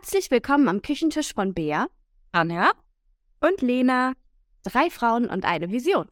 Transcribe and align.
Herzlich 0.00 0.30
willkommen 0.30 0.68
am 0.68 0.80
Küchentisch 0.80 1.34
von 1.34 1.54
Bea, 1.54 1.88
Anja 2.30 2.70
und 3.40 3.60
Lena. 3.62 4.12
Drei 4.62 4.90
Frauen 4.90 5.28
und 5.28 5.44
eine 5.44 5.72
Vision. 5.72 6.06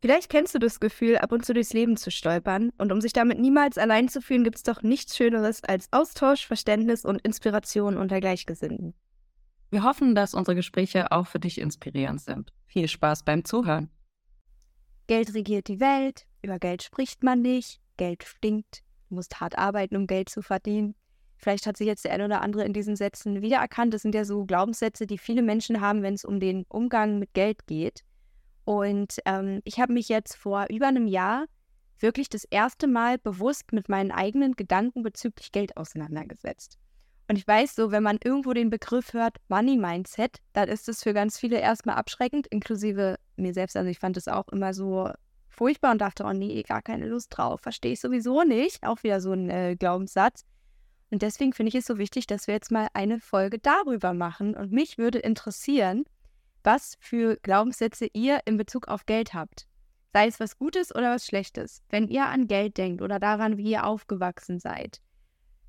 Vielleicht 0.00 0.30
kennst 0.30 0.54
du 0.54 0.58
das 0.58 0.80
Gefühl, 0.80 1.18
ab 1.18 1.30
und 1.32 1.44
zu 1.44 1.52
durchs 1.52 1.74
Leben 1.74 1.98
zu 1.98 2.10
stolpern. 2.10 2.72
Und 2.78 2.90
um 2.90 3.02
sich 3.02 3.12
damit 3.12 3.38
niemals 3.38 3.76
allein 3.76 4.08
zu 4.08 4.22
fühlen, 4.22 4.44
gibt 4.44 4.56
es 4.56 4.62
doch 4.62 4.80
nichts 4.80 5.14
Schöneres 5.14 5.62
als 5.62 5.92
Austausch, 5.92 6.46
Verständnis 6.46 7.04
und 7.04 7.20
Inspiration 7.20 7.98
unter 7.98 8.18
Gleichgesinnten. 8.20 8.94
Wir 9.68 9.82
hoffen, 9.82 10.14
dass 10.14 10.32
unsere 10.32 10.54
Gespräche 10.54 11.12
auch 11.12 11.26
für 11.26 11.38
dich 11.38 11.60
inspirierend 11.60 12.22
sind. 12.22 12.54
Viel 12.64 12.88
Spaß 12.88 13.24
beim 13.24 13.44
Zuhören. 13.44 13.90
Geld 15.06 15.34
regiert 15.34 15.68
die 15.68 15.80
Welt, 15.80 16.26
über 16.40 16.58
Geld 16.58 16.82
spricht 16.82 17.22
man 17.22 17.42
nicht, 17.42 17.78
Geld 17.98 18.24
stinkt, 18.24 18.84
du 19.10 19.16
musst 19.16 19.38
hart 19.38 19.58
arbeiten, 19.58 19.96
um 19.96 20.06
Geld 20.06 20.30
zu 20.30 20.40
verdienen. 20.40 20.94
Vielleicht 21.38 21.66
hat 21.66 21.76
sich 21.76 21.86
jetzt 21.86 22.04
der 22.04 22.12
eine 22.12 22.24
oder 22.24 22.42
andere 22.42 22.64
in 22.64 22.72
diesen 22.72 22.96
Sätzen 22.96 23.42
wiedererkannt. 23.42 23.94
Das 23.94 24.02
sind 24.02 24.14
ja 24.14 24.24
so 24.24 24.44
Glaubenssätze, 24.44 25.06
die 25.06 25.18
viele 25.18 25.42
Menschen 25.42 25.80
haben, 25.80 26.02
wenn 26.02 26.14
es 26.14 26.24
um 26.24 26.40
den 26.40 26.66
Umgang 26.68 27.18
mit 27.18 27.32
Geld 27.32 27.66
geht. 27.66 28.02
Und 28.64 29.18
ähm, 29.24 29.60
ich 29.64 29.80
habe 29.80 29.92
mich 29.92 30.08
jetzt 30.08 30.36
vor 30.36 30.66
über 30.68 30.88
einem 30.88 31.06
Jahr 31.06 31.46
wirklich 32.00 32.28
das 32.28 32.44
erste 32.44 32.86
Mal 32.86 33.18
bewusst 33.18 33.72
mit 33.72 33.88
meinen 33.88 34.10
eigenen 34.10 34.54
Gedanken 34.54 35.02
bezüglich 35.02 35.52
Geld 35.52 35.76
auseinandergesetzt. 35.76 36.78
Und 37.28 37.36
ich 37.36 37.46
weiß 37.46 37.74
so, 37.74 37.90
wenn 37.90 38.02
man 38.02 38.18
irgendwo 38.22 38.52
den 38.52 38.70
Begriff 38.70 39.12
hört, 39.12 39.36
Money 39.48 39.76
Mindset, 39.76 40.38
dann 40.54 40.68
ist 40.68 40.88
es 40.88 41.02
für 41.02 41.12
ganz 41.12 41.38
viele 41.38 41.60
erstmal 41.60 41.96
abschreckend, 41.96 42.46
inklusive 42.46 43.16
mir 43.36 43.52
selbst. 43.52 43.76
Also 43.76 43.90
ich 43.90 43.98
fand 43.98 44.16
es 44.16 44.28
auch 44.28 44.48
immer 44.48 44.72
so 44.72 45.10
furchtbar 45.48 45.92
und 45.92 46.00
dachte, 46.00 46.24
oh 46.24 46.32
nee, 46.32 46.62
gar 46.62 46.80
keine 46.80 47.06
Lust 47.06 47.36
drauf. 47.36 47.60
Verstehe 47.60 47.92
ich 47.92 48.00
sowieso 48.00 48.44
nicht. 48.44 48.82
Auch 48.82 49.02
wieder 49.02 49.20
so 49.20 49.32
ein 49.32 49.50
äh, 49.50 49.76
Glaubenssatz. 49.78 50.44
Und 51.10 51.22
deswegen 51.22 51.52
finde 51.52 51.68
ich 51.68 51.74
es 51.74 51.86
so 51.86 51.98
wichtig, 51.98 52.26
dass 52.26 52.46
wir 52.46 52.54
jetzt 52.54 52.70
mal 52.70 52.88
eine 52.92 53.18
Folge 53.20 53.58
darüber 53.58 54.12
machen. 54.12 54.54
Und 54.54 54.72
mich 54.72 54.98
würde 54.98 55.18
interessieren, 55.18 56.04
was 56.62 56.96
für 57.00 57.36
Glaubenssätze 57.42 58.08
ihr 58.12 58.40
in 58.44 58.56
Bezug 58.56 58.88
auf 58.88 59.06
Geld 59.06 59.32
habt. 59.32 59.66
Sei 60.12 60.26
es 60.26 60.40
was 60.40 60.58
Gutes 60.58 60.94
oder 60.94 61.14
was 61.14 61.24
Schlechtes. 61.24 61.82
Wenn 61.88 62.08
ihr 62.08 62.26
an 62.26 62.46
Geld 62.46 62.76
denkt 62.76 63.02
oder 63.02 63.18
daran, 63.18 63.56
wie 63.56 63.70
ihr 63.70 63.86
aufgewachsen 63.86 64.58
seid. 64.58 65.00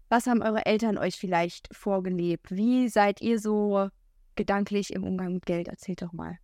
Was 0.09 0.27
haben 0.27 0.41
eure 0.41 0.65
Eltern 0.65 0.97
euch 0.97 1.15
vielleicht 1.17 1.69
vorgelebt? 1.73 2.49
Wie 2.49 2.89
seid 2.89 3.21
ihr 3.21 3.39
so 3.39 3.89
gedanklich 4.35 4.91
im 4.91 5.03
Umgang 5.03 5.33
mit 5.33 5.45
Geld? 5.45 5.67
Erzählt 5.67 6.01
doch 6.01 6.13
mal. 6.13 6.37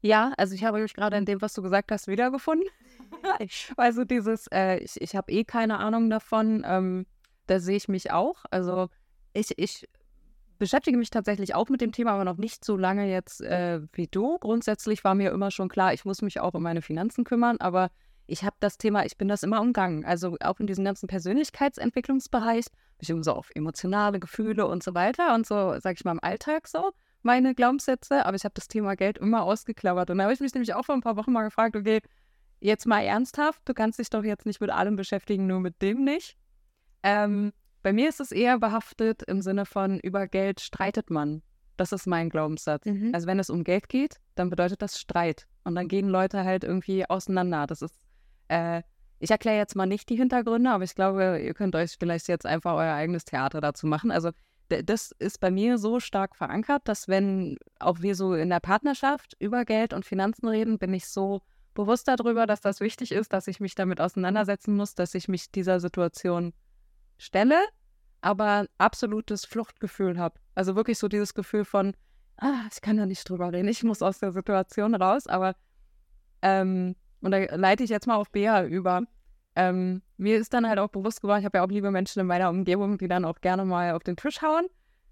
Ja, 0.00 0.32
also 0.36 0.54
ich 0.54 0.64
habe 0.64 0.80
mich 0.80 0.94
gerade 0.94 1.16
in 1.16 1.24
dem, 1.24 1.40
was 1.42 1.54
du 1.54 1.62
gesagt 1.62 1.90
hast, 1.90 2.06
wiedergefunden. 2.08 2.68
also 3.76 4.04
dieses, 4.04 4.46
äh, 4.52 4.78
ich, 4.78 5.00
ich 5.00 5.16
habe 5.16 5.32
eh 5.32 5.44
keine 5.44 5.78
Ahnung 5.78 6.10
davon. 6.10 6.62
Ähm, 6.66 7.06
da 7.46 7.60
sehe 7.60 7.76
ich 7.76 7.88
mich 7.88 8.12
auch. 8.12 8.44
Also 8.50 8.88
ich, 9.32 9.58
ich 9.58 9.88
beschäftige 10.58 10.96
mich 10.96 11.10
tatsächlich 11.10 11.54
auch 11.54 11.68
mit 11.68 11.80
dem 11.80 11.92
Thema, 11.92 12.12
aber 12.12 12.24
noch 12.24 12.36
nicht 12.36 12.64
so 12.64 12.76
lange 12.76 13.10
jetzt 13.10 13.40
äh, 13.40 13.80
wie 13.92 14.06
du. 14.06 14.38
Grundsätzlich 14.38 15.04
war 15.04 15.14
mir 15.14 15.30
immer 15.30 15.50
schon 15.50 15.68
klar, 15.68 15.92
ich 15.92 16.04
muss 16.04 16.22
mich 16.22 16.40
auch 16.40 16.54
um 16.54 16.62
meine 16.62 16.82
Finanzen 16.82 17.24
kümmern, 17.24 17.58
aber 17.58 17.90
ich 18.26 18.44
habe 18.44 18.56
das 18.60 18.78
Thema, 18.78 19.04
ich 19.04 19.18
bin 19.18 19.28
das 19.28 19.42
immer 19.42 19.60
umgangen. 19.60 20.04
Also 20.04 20.36
auch 20.40 20.60
in 20.60 20.66
diesem 20.66 20.84
ganzen 20.84 21.06
Persönlichkeitsentwicklungsbereich, 21.06 22.66
mich 22.98 23.10
immer 23.10 23.24
so 23.24 23.32
auf 23.32 23.50
emotionale 23.54 24.18
Gefühle 24.20 24.66
und 24.66 24.82
so 24.82 24.94
weiter 24.94 25.34
und 25.34 25.46
so, 25.46 25.78
sage 25.80 25.96
ich 25.98 26.04
mal, 26.04 26.12
im 26.12 26.22
Alltag 26.22 26.68
so 26.68 26.92
meine 27.22 27.54
Glaubenssätze, 27.54 28.24
aber 28.26 28.36
ich 28.36 28.44
habe 28.44 28.54
das 28.54 28.68
Thema 28.68 28.96
Geld 28.96 29.18
immer 29.18 29.42
ausgeklammert. 29.42 30.10
Und 30.10 30.18
da 30.18 30.24
habe 30.24 30.34
ich 30.34 30.40
mich 30.40 30.54
nämlich 30.54 30.74
auch 30.74 30.84
vor 30.84 30.94
ein 30.94 31.00
paar 31.00 31.16
Wochen 31.16 31.32
mal 31.32 31.44
gefragt, 31.44 31.74
okay, 31.74 32.00
jetzt 32.60 32.86
mal 32.86 33.02
ernsthaft, 33.02 33.60
du 33.64 33.74
kannst 33.74 33.98
dich 33.98 34.10
doch 34.10 34.24
jetzt 34.24 34.46
nicht 34.46 34.60
mit 34.60 34.70
allem 34.70 34.96
beschäftigen, 34.96 35.46
nur 35.46 35.60
mit 35.60 35.80
dem 35.82 36.04
nicht. 36.04 36.36
Ähm, 37.04 37.52
bei 37.82 37.92
mir 37.92 38.08
ist 38.08 38.18
es 38.18 38.32
eher 38.32 38.58
behaftet 38.58 39.22
im 39.24 39.42
Sinne 39.42 39.66
von, 39.66 40.00
über 40.00 40.26
Geld 40.26 40.60
streitet 40.60 41.10
man. 41.10 41.42
Das 41.76 41.92
ist 41.92 42.06
mein 42.06 42.30
Glaubenssatz. 42.30 42.86
Mhm. 42.86 43.10
Also 43.12 43.26
wenn 43.26 43.38
es 43.38 43.50
um 43.50 43.62
Geld 43.62 43.88
geht, 43.88 44.16
dann 44.34 44.48
bedeutet 44.48 44.80
das 44.80 44.98
Streit. 44.98 45.46
Und 45.64 45.74
dann 45.74 45.86
gehen 45.86 46.08
Leute 46.08 46.44
halt 46.44 46.64
irgendwie 46.64 47.08
auseinander. 47.08 47.66
Das 47.66 47.82
ist, 47.82 47.94
äh, 48.48 48.82
ich 49.18 49.30
erkläre 49.30 49.58
jetzt 49.58 49.76
mal 49.76 49.86
nicht 49.86 50.08
die 50.08 50.16
Hintergründe, 50.16 50.70
aber 50.70 50.84
ich 50.84 50.94
glaube, 50.94 51.40
ihr 51.44 51.52
könnt 51.52 51.76
euch 51.76 51.96
vielleicht 51.98 52.26
jetzt 52.28 52.46
einfach 52.46 52.74
euer 52.74 52.94
eigenes 52.94 53.26
Theater 53.26 53.60
dazu 53.60 53.86
machen. 53.86 54.10
Also 54.10 54.30
das 54.68 55.12
ist 55.18 55.40
bei 55.40 55.50
mir 55.50 55.76
so 55.76 56.00
stark 56.00 56.36
verankert, 56.36 56.88
dass 56.88 57.06
wenn 57.06 57.58
auch 57.80 58.00
wir 58.00 58.14
so 58.14 58.34
in 58.34 58.48
der 58.48 58.60
Partnerschaft 58.60 59.36
über 59.38 59.66
Geld 59.66 59.92
und 59.92 60.06
Finanzen 60.06 60.48
reden, 60.48 60.78
bin 60.78 60.94
ich 60.94 61.06
so 61.06 61.42
bewusst 61.74 62.08
darüber, 62.08 62.46
dass 62.46 62.62
das 62.62 62.80
wichtig 62.80 63.12
ist, 63.12 63.32
dass 63.34 63.46
ich 63.46 63.60
mich 63.60 63.74
damit 63.74 64.00
auseinandersetzen 64.00 64.74
muss, 64.74 64.94
dass 64.94 65.14
ich 65.14 65.28
mich 65.28 65.50
dieser 65.50 65.80
Situation 65.80 66.54
stelle, 67.18 67.58
aber 68.20 68.66
absolutes 68.78 69.44
Fluchtgefühl 69.44 70.18
habe. 70.18 70.38
Also 70.54 70.76
wirklich 70.76 70.98
so 70.98 71.08
dieses 71.08 71.34
Gefühl 71.34 71.64
von, 71.64 71.94
ah, 72.36 72.62
ich 72.72 72.80
kann 72.80 72.96
da 72.96 73.06
nicht 73.06 73.28
drüber 73.28 73.52
reden, 73.52 73.68
ich 73.68 73.82
muss 73.82 74.02
aus 74.02 74.18
der 74.18 74.32
Situation 74.32 74.94
raus, 74.94 75.26
aber 75.26 75.54
ähm, 76.42 76.96
und 77.20 77.30
da 77.30 77.38
leite 77.56 77.82
ich 77.82 77.90
jetzt 77.90 78.06
mal 78.06 78.16
auf 78.16 78.30
Bea 78.30 78.64
über. 78.64 79.02
Ähm, 79.56 80.02
mir 80.16 80.36
ist 80.36 80.52
dann 80.52 80.68
halt 80.68 80.78
auch 80.78 80.90
bewusst 80.90 81.22
geworden, 81.22 81.40
ich 81.40 81.44
habe 81.46 81.58
ja 81.58 81.64
auch 81.64 81.68
liebe 81.68 81.90
Menschen 81.90 82.20
in 82.20 82.26
meiner 82.26 82.50
Umgebung, 82.50 82.98
die 82.98 83.08
dann 83.08 83.24
auch 83.24 83.40
gerne 83.40 83.64
mal 83.64 83.92
auf 83.92 84.02
den 84.02 84.16
Tisch 84.16 84.42
hauen, 84.42 84.66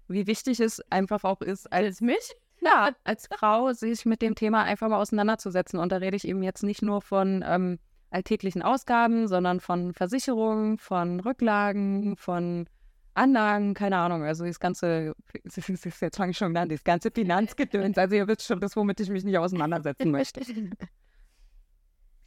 wie 0.07 0.27
wichtig 0.27 0.59
es 0.59 0.79
einfach 0.91 1.23
auch 1.23 1.41
ist, 1.41 1.71
als 1.71 2.01
mich, 2.01 2.35
ja, 2.61 2.91
als 3.03 3.27
Frau, 3.27 3.73
sich 3.73 4.05
mit 4.05 4.21
dem 4.21 4.35
Thema 4.35 4.63
einfach 4.63 4.89
mal 4.89 4.99
auseinanderzusetzen. 5.01 5.79
Und 5.79 5.91
da 5.91 5.97
rede 5.97 6.15
ich 6.15 6.27
eben 6.27 6.43
jetzt 6.43 6.63
nicht 6.63 6.81
nur 6.81 7.01
von 7.01 7.43
ähm, 7.47 7.79
alltäglichen 8.13 8.61
Ausgaben, 8.61 9.27
sondern 9.27 9.59
von 9.59 9.93
Versicherungen, 9.93 10.77
von 10.77 11.19
Rücklagen, 11.19 12.15
von 12.15 12.67
Anlagen, 13.15 13.73
keine 13.73 13.97
Ahnung. 13.97 14.23
Also 14.23 14.45
das 14.45 14.59
ganze, 14.59 15.13
jetzt 15.43 16.15
fange 16.15 16.31
ich 16.31 16.37
schon 16.37 16.55
an, 16.55 16.69
das 16.69 16.83
ganze 16.83 17.11
Finanzgedöns. 17.11 17.97
Also 17.97 18.15
ihr 18.15 18.27
wisst 18.27 18.43
schon, 18.43 18.59
das, 18.59 18.75
womit 18.75 18.99
ich 18.99 19.09
mich 19.09 19.23
nicht 19.23 19.37
auseinandersetzen 19.37 20.11
möchte. 20.11 20.41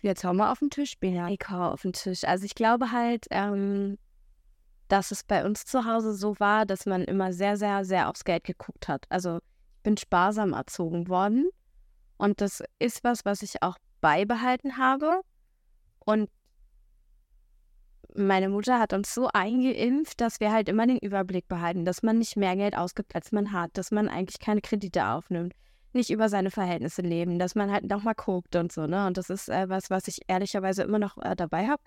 Jetzt 0.02 0.24
hauen 0.24 0.36
wir 0.36 0.52
auf 0.52 0.58
den 0.58 0.70
Tisch, 0.70 0.98
Benika 1.00 1.70
auf 1.70 1.82
den 1.82 1.94
Tisch. 1.94 2.22
Also 2.24 2.44
ich 2.44 2.54
glaube 2.54 2.92
halt, 2.92 3.26
ähm, 3.30 3.98
dass 4.88 5.10
es 5.10 5.24
bei 5.24 5.44
uns 5.44 5.64
zu 5.64 5.84
Hause 5.84 6.14
so 6.14 6.38
war, 6.38 6.66
dass 6.66 6.86
man 6.86 7.02
immer 7.02 7.32
sehr, 7.32 7.56
sehr, 7.56 7.84
sehr 7.84 8.08
aufs 8.08 8.24
Geld 8.24 8.44
geguckt 8.44 8.88
hat. 8.88 9.06
Also 9.08 9.38
ich 9.38 9.82
bin 9.82 9.96
sparsam 9.96 10.52
erzogen 10.52 11.08
worden 11.08 11.48
und 12.18 12.40
das 12.40 12.62
ist 12.78 13.02
was, 13.04 13.24
was 13.24 13.42
ich 13.42 13.62
auch 13.62 13.78
beibehalten 14.00 14.76
habe. 14.76 15.22
Und 16.06 16.30
meine 18.14 18.48
Mutter 18.48 18.78
hat 18.78 18.94
uns 18.94 19.12
so 19.12 19.28
eingeimpft, 19.32 20.20
dass 20.20 20.40
wir 20.40 20.52
halt 20.52 20.68
immer 20.68 20.86
den 20.86 20.98
Überblick 20.98 21.48
behalten, 21.48 21.84
dass 21.84 22.02
man 22.02 22.18
nicht 22.18 22.36
mehr 22.36 22.56
Geld 22.56 22.76
ausgibt, 22.76 23.14
als 23.14 23.32
man 23.32 23.52
hat, 23.52 23.70
dass 23.74 23.90
man 23.90 24.08
eigentlich 24.08 24.38
keine 24.38 24.62
Kredite 24.62 25.06
aufnimmt, 25.06 25.52
nicht 25.92 26.10
über 26.10 26.28
seine 26.28 26.50
Verhältnisse 26.50 27.02
leben, 27.02 27.38
dass 27.38 27.54
man 27.54 27.70
halt 27.70 27.84
nochmal 27.84 28.14
guckt 28.14 28.56
und 28.56 28.72
so, 28.72 28.86
ne? 28.86 29.06
Und 29.06 29.18
das 29.18 29.28
ist 29.28 29.48
äh, 29.48 29.68
was, 29.68 29.90
was 29.90 30.08
ich 30.08 30.20
ehrlicherweise 30.28 30.82
immer 30.84 30.98
noch 30.98 31.18
äh, 31.18 31.36
dabei 31.36 31.66
habe. 31.66 31.82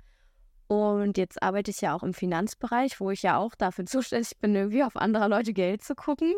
Und 0.68 1.18
jetzt 1.18 1.42
arbeite 1.42 1.72
ich 1.72 1.82
ja 1.82 1.96
auch 1.96 2.04
im 2.04 2.14
Finanzbereich, 2.14 3.00
wo 3.00 3.10
ich 3.10 3.24
ja 3.24 3.38
auch 3.38 3.56
dafür 3.56 3.86
zuständig 3.86 4.38
bin, 4.40 4.54
irgendwie 4.54 4.84
auf 4.84 4.98
andere 4.98 5.28
Leute 5.28 5.54
Geld 5.54 5.84
zu 5.84 5.96
gucken. 5.96 6.34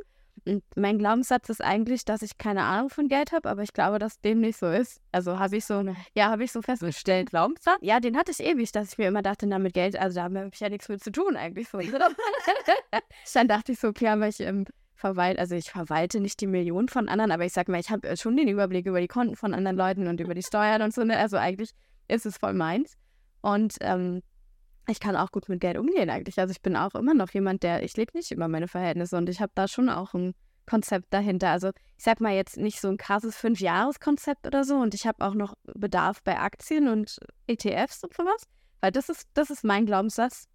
Und 0.45 0.63
mein 0.75 0.97
Glaubenssatz 0.97 1.49
ist 1.49 1.61
eigentlich, 1.63 2.03
dass 2.05 2.21
ich 2.21 2.37
keine 2.37 2.63
Ahnung 2.63 2.89
von 2.89 3.07
Geld 3.07 3.31
habe, 3.31 3.49
aber 3.49 3.61
ich 3.61 3.73
glaube, 3.73 3.99
dass 3.99 4.21
dem 4.21 4.39
nicht 4.39 4.57
so 4.57 4.67
ist. 4.67 5.01
Also 5.11 5.37
habe 5.37 5.57
ich 5.57 5.65
so, 5.65 5.83
ja, 6.15 6.29
habe 6.29 6.43
ich 6.43 6.51
so 6.51 6.61
festgestellt. 6.61 7.29
Glaubenssatz? 7.29 7.77
Ja, 7.81 7.99
den 7.99 8.17
hatte 8.17 8.31
ich 8.31 8.39
ewig, 8.39 8.71
dass 8.71 8.93
ich 8.93 8.97
mir 8.97 9.07
immer 9.07 9.21
dachte, 9.21 9.45
na, 9.45 9.59
mit 9.59 9.73
Geld, 9.73 9.95
also 9.95 10.15
da 10.15 10.23
habe 10.23 10.49
ich 10.51 10.59
ja 10.59 10.69
nichts 10.69 10.89
mit 10.89 11.03
zu 11.03 11.11
tun 11.11 11.35
eigentlich. 11.35 11.69
So. 11.69 11.79
Dann 13.33 13.47
dachte 13.47 13.71
ich 13.73 13.79
so, 13.79 13.89
okay, 13.89 14.07
aber 14.07 14.27
ich 14.27 14.39
ähm, 14.39 14.65
verwalte, 14.95 15.39
also 15.39 15.55
ich 15.55 15.69
verwalte 15.69 16.19
nicht 16.19 16.39
die 16.41 16.47
Millionen 16.47 16.87
von 16.87 17.09
anderen, 17.09 17.31
aber 17.31 17.45
ich 17.45 17.53
sag 17.53 17.67
mal, 17.67 17.79
ich 17.79 17.89
habe 17.89 18.15
schon 18.17 18.37
den 18.37 18.47
Überblick 18.47 18.85
über 18.85 19.01
die 19.01 19.07
Konten 19.07 19.35
von 19.35 19.53
anderen 19.53 19.77
Leuten 19.77 20.07
und 20.07 20.19
über 20.19 20.33
die 20.33 20.43
Steuern 20.43 20.81
und 20.81 20.93
so. 20.93 21.03
Ne? 21.03 21.17
Also 21.17 21.37
eigentlich 21.37 21.71
ist 22.07 22.25
es 22.25 22.37
voll 22.37 22.53
meins. 22.53 22.97
Und 23.41 23.75
ähm, 23.81 24.21
ich 24.91 24.99
kann 24.99 25.15
auch 25.15 25.31
gut 25.31 25.49
mit 25.49 25.59
Geld 25.61 25.77
umgehen 25.77 26.09
eigentlich. 26.09 26.37
Also 26.37 26.51
ich 26.51 26.61
bin 26.61 26.75
auch 26.75 26.93
immer 26.95 27.13
noch 27.13 27.31
jemand, 27.31 27.63
der, 27.63 27.83
ich 27.83 27.97
lebe 27.97 28.11
nicht 28.15 28.31
über 28.31 28.47
meine 28.47 28.67
Verhältnisse 28.67 29.17
und 29.17 29.29
ich 29.29 29.41
habe 29.41 29.51
da 29.55 29.67
schon 29.67 29.89
auch 29.89 30.13
ein 30.13 30.33
Konzept 30.69 31.13
dahinter. 31.13 31.49
Also 31.49 31.69
ich 31.97 32.03
sag 32.03 32.21
mal 32.21 32.33
jetzt 32.33 32.57
nicht 32.57 32.79
so 32.79 32.87
ein 32.87 32.97
krasses 32.97 33.35
Fünf-Jahres-Konzept 33.37 34.45
oder 34.47 34.63
so 34.63 34.75
und 34.75 34.93
ich 34.93 35.07
habe 35.07 35.25
auch 35.25 35.33
noch 35.33 35.55
Bedarf 35.73 36.21
bei 36.23 36.37
Aktien 36.37 36.87
und 36.87 37.17
ETFs 37.47 38.03
und 38.03 38.13
sowas, 38.13 38.43
weil 38.79 38.91
das 38.91 39.09
ist, 39.09 39.27
das 39.33 39.49
ist 39.49 39.63
mein 39.63 39.85
Glaubenssatz. 39.85 40.47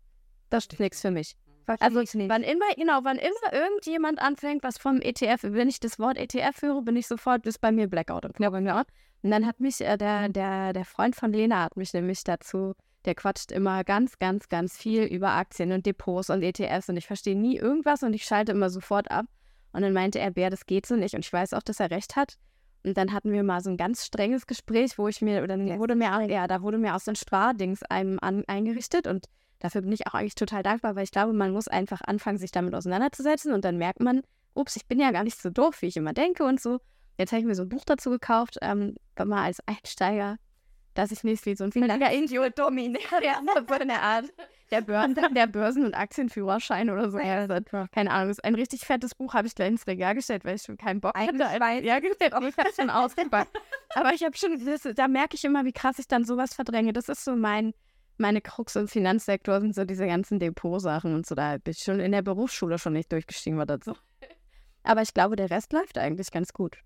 Das 0.51 0.67
ist 0.67 0.79
nichts 0.79 1.01
für 1.01 1.11
mich. 1.11 1.37
Also 1.67 2.01
wann 2.01 2.45
immer, 2.45 2.67
genau, 2.77 3.01
wann 3.03 3.17
immer 3.17 3.53
irgendjemand 3.53 4.21
anfängt, 4.21 4.63
was 4.63 4.79
vom 4.79 5.01
ETF, 5.01 5.43
wenn 5.43 5.69
ich 5.69 5.81
das 5.81 5.99
Wort 5.99 6.17
ETF 6.17 6.63
höre, 6.63 6.83
bin 6.83 6.95
ich 6.95 7.09
sofort, 7.09 7.45
ist 7.47 7.61
bei 7.61 7.73
mir 7.73 7.89
Blackout 7.89 8.25
und 8.25 8.35
Knirr 8.35 8.53
Und 8.53 9.31
dann 9.31 9.47
hat 9.47 9.59
mich 9.59 9.81
äh, 9.81 9.97
der, 9.97 10.29
der, 10.29 10.73
der 10.73 10.85
Freund 10.85 11.17
von 11.17 11.33
Lena 11.33 11.65
hat 11.65 11.77
mich 11.77 11.93
nämlich 11.93 12.23
dazu 12.23 12.75
der 13.07 13.15
quatscht 13.15 13.53
immer 13.53 13.85
ganz, 13.85 14.19
ganz, 14.19 14.49
ganz 14.49 14.77
viel 14.77 15.05
über 15.05 15.31
Aktien 15.31 15.73
und 15.73 15.87
Depots 15.87 16.31
und 16.31 16.43
ETFs 16.43 16.89
und 16.89 16.97
ich 16.97 17.07
verstehe 17.07 17.37
nie 17.37 17.57
irgendwas 17.57 18.03
und 18.03 18.13
ich 18.15 18.25
schalte 18.25 18.53
immer 18.53 18.71
sofort 18.71 19.11
ab. 19.11 19.27
Und 19.73 19.83
dann 19.83 19.93
meinte 19.93 20.19
er, 20.19 20.31
Bär, 20.31 20.51
das 20.51 20.67
geht 20.67 20.87
so 20.87 20.97
nicht. 20.97 21.15
Und 21.15 21.25
ich 21.25 21.33
weiß 21.33 21.53
auch, 21.53 21.63
dass 21.63 21.81
er 21.81 21.91
recht 21.91 22.17
hat. 22.17 22.39
Und 22.83 22.97
dann 22.97 23.13
hatten 23.13 23.33
wir 23.33 23.43
mal 23.43 23.61
so 23.61 23.69
ein 23.69 23.77
ganz 23.77 24.07
strenges 24.07 24.47
Gespräch, 24.47 24.97
wo 24.97 25.09
ich 25.09 25.21
mir, 25.21 25.39
oder 25.39 25.57
dann 25.57 25.79
wurde 25.79 25.97
mir, 25.97 26.27
ja, 26.31 26.47
da 26.47 26.63
wurde 26.63 26.79
mir 26.79 26.95
aus 26.95 27.05
den 27.05 27.17
Spardings 27.17 27.83
einem 27.83 28.19
an, 28.23 28.45
eingerichtet 28.47 29.07
und 29.07 29.27
dafür 29.59 29.83
bin 29.83 29.93
ich 29.93 30.07
auch 30.07 30.15
eigentlich 30.15 30.37
total 30.37 30.63
dankbar, 30.63 30.95
weil 30.95 31.05
ich 31.05 31.11
glaube, 31.11 31.33
man 31.33 31.51
muss 31.51 31.67
einfach 31.67 32.01
anfangen, 32.03 32.39
sich 32.39 32.53
damit 32.53 32.75
auseinanderzusetzen 32.75 33.53
und 33.53 33.65
dann 33.65 33.77
merkt 33.77 34.01
man, 34.01 34.23
ups, 34.55 34.77
ich 34.77 34.87
bin 34.87 35.01
ja 35.01 35.11
gar 35.11 35.25
nicht 35.25 35.41
so 35.41 35.51
doof, 35.51 35.83
wie 35.83 35.87
ich 35.87 35.97
immer 35.97 36.13
denke 36.13 36.45
und 36.45 36.61
so. 36.61 36.79
Jetzt 37.19 37.33
habe 37.33 37.41
ich 37.41 37.47
mir 37.47 37.55
so 37.55 37.63
ein 37.63 37.69
Buch 37.69 37.85
dazu 37.85 38.11
gekauft, 38.11 38.59
ähm, 38.63 38.95
mal 39.19 39.45
als 39.45 39.61
Einsteiger, 39.67 40.37
dass 40.97 41.13
ich 41.13 41.25
nicht 41.25 41.45
wie 41.47 41.55
so 41.55 41.65
ein 41.65 41.73
finanzieller 41.73 42.13
Idiot 42.13 42.59
dominiere. 42.59 43.23
Ja, 43.23 43.41
so 43.69 43.75
eine 43.75 44.01
Art. 44.01 44.27
Der, 44.71 44.81
Börsen, 44.81 45.15
der 45.35 45.47
Börsen- 45.47 45.85
und 45.85 45.95
Aktienführerschein 45.95 46.91
oder 46.91 47.11
so. 47.11 47.19
Ja, 47.19 47.47
keine 47.93 48.11
Ahnung, 48.11 48.35
ein 48.43 48.55
richtig 48.57 48.81
fettes 48.81 49.15
Buch, 49.15 49.35
habe 49.35 49.47
ich 49.47 49.55
gleich 49.55 49.69
ins 49.69 49.87
Regal 49.87 50.15
gestellt, 50.15 50.45
weil 50.45 50.57
ich 50.57 50.63
schon 50.63 50.77
keinen 50.77 51.01
Bock 51.01 51.17
hatte. 51.17 51.85
Ja, 51.85 52.01
gestellt, 52.01 52.35
auch 52.35 52.43
ich 52.43 52.57
habe 52.57 52.71
schon 52.75 52.91
ausgepackt. 52.91 53.57
Aber 53.95 54.13
ich 54.13 54.25
habe 54.25 54.37
schon, 54.37 54.65
das, 54.65 54.83
da 54.95 55.07
merke 55.07 55.37
ich 55.37 55.45
immer, 55.45 55.65
wie 55.65 55.73
krass 55.73 55.99
ich 55.99 56.09
dann 56.09 56.25
sowas 56.25 56.55
verdränge. 56.55 56.93
Das 56.93 57.09
ist 57.09 57.25
so 57.25 57.37
mein, 57.37 57.75
meine 58.19 58.41
Krux 58.41 58.75
im 58.75 58.89
Finanzsektor, 58.89 59.61
sind 59.61 59.75
so 59.75 59.85
diese 59.85 60.07
ganzen 60.07 60.41
Depotsachen 60.41 61.15
und 61.15 61.27
so. 61.27 61.35
Da 61.37 61.59
bin 61.59 61.73
ich 61.73 61.85
schon 61.85 62.01
in 62.01 62.11
der 62.11 62.23
Berufsschule 62.23 62.79
schon 62.79 62.95
nicht 62.95 63.13
durchgestiegen, 63.13 63.59
war 63.59 63.67
so. 63.85 63.95
Aber 64.83 65.03
ich 65.03 65.15
glaube, 65.15 65.37
der 65.37 65.51
Rest 65.51 65.73
läuft 65.73 65.99
eigentlich 65.99 66.31
ganz 66.33 66.53
gut. 66.53 66.79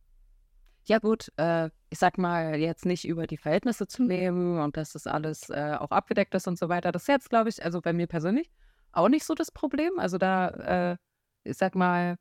Ja 0.85 0.99
gut, 0.99 1.31
äh, 1.37 1.71
ich 1.91 1.99
sag 1.99 2.19
mal, 2.19 2.56
jetzt 2.56 2.87
nicht 2.87 3.06
über 3.06 3.27
die 3.27 3.37
Verhältnisse 3.37 3.87
zu 3.87 4.03
nehmen 4.03 4.59
und 4.59 4.77
dass 4.77 4.93
das 4.93 5.06
alles 5.06 5.50
äh, 5.50 5.77
auch 5.79 5.91
abgedeckt 5.91 6.35
ist 6.35 6.49
und 6.49 6.59
so 6.59 6.69
weiter. 6.69 6.93
Das 6.93 7.03
ist 7.03 7.09
jetzt, 7.09 7.31
glaube 7.31 7.49
ich, 7.49 7.62
also 7.65 7.81
bei 7.81 7.93
mir 7.93 8.06
persönlich 8.06 8.50
auch 8.93 9.09
nicht 9.09 9.25
so 9.25 9.35
das 9.35 9.50
Problem. 9.50 9.99
Also 9.99 10.19
da, 10.19 10.49
äh, 10.93 10.97
ich 11.44 11.56
sag 11.56 11.75
mal, 11.75 12.17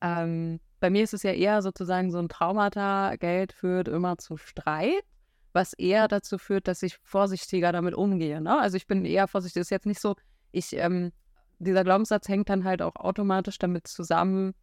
ähm, 0.00 0.60
bei 0.80 0.90
mir 0.90 1.04
ist 1.04 1.14
es 1.14 1.22
ja 1.22 1.32
eher 1.32 1.62
sozusagen 1.62 2.10
so 2.10 2.18
ein 2.18 2.28
Traumata, 2.28 3.16
Geld 3.16 3.52
führt 3.52 3.88
immer 3.88 4.18
zu 4.18 4.36
Streit, 4.36 5.04
was 5.52 5.72
eher 5.72 6.04
mhm. 6.04 6.08
dazu 6.08 6.38
führt, 6.38 6.68
dass 6.68 6.82
ich 6.82 6.98
vorsichtiger 7.02 7.72
damit 7.72 7.94
umgehe. 7.94 8.40
Ne? 8.40 8.58
Also 8.58 8.76
ich 8.76 8.86
bin 8.86 9.04
eher 9.04 9.28
vorsichtig. 9.28 9.60
Das 9.60 9.66
ist 9.66 9.70
jetzt 9.70 9.86
nicht 9.86 10.00
so, 10.00 10.16
ich, 10.52 10.74
ähm, 10.76 11.12
dieser 11.58 11.84
Glaubenssatz 11.84 12.28
hängt 12.28 12.48
dann 12.48 12.64
halt 12.64 12.82
auch 12.82 12.96
automatisch 12.96 13.58
damit 13.58 13.86
zusammen, 13.86 14.54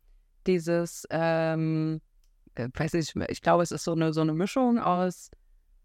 dieses, 0.47 1.05
ähm, 1.09 1.97
äh, 1.97 2.14
weiß 2.57 2.93
ich, 2.95 3.13
ich 3.29 3.41
glaube, 3.41 3.63
es 3.63 3.71
ist 3.71 3.83
so 3.83 3.93
eine, 3.93 4.13
so 4.13 4.21
eine 4.21 4.33
Mischung 4.33 4.79
aus 4.79 5.29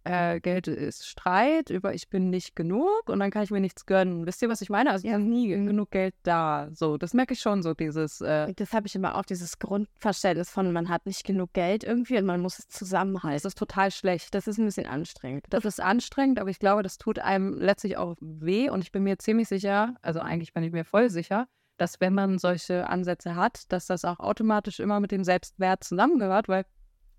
äh, 0.04 0.40
Geld 0.40 0.66
ist 0.66 1.06
Streit 1.06 1.70
über 1.70 1.94
ich 1.94 2.08
bin 2.08 2.30
nicht 2.30 2.56
genug 2.56 3.08
und 3.08 3.20
dann 3.20 3.30
kann 3.30 3.42
ich 3.42 3.50
mir 3.50 3.60
nichts 3.60 3.86
gönnen. 3.86 4.26
Wisst 4.26 4.40
ihr, 4.42 4.48
was 4.48 4.62
ich 4.62 4.70
meine? 4.70 4.90
Also 4.90 5.06
ich 5.06 5.12
habe 5.12 5.22
nie 5.22 5.48
genug 5.48 5.90
Geld 5.90 6.14
da. 6.22 6.68
So, 6.72 6.96
das 6.96 7.12
merke 7.12 7.34
ich 7.34 7.40
schon 7.40 7.62
so, 7.62 7.74
dieses. 7.74 8.20
Äh, 8.20 8.52
das 8.54 8.72
habe 8.72 8.86
ich 8.86 8.94
immer 8.94 9.16
auch, 9.16 9.24
dieses 9.24 9.58
Grundverständnis 9.58 10.50
von 10.50 10.72
man 10.72 10.88
hat 10.88 11.06
nicht 11.06 11.24
genug 11.24 11.52
Geld 11.52 11.84
irgendwie 11.84 12.18
und 12.18 12.24
man 12.24 12.40
muss 12.40 12.58
es 12.58 12.68
zusammenhalten. 12.68 13.36
Das 13.36 13.44
ist 13.44 13.58
total 13.58 13.90
schlecht. 13.90 14.34
Das 14.34 14.46
ist 14.46 14.58
ein 14.58 14.64
bisschen 14.64 14.86
anstrengend. 14.86 15.46
Das 15.50 15.64
ist 15.64 15.80
anstrengend, 15.80 16.38
aber 16.38 16.50
ich 16.50 16.58
glaube, 16.58 16.82
das 16.82 16.98
tut 16.98 17.18
einem 17.18 17.54
letztlich 17.54 17.96
auch 17.96 18.16
weh 18.20 18.70
und 18.70 18.82
ich 18.82 18.92
bin 18.92 19.02
mir 19.02 19.18
ziemlich 19.18 19.48
sicher, 19.48 19.94
also 20.02 20.20
eigentlich 20.20 20.52
bin 20.52 20.62
ich 20.62 20.72
mir 20.72 20.84
voll 20.84 21.10
sicher, 21.10 21.46
dass 21.80 21.98
wenn 21.98 22.12
man 22.12 22.38
solche 22.38 22.86
Ansätze 22.90 23.36
hat, 23.36 23.72
dass 23.72 23.86
das 23.86 24.04
auch 24.04 24.20
automatisch 24.20 24.80
immer 24.80 25.00
mit 25.00 25.12
dem 25.12 25.24
Selbstwert 25.24 25.82
zusammengehört, 25.82 26.46
weil, 26.46 26.66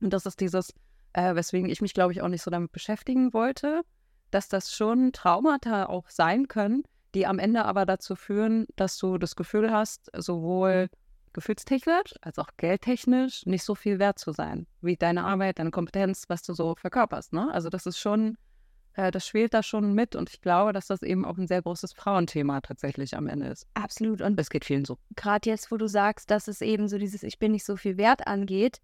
und 0.01 0.13
das 0.13 0.27
ist 0.27 0.39
dieses, 0.39 0.71
äh, 1.13 1.33
weswegen 1.33 1.67
ich 1.67 1.81
mich, 1.81 1.95
glaube 1.95 2.13
ich, 2.13 2.21
auch 2.21 2.27
nicht 2.27 2.43
so 2.43 2.51
damit 2.51 2.71
beschäftigen 2.71 3.33
wollte, 3.33 3.81
dass 4.29 4.49
das 4.49 4.71
schon 4.71 5.13
Traumata 5.13 5.87
auch 5.87 6.07
sein 6.11 6.47
können, 6.47 6.83
die 7.15 7.25
am 7.25 7.39
Ende 7.39 7.65
aber 7.65 7.87
dazu 7.87 8.15
führen, 8.15 8.67
dass 8.75 8.99
du 8.99 9.17
das 9.17 9.35
Gefühl 9.35 9.71
hast, 9.71 10.11
sowohl 10.15 10.89
gefühlstechnisch 11.33 12.13
als 12.21 12.37
auch 12.37 12.49
geldtechnisch 12.57 13.47
nicht 13.47 13.63
so 13.63 13.73
viel 13.73 13.97
wert 13.97 14.19
zu 14.19 14.31
sein, 14.31 14.67
wie 14.81 14.95
deine 14.95 15.23
Arbeit, 15.23 15.57
deine 15.57 15.71
Kompetenz, 15.71 16.25
was 16.27 16.43
du 16.43 16.53
so 16.53 16.75
verkörperst. 16.75 17.33
Ne? 17.33 17.49
Also 17.51 17.69
das 17.69 17.87
ist 17.87 17.97
schon 17.97 18.37
das 18.95 19.25
schwelt 19.25 19.53
da 19.53 19.63
schon 19.63 19.93
mit 19.93 20.15
und 20.15 20.29
ich 20.29 20.41
glaube, 20.41 20.73
dass 20.73 20.87
das 20.87 21.01
eben 21.01 21.25
auch 21.25 21.37
ein 21.37 21.47
sehr 21.47 21.61
großes 21.61 21.93
Frauenthema 21.93 22.61
tatsächlich 22.61 23.15
am 23.15 23.27
Ende 23.27 23.47
ist. 23.47 23.67
Absolut. 23.73 24.21
Und 24.21 24.39
es 24.39 24.49
geht 24.49 24.65
vielen 24.65 24.85
so. 24.85 24.97
Gerade 25.15 25.49
jetzt, 25.49 25.71
wo 25.71 25.77
du 25.77 25.87
sagst, 25.87 26.29
dass 26.29 26.47
es 26.47 26.61
eben 26.61 26.87
so 26.87 26.97
dieses 26.97 27.23
Ich 27.23 27.39
bin 27.39 27.53
nicht 27.53 27.65
so 27.65 27.77
viel 27.77 27.97
wert 27.97 28.27
angeht. 28.27 28.81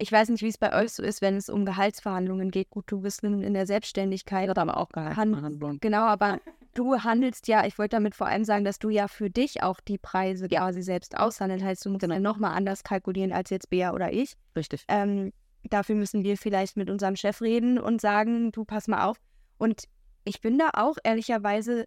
Ich 0.00 0.12
weiß 0.12 0.28
nicht, 0.28 0.42
wie 0.42 0.48
es 0.48 0.58
bei 0.58 0.72
euch 0.80 0.92
so 0.92 1.02
ist, 1.02 1.22
wenn 1.22 1.36
es 1.36 1.48
um 1.48 1.64
Gehaltsverhandlungen 1.64 2.50
geht. 2.50 2.70
Gut, 2.70 2.84
du 2.86 3.00
bist 3.00 3.24
in, 3.24 3.42
in 3.42 3.54
der 3.54 3.66
Selbstständigkeit. 3.66 4.48
Oder 4.48 4.62
aber 4.62 4.76
auch 4.76 4.90
Gehaltsverhandlungen. 4.90 5.80
Genau, 5.80 6.02
aber 6.02 6.38
du 6.74 6.98
handelst 6.98 7.48
ja, 7.48 7.66
ich 7.66 7.78
wollte 7.78 7.96
damit 7.96 8.14
vor 8.14 8.28
allem 8.28 8.44
sagen, 8.44 8.64
dass 8.64 8.78
du 8.78 8.90
ja 8.90 9.08
für 9.08 9.30
dich 9.30 9.62
auch 9.62 9.80
die 9.80 9.98
Preise 9.98 10.48
quasi 10.48 10.82
selbst 10.82 11.18
aushandelst. 11.18 11.64
Heißt, 11.64 11.84
du 11.84 11.90
musst 11.90 12.02
genau. 12.02 12.14
ja 12.14 12.20
nochmal 12.20 12.54
anders 12.54 12.84
kalkulieren 12.84 13.32
als 13.32 13.50
jetzt 13.50 13.70
Bea 13.70 13.92
oder 13.92 14.12
ich. 14.12 14.36
Richtig. 14.54 14.84
Ähm, 14.86 15.32
Dafür 15.64 15.96
müssen 15.96 16.24
wir 16.24 16.36
vielleicht 16.36 16.76
mit 16.76 16.90
unserem 16.90 17.16
Chef 17.16 17.40
reden 17.40 17.78
und 17.78 18.00
sagen, 18.00 18.52
du 18.52 18.64
pass 18.64 18.88
mal 18.88 19.04
auf. 19.04 19.18
Und 19.58 19.84
ich 20.24 20.40
bin 20.40 20.58
da 20.58 20.70
auch 20.74 20.96
ehrlicherweise 21.02 21.86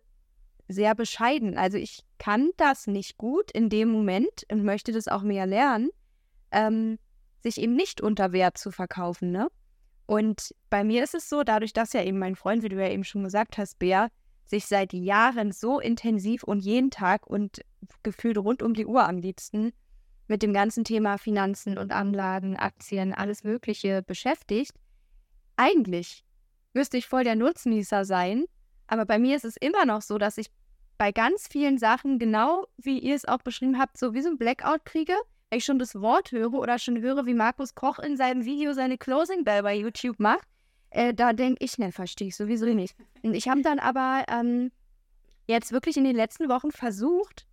sehr 0.68 0.96
bescheiden. 0.96 1.58
Also 1.58 1.78
ich 1.78 2.02
kann 2.18 2.52
das 2.58 2.88
nicht 2.88 3.18
gut 3.18 3.52
in 3.52 3.70
dem 3.70 3.90
Moment 3.90 4.46
und 4.52 4.64
möchte 4.64 4.92
das 4.92 5.08
auch 5.08 5.22
mehr 5.22 5.46
lernen, 5.46 5.90
ähm, 6.52 6.98
sich 7.44 7.60
eben 7.60 7.76
nicht 7.76 8.02
unter 8.02 8.32
Wert 8.32 8.58
zu 8.58 8.72
verkaufen. 8.72 9.32
Ne? 9.32 9.50
Und 10.06 10.54
bei 10.70 10.84
mir 10.84 11.04
ist 11.04 11.16
es 11.16 11.30
so, 11.30 11.44
dadurch, 11.44 11.74
dass 11.74 11.94
ja 11.94 12.04
eben 12.04 12.20
mein 12.20 12.36
Freund, 12.36 12.64
wie 12.64 12.70
du 12.70 12.76
ja 12.82 12.90
eben 12.90 13.04
schon 13.04 13.24
gesagt 13.24 13.58
hast, 13.58 13.80
Bär, 13.80 14.10
sich 14.46 14.66
seit 14.66 14.92
Jahren 14.94 15.52
so 15.52 15.80
intensiv 15.80 16.44
und 16.44 16.60
jeden 16.60 16.92
Tag 16.92 17.26
und 17.26 17.62
gefühlt 18.04 18.38
rund 18.38 18.62
um 18.62 18.74
die 18.74 18.86
Uhr 18.86 19.08
am 19.08 19.18
liebsten 19.18 19.72
mit 20.32 20.42
dem 20.42 20.54
ganzen 20.54 20.86
Thema 20.86 21.18
Finanzen 21.18 21.78
und 21.78 21.92
Anlagen, 21.92 22.56
Aktien, 22.56 23.14
alles 23.14 23.44
Mögliche 23.44 24.02
beschäftigt. 24.02 24.72
Eigentlich 25.58 26.24
müsste 26.74 26.96
ich 26.96 27.06
voll 27.06 27.26
der 27.26 27.36
Nutznießer 27.36 28.06
sein, 28.06 28.46
aber 28.88 29.06
bei 29.06 29.20
mir 29.20 29.36
ist 29.36 29.44
es 29.44 29.58
immer 29.58 29.86
noch 29.86 30.02
so, 30.02 30.18
dass 30.18 30.38
ich 30.38 30.48
bei 30.98 31.12
ganz 31.12 31.50
vielen 31.50 31.78
Sachen, 31.78 32.18
genau 32.18 32.66
wie 32.78 32.98
ihr 32.98 33.14
es 33.14 33.26
auch 33.26 33.40
beschrieben 33.40 33.78
habt, 33.78 33.98
so 33.98 34.14
wie 34.14 34.22
so 34.22 34.30
ein 34.30 34.38
Blackout 34.38 34.86
kriege, 34.86 35.14
wenn 35.50 35.58
ich 35.58 35.66
schon 35.66 35.80
das 35.80 35.96
Wort 35.96 36.32
höre 36.32 36.54
oder 36.54 36.80
schon 36.80 37.02
höre, 37.02 37.26
wie 37.26 37.34
Markus 37.34 37.76
Koch 37.76 38.00
in 38.00 38.16
seinem 38.16 38.46
Video 38.46 38.72
seine 38.72 38.98
Closing 38.98 39.44
Bell 39.44 39.64
bei 39.64 39.76
YouTube 39.76 40.20
macht, 40.22 40.48
äh, 40.92 41.14
da 41.14 41.34
denke 41.34 41.62
ich, 41.62 41.78
ne, 41.78 41.92
verstehe 41.92 42.30
ich 42.30 42.38
sowieso 42.38 42.68
nicht. 42.68 42.96
Und 43.22 43.34
ich 43.34 43.50
habe 43.50 43.64
dann 43.64 43.80
aber 43.80 44.24
ähm, 44.30 44.72
jetzt 45.48 45.74
wirklich 45.74 45.98
in 45.98 46.06
den 46.06 46.16
letzten 46.16 46.48
Wochen 46.48 46.72
versucht, 46.72 47.48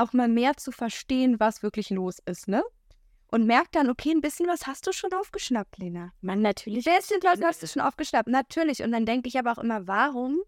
auch 0.00 0.12
mal 0.12 0.28
mehr 0.28 0.56
zu 0.56 0.72
verstehen, 0.72 1.38
was 1.38 1.62
wirklich 1.62 1.90
los 1.90 2.18
ist, 2.26 2.48
ne? 2.48 2.62
Und 3.32 3.46
merkt 3.46 3.76
dann, 3.76 3.88
okay, 3.88 4.10
ein 4.10 4.20
bisschen 4.20 4.48
was 4.48 4.66
hast 4.66 4.86
du 4.86 4.92
schon 4.92 5.12
aufgeschnappt, 5.12 5.78
Lena. 5.78 6.12
Man, 6.20 6.42
natürlich. 6.42 6.86
Ein 6.88 6.96
bisschen 6.96 7.20
was 7.22 7.40
hast 7.40 7.62
du 7.62 7.68
schon 7.68 7.82
aufgeschnappt, 7.82 8.28
natürlich. 8.28 8.82
Und 8.82 8.90
dann 8.90 9.06
denke 9.06 9.28
ich 9.28 9.38
aber 9.38 9.52
auch 9.52 9.58
immer, 9.58 9.86
warum 9.86 10.40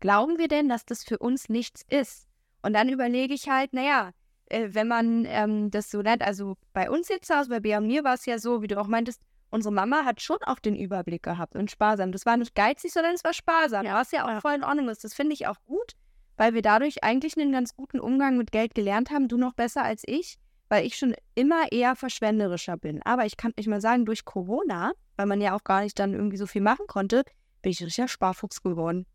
glauben 0.00 0.38
wir 0.38 0.48
denn, 0.48 0.68
dass 0.68 0.84
das 0.84 1.04
für 1.04 1.18
uns 1.18 1.48
nichts 1.48 1.82
ist? 1.88 2.26
Und 2.62 2.72
dann 2.72 2.88
überlege 2.88 3.34
ich 3.34 3.48
halt, 3.48 3.72
naja, 3.72 4.10
äh, 4.46 4.70
wenn 4.72 4.88
man 4.88 5.26
ähm, 5.26 5.70
das 5.70 5.90
so 5.90 6.02
nennt, 6.02 6.22
also 6.22 6.56
bei 6.72 6.90
uns 6.90 7.08
jetzt 7.08 7.32
aus, 7.32 7.48
bei 7.48 7.60
Bea 7.60 7.78
und 7.78 7.86
mir 7.86 8.02
war 8.02 8.14
es 8.14 8.26
ja 8.26 8.38
so, 8.38 8.62
wie 8.62 8.66
du 8.66 8.80
auch 8.80 8.88
meintest, 8.88 9.22
unsere 9.50 9.72
Mama 9.72 10.04
hat 10.04 10.20
schon 10.20 10.38
auch 10.42 10.58
den 10.58 10.74
Überblick 10.74 11.22
gehabt 11.22 11.54
und 11.54 11.70
sparsam. 11.70 12.10
Das 12.10 12.26
war 12.26 12.36
nicht 12.36 12.56
geizig, 12.56 12.92
sondern 12.92 13.14
es 13.14 13.22
war 13.22 13.32
sparsam. 13.32 13.86
Ja. 13.86 13.94
Was 13.94 14.10
ja 14.10 14.26
auch 14.26 14.40
voll 14.40 14.54
in 14.54 14.64
Ordnung 14.64 14.88
ist. 14.88 15.04
Das 15.04 15.14
finde 15.14 15.34
ich 15.34 15.46
auch 15.46 15.62
gut 15.66 15.94
weil 16.36 16.54
wir 16.54 16.62
dadurch 16.62 17.04
eigentlich 17.04 17.36
einen 17.36 17.52
ganz 17.52 17.74
guten 17.76 18.00
Umgang 18.00 18.36
mit 18.36 18.52
Geld 18.52 18.74
gelernt 18.74 19.10
haben. 19.10 19.28
Du 19.28 19.36
noch 19.36 19.54
besser 19.54 19.82
als 19.82 20.02
ich, 20.06 20.38
weil 20.68 20.86
ich 20.86 20.96
schon 20.96 21.14
immer 21.34 21.70
eher 21.70 21.96
verschwenderischer 21.96 22.76
bin. 22.76 23.02
Aber 23.02 23.26
ich 23.26 23.36
kann 23.36 23.52
nicht 23.56 23.68
mal 23.68 23.80
sagen, 23.80 24.04
durch 24.04 24.24
Corona, 24.24 24.92
weil 25.16 25.26
man 25.26 25.40
ja 25.40 25.54
auch 25.54 25.64
gar 25.64 25.82
nicht 25.82 25.98
dann 25.98 26.14
irgendwie 26.14 26.36
so 26.36 26.46
viel 26.46 26.62
machen 26.62 26.86
konnte, 26.86 27.24
bin 27.62 27.72
ich 27.72 27.82
richtiger 27.82 28.08
Sparfuchs 28.08 28.62
geworden. 28.62 29.06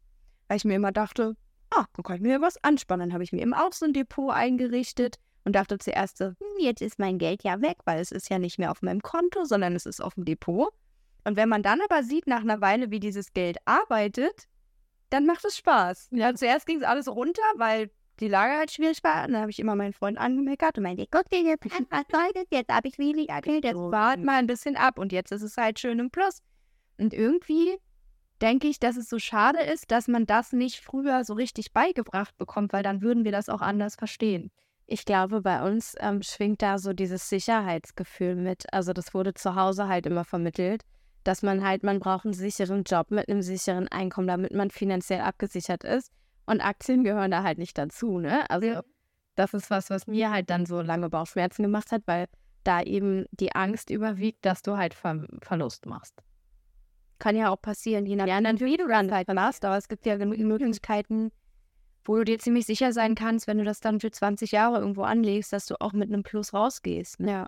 Weil 0.47 0.57
ich 0.57 0.65
mir 0.65 0.75
immer 0.75 0.91
dachte, 0.91 1.35
ah, 1.71 1.85
dann 1.93 2.03
kann 2.03 2.15
ich 2.15 2.21
mir 2.21 2.41
was 2.41 2.63
anspannen. 2.63 3.09
Dann 3.09 3.13
habe 3.13 3.23
ich 3.23 3.31
mir 3.31 3.41
eben 3.41 3.53
auch 3.53 3.73
so 3.73 3.85
ein 3.85 3.93
Depot 3.93 4.33
eingerichtet 4.33 5.17
und 5.45 5.53
dachte 5.55 5.77
zuerst 5.77 6.17
so, 6.17 6.25
hm, 6.25 6.35
jetzt 6.59 6.81
ist 6.81 6.99
mein 6.99 7.17
Geld 7.17 7.43
ja 7.43 7.61
weg, 7.61 7.77
weil 7.85 7.99
es 7.99 8.11
ist 8.11 8.29
ja 8.29 8.39
nicht 8.39 8.59
mehr 8.59 8.71
auf 8.71 8.81
meinem 8.81 9.01
Konto, 9.01 9.43
sondern 9.45 9.75
es 9.75 9.85
ist 9.85 10.01
auf 10.01 10.15
dem 10.15 10.25
Depot. 10.25 10.69
Und 11.25 11.35
wenn 11.35 11.49
man 11.49 11.63
dann 11.63 11.81
aber 11.81 12.03
sieht 12.03 12.27
nach 12.27 12.41
einer 12.41 12.61
Weile, 12.61 12.91
wie 12.91 12.99
dieses 12.99 13.33
Geld 13.33 13.57
arbeitet, 13.65 14.47
dann 15.09 15.25
macht 15.25 15.45
es 15.45 15.57
Spaß. 15.57 16.09
Ja, 16.11 16.33
zuerst 16.33 16.65
ging 16.65 16.77
es 16.77 16.83
alles 16.83 17.07
runter, 17.07 17.41
weil 17.55 17.89
die 18.19 18.27
Lage 18.27 18.57
halt 18.57 18.71
schwierig 18.71 19.03
war. 19.03 19.25
Und 19.25 19.33
dann 19.33 19.41
habe 19.41 19.51
ich 19.51 19.59
immer 19.59 19.75
meinen 19.75 19.93
Freund 19.93 20.17
angemeckert 20.17 20.77
und 20.77 20.83
meinte, 20.83 21.05
guck 21.09 21.29
dir 21.29 21.41
jetzt 21.41 21.65
an, 21.75 21.87
was 21.89 22.03
soll 22.11 22.43
Jetzt 22.49 22.71
habe 22.71 22.87
ich 22.87 22.97
weniger 22.97 23.41
Geld, 23.41 23.63
jetzt 23.63 23.77
wart 23.77 24.19
mal 24.19 24.37
ein 24.37 24.47
bisschen 24.47 24.75
ab 24.75 24.99
und 24.99 25.11
jetzt 25.11 25.31
ist 25.31 25.41
es 25.41 25.57
halt 25.57 25.79
schön 25.79 25.99
im 25.99 26.11
Plus. 26.11 26.39
Und 26.97 27.13
irgendwie 27.13 27.77
denke 28.41 28.67
ich, 28.67 28.79
dass 28.79 28.97
es 28.97 29.09
so 29.09 29.19
schade 29.19 29.59
ist, 29.59 29.91
dass 29.91 30.07
man 30.07 30.25
das 30.25 30.53
nicht 30.53 30.79
früher 30.79 31.23
so 31.23 31.33
richtig 31.33 31.73
beigebracht 31.73 32.37
bekommt, 32.37 32.73
weil 32.73 32.83
dann 32.83 33.01
würden 33.01 33.25
wir 33.25 33.31
das 33.31 33.49
auch 33.49 33.61
anders 33.61 33.95
verstehen. 33.95 34.51
Ich 34.85 35.05
glaube, 35.05 35.41
bei 35.41 35.61
uns 35.61 35.95
ähm, 35.99 36.21
schwingt 36.23 36.61
da 36.61 36.77
so 36.79 36.93
dieses 36.93 37.29
Sicherheitsgefühl 37.29 38.35
mit. 38.35 38.65
Also 38.73 38.91
das 38.91 39.13
wurde 39.13 39.33
zu 39.33 39.55
Hause 39.55 39.87
halt 39.87 40.05
immer 40.07 40.25
vermittelt 40.25 40.83
dass 41.23 41.41
man 41.41 41.63
halt, 41.63 41.83
man 41.83 41.99
braucht 41.99 42.25
einen 42.25 42.33
sicheren 42.33 42.83
Job 42.83 43.11
mit 43.11 43.29
einem 43.29 43.41
sicheren 43.41 43.87
Einkommen, 43.87 44.27
damit 44.27 44.53
man 44.53 44.71
finanziell 44.71 45.21
abgesichert 45.21 45.83
ist. 45.83 46.11
Und 46.45 46.61
Aktien 46.61 47.03
gehören 47.03 47.31
da 47.31 47.43
halt 47.43 47.57
nicht 47.57 47.77
dazu, 47.77 48.19
ne? 48.19 48.49
Also 48.49 48.67
ja. 48.67 48.83
das 49.35 49.53
ist 49.53 49.69
was, 49.69 49.89
was 49.89 50.07
mir 50.07 50.31
halt 50.31 50.49
dann 50.49 50.65
so 50.65 50.81
lange 50.81 51.09
Bauchschmerzen 51.09 51.63
gemacht 51.63 51.91
hat, 51.91 52.03
weil 52.05 52.27
da 52.63 52.81
eben 52.81 53.25
die 53.31 53.53
Angst 53.55 53.89
überwiegt, 53.89 54.45
dass 54.45 54.61
du 54.61 54.77
halt 54.77 54.93
Ver 54.93 55.25
Verlust 55.41 55.85
machst. 55.85 56.15
Kann 57.19 57.35
ja 57.35 57.49
auch 57.49 57.61
passieren, 57.61 58.05
je 58.05 58.15
nachdem, 58.15 58.59
wie 58.61 58.77
du 58.77 58.87
dann 58.87 59.11
halt 59.11 59.27
machst, 59.27 59.65
aber 59.65 59.77
es 59.77 59.89
gibt 59.89 60.05
ja 60.05 60.17
genug 60.17 60.37
Möglichkeiten, 60.39 61.31
wo 62.05 62.15
du 62.15 62.23
dir 62.23 62.39
ziemlich 62.39 62.65
sicher 62.65 62.93
sein 62.93 63.13
kannst, 63.13 63.45
wenn 63.45 63.57
du 63.57 63.63
das 63.63 63.81
dann 63.81 63.99
für 63.99 64.09
20 64.09 64.51
Jahre 64.51 64.79
irgendwo 64.79 65.03
anlegst, 65.03 65.53
dass 65.53 65.65
du 65.65 65.79
auch 65.79 65.93
mit 65.93 66.09
einem 66.09 66.23
Plus 66.23 66.53
rausgehst. 66.53 67.19
Ne? 67.19 67.31
Ja. 67.31 67.47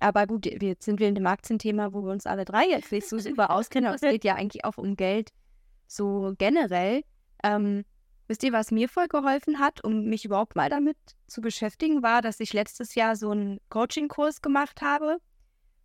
Aber 0.00 0.26
gut, 0.26 0.46
jetzt 0.46 0.84
sind 0.84 0.98
wir 0.98 1.08
in 1.08 1.14
dem 1.14 1.26
Aktienthema, 1.26 1.92
wo 1.92 2.02
wir 2.02 2.10
uns 2.10 2.26
alle 2.26 2.46
drei 2.46 2.64
jetzt 2.64 2.90
nicht 2.90 3.06
so 3.06 3.18
super 3.18 3.50
auskennen. 3.50 3.86
Aber 3.86 3.94
es 3.94 4.00
geht 4.10 4.24
ja 4.24 4.34
eigentlich 4.34 4.64
auch 4.64 4.78
um 4.78 4.96
Geld 4.96 5.30
so 5.86 6.32
generell. 6.38 7.02
Ähm, 7.44 7.84
wisst 8.26 8.42
ihr, 8.42 8.52
was 8.52 8.70
mir 8.70 8.88
voll 8.88 9.08
geholfen 9.08 9.58
hat, 9.58 9.84
um 9.84 10.04
mich 10.04 10.24
überhaupt 10.24 10.56
mal 10.56 10.70
damit 10.70 10.96
zu 11.26 11.42
beschäftigen, 11.42 12.02
war, 12.02 12.22
dass 12.22 12.40
ich 12.40 12.54
letztes 12.54 12.94
Jahr 12.94 13.14
so 13.14 13.30
einen 13.30 13.60
Coaching-Kurs 13.68 14.40
gemacht 14.40 14.80
habe, 14.80 15.18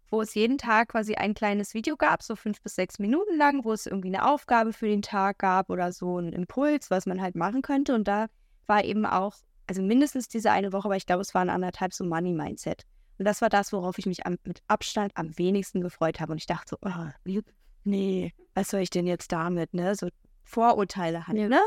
wo 0.10 0.22
es 0.22 0.34
jeden 0.34 0.58
Tag 0.58 0.90
quasi 0.90 1.16
ein 1.16 1.34
kleines 1.34 1.74
Video 1.74 1.98
gab, 1.98 2.24
so 2.24 2.38
fünf 2.38 2.62
bis 2.62 2.76
sechs 2.76 3.00
Minuten 3.00 3.38
lang, 3.38 3.66
wo 3.66 3.74
es 3.74 3.86
irgendwie 3.86 4.08
eine 4.08 4.26
Aufgabe 4.26 4.72
für 4.72 4.88
den 4.88 5.02
Tag 5.02 5.40
gab 5.40 5.70
oder 5.70 5.92
so 5.92 6.18
einen 6.18 6.32
Impuls, 6.32 6.90
was 6.90 7.06
man 7.06 7.22
halt 7.22 7.36
machen 7.36 7.62
könnte. 7.62 7.94
Und 7.94 8.08
da 8.08 8.28
war 8.68 8.86
eben 8.86 9.06
auch, 9.06 9.36
also 9.68 9.82
mindestens 9.82 10.30
diese 10.30 10.52
eine 10.52 10.72
Woche, 10.72 10.86
aber 10.86 10.96
ich 10.96 11.06
glaube, 11.06 11.22
es 11.22 11.34
waren 11.34 11.50
anderthalb 11.50 11.94
so 11.94 12.06
Money 12.06 12.32
Mindset. 12.32 12.86
Und 13.18 13.26
das 13.26 13.42
war 13.42 13.50
das, 13.50 13.72
worauf 13.72 13.98
ich 13.98 14.06
mich 14.06 14.26
am, 14.26 14.38
mit 14.44 14.62
Abstand 14.68 15.12
am 15.16 15.38
wenigsten 15.38 15.82
gefreut 15.82 16.20
habe. 16.20 16.34
Und 16.34 16.38
ich 16.40 16.48
dachte 16.48 16.72
so, 16.72 16.78
oh, 16.82 17.42
nee, 17.84 18.34
was 18.54 18.70
soll 18.70 18.82
ich 18.82 18.90
denn 18.90 19.08
jetzt 19.08 19.32
damit, 19.32 19.74
ne? 19.74 19.96
So 19.96 20.10
Vorurteile 20.44 21.28
halt, 21.28 21.38
ja. 21.38 21.48
ne? 21.48 21.62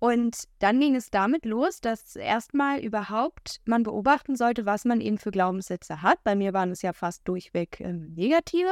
Und 0.00 0.44
dann 0.60 0.80
ging 0.80 0.96
es 0.96 1.10
damit 1.10 1.44
los, 1.44 1.82
dass 1.82 2.16
erstmal 2.16 2.80
überhaupt 2.80 3.60
man 3.66 3.82
beobachten 3.82 4.34
sollte, 4.34 4.64
was 4.64 4.86
man 4.86 5.02
eben 5.02 5.18
für 5.18 5.30
Glaubenssätze 5.30 6.00
hat. 6.00 6.24
Bei 6.24 6.34
mir 6.34 6.54
waren 6.54 6.70
es 6.70 6.80
ja 6.80 6.94
fast 6.94 7.28
durchweg 7.28 7.80
äh, 7.80 7.92
negative. 7.92 8.70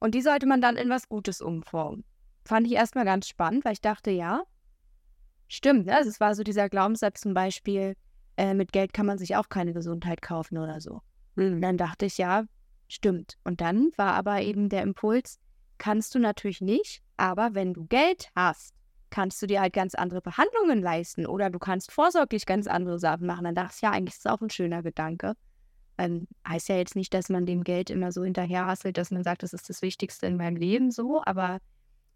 Und 0.00 0.14
die 0.14 0.20
sollte 0.20 0.46
man 0.46 0.60
dann 0.60 0.76
in 0.76 0.90
was 0.90 1.08
Gutes 1.08 1.40
umformen. 1.40 2.04
Fand 2.44 2.66
ich 2.66 2.74
erstmal 2.74 3.06
ganz 3.06 3.26
spannend, 3.26 3.64
weil 3.64 3.72
ich 3.72 3.80
dachte, 3.80 4.10
ja, 4.10 4.42
stimmt. 5.48 5.86
Ne? 5.86 5.96
Also 5.96 6.10
es 6.10 6.20
war 6.20 6.34
so 6.34 6.42
dieser 6.42 6.68
Glaubenssatz 6.68 7.22
zum 7.22 7.32
Beispiel, 7.32 7.96
äh, 8.36 8.52
mit 8.52 8.72
Geld 8.72 8.92
kann 8.92 9.06
man 9.06 9.16
sich 9.16 9.36
auch 9.36 9.48
keine 9.48 9.72
Gesundheit 9.72 10.20
kaufen 10.20 10.58
oder 10.58 10.80
so. 10.82 11.00
Und 11.48 11.62
dann 11.62 11.76
dachte 11.76 12.06
ich, 12.06 12.18
ja, 12.18 12.44
stimmt. 12.88 13.36
Und 13.44 13.60
dann 13.60 13.90
war 13.96 14.14
aber 14.14 14.42
eben 14.42 14.68
der 14.68 14.82
Impuls, 14.82 15.38
kannst 15.78 16.14
du 16.14 16.18
natürlich 16.18 16.60
nicht, 16.60 17.02
aber 17.16 17.54
wenn 17.54 17.72
du 17.72 17.86
Geld 17.86 18.28
hast, 18.34 18.74
kannst 19.10 19.42
du 19.42 19.46
dir 19.46 19.60
halt 19.60 19.72
ganz 19.72 19.94
andere 19.94 20.20
Behandlungen 20.20 20.80
leisten 20.80 21.26
oder 21.26 21.50
du 21.50 21.58
kannst 21.58 21.90
vorsorglich 21.90 22.46
ganz 22.46 22.66
andere 22.66 22.98
Sachen 22.98 23.26
machen. 23.26 23.44
Dann 23.44 23.54
dachte 23.54 23.74
ich, 23.76 23.82
ja, 23.82 23.90
eigentlich 23.90 24.14
ist 24.14 24.26
es 24.26 24.30
auch 24.30 24.40
ein 24.40 24.50
schöner 24.50 24.82
Gedanke. 24.82 25.34
Ähm, 25.98 26.28
heißt 26.48 26.68
ja 26.68 26.76
jetzt 26.76 26.96
nicht, 26.96 27.12
dass 27.12 27.28
man 27.28 27.44
dem 27.44 27.64
Geld 27.64 27.90
immer 27.90 28.12
so 28.12 28.24
hinterherhasselt, 28.24 28.96
dass 28.96 29.10
man 29.10 29.24
sagt, 29.24 29.42
das 29.42 29.52
ist 29.52 29.68
das 29.68 29.82
Wichtigste 29.82 30.26
in 30.26 30.36
meinem 30.36 30.56
Leben 30.56 30.90
so, 30.90 31.22
aber 31.24 31.58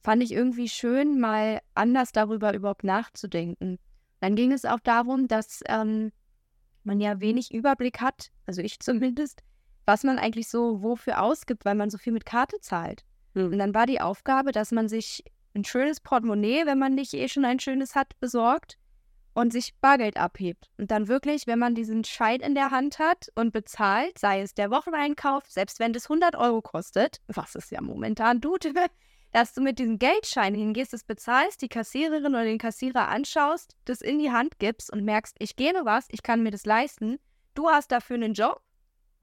fand 0.02 0.23
ich 0.23 0.33
irgendwie 0.33 0.69
schön, 0.69 1.19
mal 1.19 1.61
anders 1.75 2.12
darüber 2.12 2.54
überhaupt 2.54 2.85
nachzudenken. 2.85 3.78
Dann 4.21 4.37
ging 4.37 4.52
es 4.52 4.64
auch 4.64 4.81
darum, 4.81 5.28
dass 5.28 5.61
ähm, 5.66 6.12
man 6.85 7.00
ja 7.00 7.21
wenig 7.21 7.53
Überblick 7.53 8.00
hat, 8.00 8.31
also 8.47 8.62
ich 8.62 8.79
zumindest, 8.81 9.43
was 9.87 10.05
man 10.05 10.19
eigentlich 10.19 10.49
so 10.49 10.83
wofür 10.83 11.23
ausgibt, 11.23 11.64
weil 11.64 11.75
man 11.75 11.91
so 11.91 11.99
viel 11.99 12.12
mit 12.12 12.26
Karte 12.26 12.61
zahlt. 12.61 13.05
Mhm. 13.35 13.53
Und 13.53 13.59
dann 13.59 13.75
war 13.75 13.87
die 13.87 14.00
Aufgabe, 14.00 14.53
dass 14.53 14.73
man 14.73 14.88
sich 14.88 15.25
ein 15.55 15.64
schönes 15.64 16.00
Portemonnaie, 16.00 16.67
wenn 16.67 16.79
man 16.79 16.95
nicht 16.95 17.14
eh 17.14 17.29
schon 17.29 17.45
ein 17.45 17.61
schönes 17.61 17.95
hat, 17.95 18.19
besorgt 18.21 18.79
und 19.35 19.53
sich 19.53 19.75
Bargeld 19.81 20.17
abhebt. 20.17 20.71
Und 20.79 20.91
dann 20.91 21.09
wirklich, 21.09 21.47
wenn 21.47 21.59
man 21.59 21.75
diesen 21.75 22.05
Schein 22.05 22.41
in 22.41 22.55
der 22.55 22.71
Hand 22.71 22.99
hat 22.99 23.29
und 23.35 23.53
bezahlt, 23.53 24.19
sei 24.19 24.41
es 24.41 24.55
der 24.55 24.71
Wocheneinkauf, 24.71 25.45
selbst 25.49 25.81
wenn 25.81 25.93
das 25.93 26.05
100 26.05 26.37
Euro 26.37 26.62
kostet, 26.62 27.21
was 27.26 27.55
es 27.55 27.71
ja 27.71 27.81
momentan 27.81 28.41
tut, 28.41 28.64
dass 29.35 29.53
du 29.53 29.61
mit 29.61 29.79
diesem 29.79 29.99
Geldschein 29.99 30.55
hingehst, 30.55 30.93
das 30.93 31.05
bezahlst, 31.05 31.61
die 31.61 31.69
Kassiererin 31.69 32.35
oder 32.35 32.45
den 32.45 32.59
Kassierer 32.59 33.09
anschaust, 33.09 33.76
das 33.85 34.00
in 34.00 34.19
die 34.19 34.31
Hand 34.31 34.59
gibst 34.59 34.91
und 34.91 35.05
merkst, 35.05 35.37
ich 35.38 35.57
gebe 35.57 35.85
was, 35.85 36.07
ich 36.11 36.23
kann 36.23 36.43
mir 36.43 36.50
das 36.50 36.64
leisten, 36.64 37.19
du 37.55 37.69
hast 37.69 37.93
dafür 37.93 38.17
einen 38.17 38.33
Job 38.33 38.62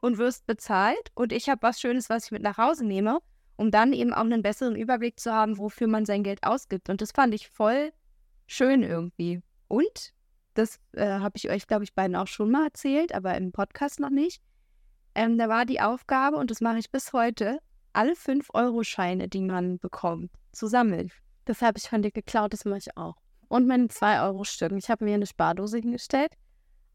und 0.02 0.20
wirst 0.20 0.46
bezahlt 0.46 1.12
und 1.16 1.34
ich 1.34 1.50
habe 1.50 1.64
was 1.64 1.82
Schönes, 1.82 2.10
was 2.10 2.26
ich 2.26 2.32
mit 2.32 2.44
nach 2.44 2.58
Hause 2.58 2.86
nehme 2.86 3.20
um 3.62 3.70
dann 3.70 3.94
eben 3.94 4.12
auch 4.12 4.22
einen 4.22 4.42
besseren 4.42 4.76
Überblick 4.76 5.20
zu 5.20 5.32
haben, 5.32 5.60
wofür 5.60 5.86
man 5.86 6.04
sein 6.04 6.24
Geld 6.24 6.44
ausgibt. 6.44 6.90
Und 6.90 7.00
das 7.00 7.12
fand 7.12 7.36
ich 7.36 7.48
voll 7.48 7.94
schön 8.48 8.82
irgendwie. 8.82 9.44
Und, 9.68 10.14
das 10.56 10.80
äh, 10.94 11.06
habe 11.06 11.34
ich 11.38 11.48
euch, 11.48 11.68
glaube 11.68 11.84
ich, 11.84 11.94
beiden 11.94 12.16
auch 12.16 12.26
schon 12.26 12.50
mal 12.50 12.66
erzählt, 12.66 13.14
aber 13.14 13.38
im 13.38 13.52
Podcast 13.52 14.00
noch 14.00 14.10
nicht. 14.10 14.42
Ähm, 15.14 15.38
da 15.38 15.48
war 15.48 15.66
die 15.66 15.80
Aufgabe, 15.80 16.38
und 16.38 16.50
das 16.50 16.60
mache 16.60 16.80
ich 16.80 16.90
bis 16.90 17.14
heute, 17.14 17.60
alle 17.94 18.14
5-Euro-Scheine, 18.14 19.28
die 19.28 19.42
man 19.42 19.80
bekommt, 19.80 20.32
zu 20.52 20.68
sammeln. 20.68 21.12
Das 21.46 21.62
habe 21.62 21.78
ich 21.78 21.90
von 21.90 22.02
dir 22.02 22.12
geklaut, 22.12 22.54
das 22.54 22.66
mache 22.66 22.80
ich 22.80 22.98
auch. 22.98 23.16
Und 23.48 23.68
meine 23.68 23.88
2-Euro-Stück. 23.88 24.72
Ich 24.74 24.90
habe 24.90 25.06
mir 25.06 25.16
eine 25.16 25.26
Spardose 25.26 25.80
hingestellt 25.80 26.34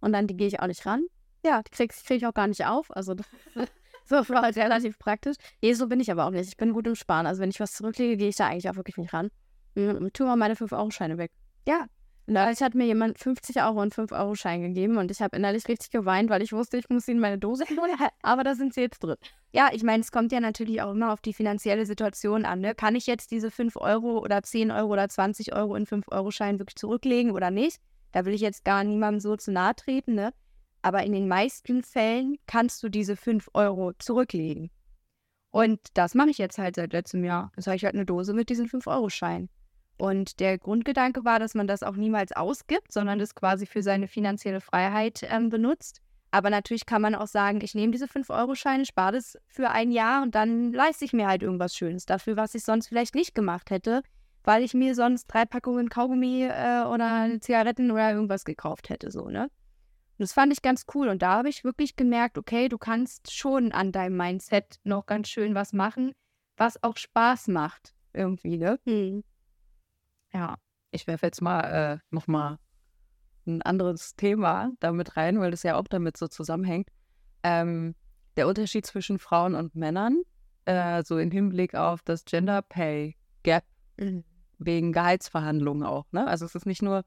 und 0.01 0.13
dann 0.13 0.27
die 0.27 0.37
gehe 0.37 0.49
ich 0.49 0.61
auch 0.61 0.67
nicht 0.67 0.87
ran. 0.87 1.05
Ja, 1.45 1.63
die 1.63 1.71
kriege 1.71 1.95
krieg 1.95 2.17
ich 2.19 2.27
auch 2.27 2.35
gar 2.35 2.47
nicht 2.47 2.65
auf. 2.65 2.95
Also 2.95 3.15
das 3.15 3.27
So 4.09 4.17
war 4.29 4.43
halt 4.43 4.57
relativ 4.57 4.99
praktisch. 4.99 5.37
Nee, 5.61 5.73
so 5.73 5.89
bin 5.89 5.99
ich 5.99 6.11
aber 6.13 6.27
auch 6.27 6.31
nicht. 6.31 6.49
Ich 6.49 6.57
bin 6.57 6.73
gut 6.73 6.87
im 6.87 6.95
Sparen. 6.95 7.27
Also 7.27 7.43
wenn 7.43 7.51
ich 7.51 7.59
was 7.59 7.73
zurücklege, 7.73 8.17
gehe 8.17 8.29
ich 8.29 8.37
da 8.37 8.47
eigentlich 8.47 8.71
auch 8.71 8.77
wirklich 8.77 8.97
nicht 8.97 9.13
ran. 9.13 9.31
Und 9.75 10.15
tue 10.15 10.27
mal 10.27 10.37
meine 10.37 10.55
5-Euro-Scheine 10.55 11.19
weg. 11.19 11.33
Ja. 11.67 11.87
Neulich 12.29 12.61
hat 12.61 12.75
mir 12.75 12.87
jemand 12.87 13.19
50 13.19 13.63
Euro 13.63 13.81
und 13.81 13.95
5-Euro-Schein 13.95 14.61
gegeben 14.61 14.97
und 14.99 15.13
ich 15.13 15.23
habe 15.23 15.37
innerlich 15.37 15.69
richtig 15.69 15.91
geweint, 15.91 16.29
weil 16.29 16.43
ich 16.43 16.53
wusste, 16.53 16.77
ich 16.77 16.89
muss 16.89 17.07
ihn 17.07 17.15
in 17.15 17.21
meine 17.21 17.39
Dose 17.39 17.65
holen. 17.71 17.97
Aber 18.23 18.43
da 18.43 18.57
sind 18.57 18.75
sie 18.75 18.81
jetzt 18.81 18.99
drin. 18.99 19.17
Ja, 19.53 19.71
ich 19.73 19.85
meine, 19.85 20.03
es 20.03 20.11
kommt 20.11 20.33
ja 20.33 20.41
natürlich 20.41 20.83
auch 20.83 20.91
immer 20.91 21.13
auf 21.13 21.21
die 21.21 21.33
finanzielle 21.33 21.87
Situation 21.87 22.45
an. 22.45 22.61
Ne? 22.61 22.75
Kann 22.75 22.97
ich 22.97 23.07
jetzt 23.07 23.31
diese 23.31 23.51
5 23.51 23.77
Euro 23.77 24.19
oder 24.19 24.43
10 24.43 24.73
Euro 24.73 24.93
oder 24.93 25.09
20 25.09 25.55
Euro 25.55 25.77
in 25.77 25.87
5-Euro-Schein 25.87 26.59
wirklich 26.59 26.77
zurücklegen 26.77 27.31
oder 27.31 27.53
nicht? 27.53 27.81
Da 28.11 28.25
will 28.25 28.35
ich 28.35 28.41
jetzt 28.41 28.65
gar 28.65 28.83
niemandem 28.83 29.21
so 29.21 29.37
zu 29.37 29.53
nahe 29.53 29.77
treten, 29.77 30.15
ne? 30.15 30.33
aber 30.87 31.03
in 31.03 31.13
den 31.13 31.27
meisten 31.27 31.83
Fällen 31.83 32.39
kannst 32.47 32.81
du 32.81 32.89
diese 32.89 33.17
5 33.17 33.51
Euro 33.55 33.93
zurücklegen. 33.99 34.71
Und 35.51 35.81
das 35.95 36.15
mache 36.15 36.31
ich 36.31 36.39
jetzt 36.39 36.59
halt 36.59 36.77
seit 36.77 36.93
letztem 36.93 37.25
Jahr. 37.25 37.51
Das 37.57 37.67
habe 37.67 37.77
ich 37.77 37.85
halt 37.85 37.95
eine 37.95 38.07
Dose 38.07 38.35
mit 38.35 38.51
diesen 38.51 38.69
5-Euro-Scheinen. 38.69 39.49
Und 39.99 40.41
der 40.41 40.59
Grundgedanke 40.59 41.25
war, 41.25 41.39
dass 41.39 41.55
man 41.55 41.67
das 41.67 41.83
auch 41.83 41.97
niemals 41.97 42.33
ausgibt, 42.33 42.93
sondern 42.93 43.19
das 43.19 43.35
quasi 43.35 43.67
für 43.67 43.83
seine 43.83 44.09
finanzielle 44.09 44.61
Freiheit 44.61 45.27
ähm, 45.31 45.49
benutzt. 45.49 46.01
Aber 46.31 46.51
natürlich 46.51 46.85
kann 46.85 47.01
man 47.01 47.15
auch 47.15 47.29
sagen, 47.29 47.61
ich 47.63 47.75
nehme 47.75 47.93
diese 47.93 48.07
5-Euro-Scheine, 48.07 48.85
spare 48.85 49.13
das 49.13 49.39
für 49.47 49.71
ein 49.71 49.91
Jahr 49.91 50.23
und 50.23 50.35
dann 50.35 50.73
leiste 50.73 51.05
ich 51.05 51.13
mir 51.13 51.29
halt 51.29 51.43
irgendwas 51.43 51.75
Schönes 51.75 52.05
dafür, 52.05 52.37
was 52.37 52.55
ich 52.55 52.63
sonst 52.63 52.89
vielleicht 52.89 53.15
nicht 53.15 53.35
gemacht 53.35 53.71
hätte, 53.71 54.03
weil 54.45 54.63
ich 54.63 54.75
mir 54.75 54.95
sonst 54.95 55.29
drei 55.29 55.45
Packungen 55.47 55.89
Kaugummi 55.89 56.45
äh, 56.45 56.85
oder 56.85 57.29
mhm. 57.29 57.41
Zigaretten 57.41 57.91
oder 57.91 58.13
irgendwas 58.13 58.45
gekauft 58.45 58.91
hätte, 58.91 59.11
so, 59.11 59.29
ne? 59.29 59.45
Und 60.19 60.23
das 60.23 60.33
fand 60.33 60.53
ich 60.53 60.63
ganz 60.63 60.87
cool. 60.95 61.09
Und 61.09 61.21
da 61.21 61.33
habe 61.37 61.51
ich 61.51 61.63
wirklich 61.63 61.97
gemerkt, 61.97 62.39
okay, 62.39 62.69
du 62.69 62.79
kannst 62.79 63.33
schon 63.33 63.73
an 63.73 63.93
deinem 63.93 64.17
Mindset 64.17 64.77
noch 64.83 65.05
ganz 65.05 65.29
schön 65.29 65.55
was 65.55 65.75
machen, 65.75 66.13
was 66.57 66.83
auch 66.83 66.97
Spaß 66.97 67.49
macht. 67.49 67.95
Irgendwie, 68.15 68.57
ne? 68.57 68.79
Hm. 68.87 69.25
Ja, 70.33 70.57
ich 70.91 71.07
werfe 71.07 71.27
jetzt 71.27 71.43
mal 71.43 71.61
äh, 71.61 71.99
nochmal 72.11 72.59
ein 73.47 73.63
anderes 73.63 74.17
Thema 74.17 74.73
damit 74.81 75.17
rein, 75.17 75.41
weil 75.41 75.51
das 75.51 75.63
ja 75.63 75.77
auch 75.77 75.89
damit 75.89 76.17
so 76.17 76.27
zusammenhängt. 76.27 76.89
Ähm, 77.43 77.95
der 78.37 78.49
Unterschied 78.49 78.87
zwischen 78.87 79.19
Frauen 79.19 79.55
und 79.55 79.75
Männern, 79.75 80.23
äh, 80.65 81.03
so 81.05 81.19
im 81.19 81.31
Hinblick 81.31 81.75
auf 81.75 82.03
das 82.03 82.25
Gender 82.25 82.63
Pay 82.63 83.17
Gap, 83.45 83.65
mhm. 83.99 84.25
wegen 84.59 84.93
Gehaltsverhandlungen 84.93 85.85
auch. 85.85 86.07
Ne? 86.13 86.27
Also 86.27 86.45
es 86.45 86.55
ist 86.55 86.67
nicht 86.67 86.83
nur 86.83 87.05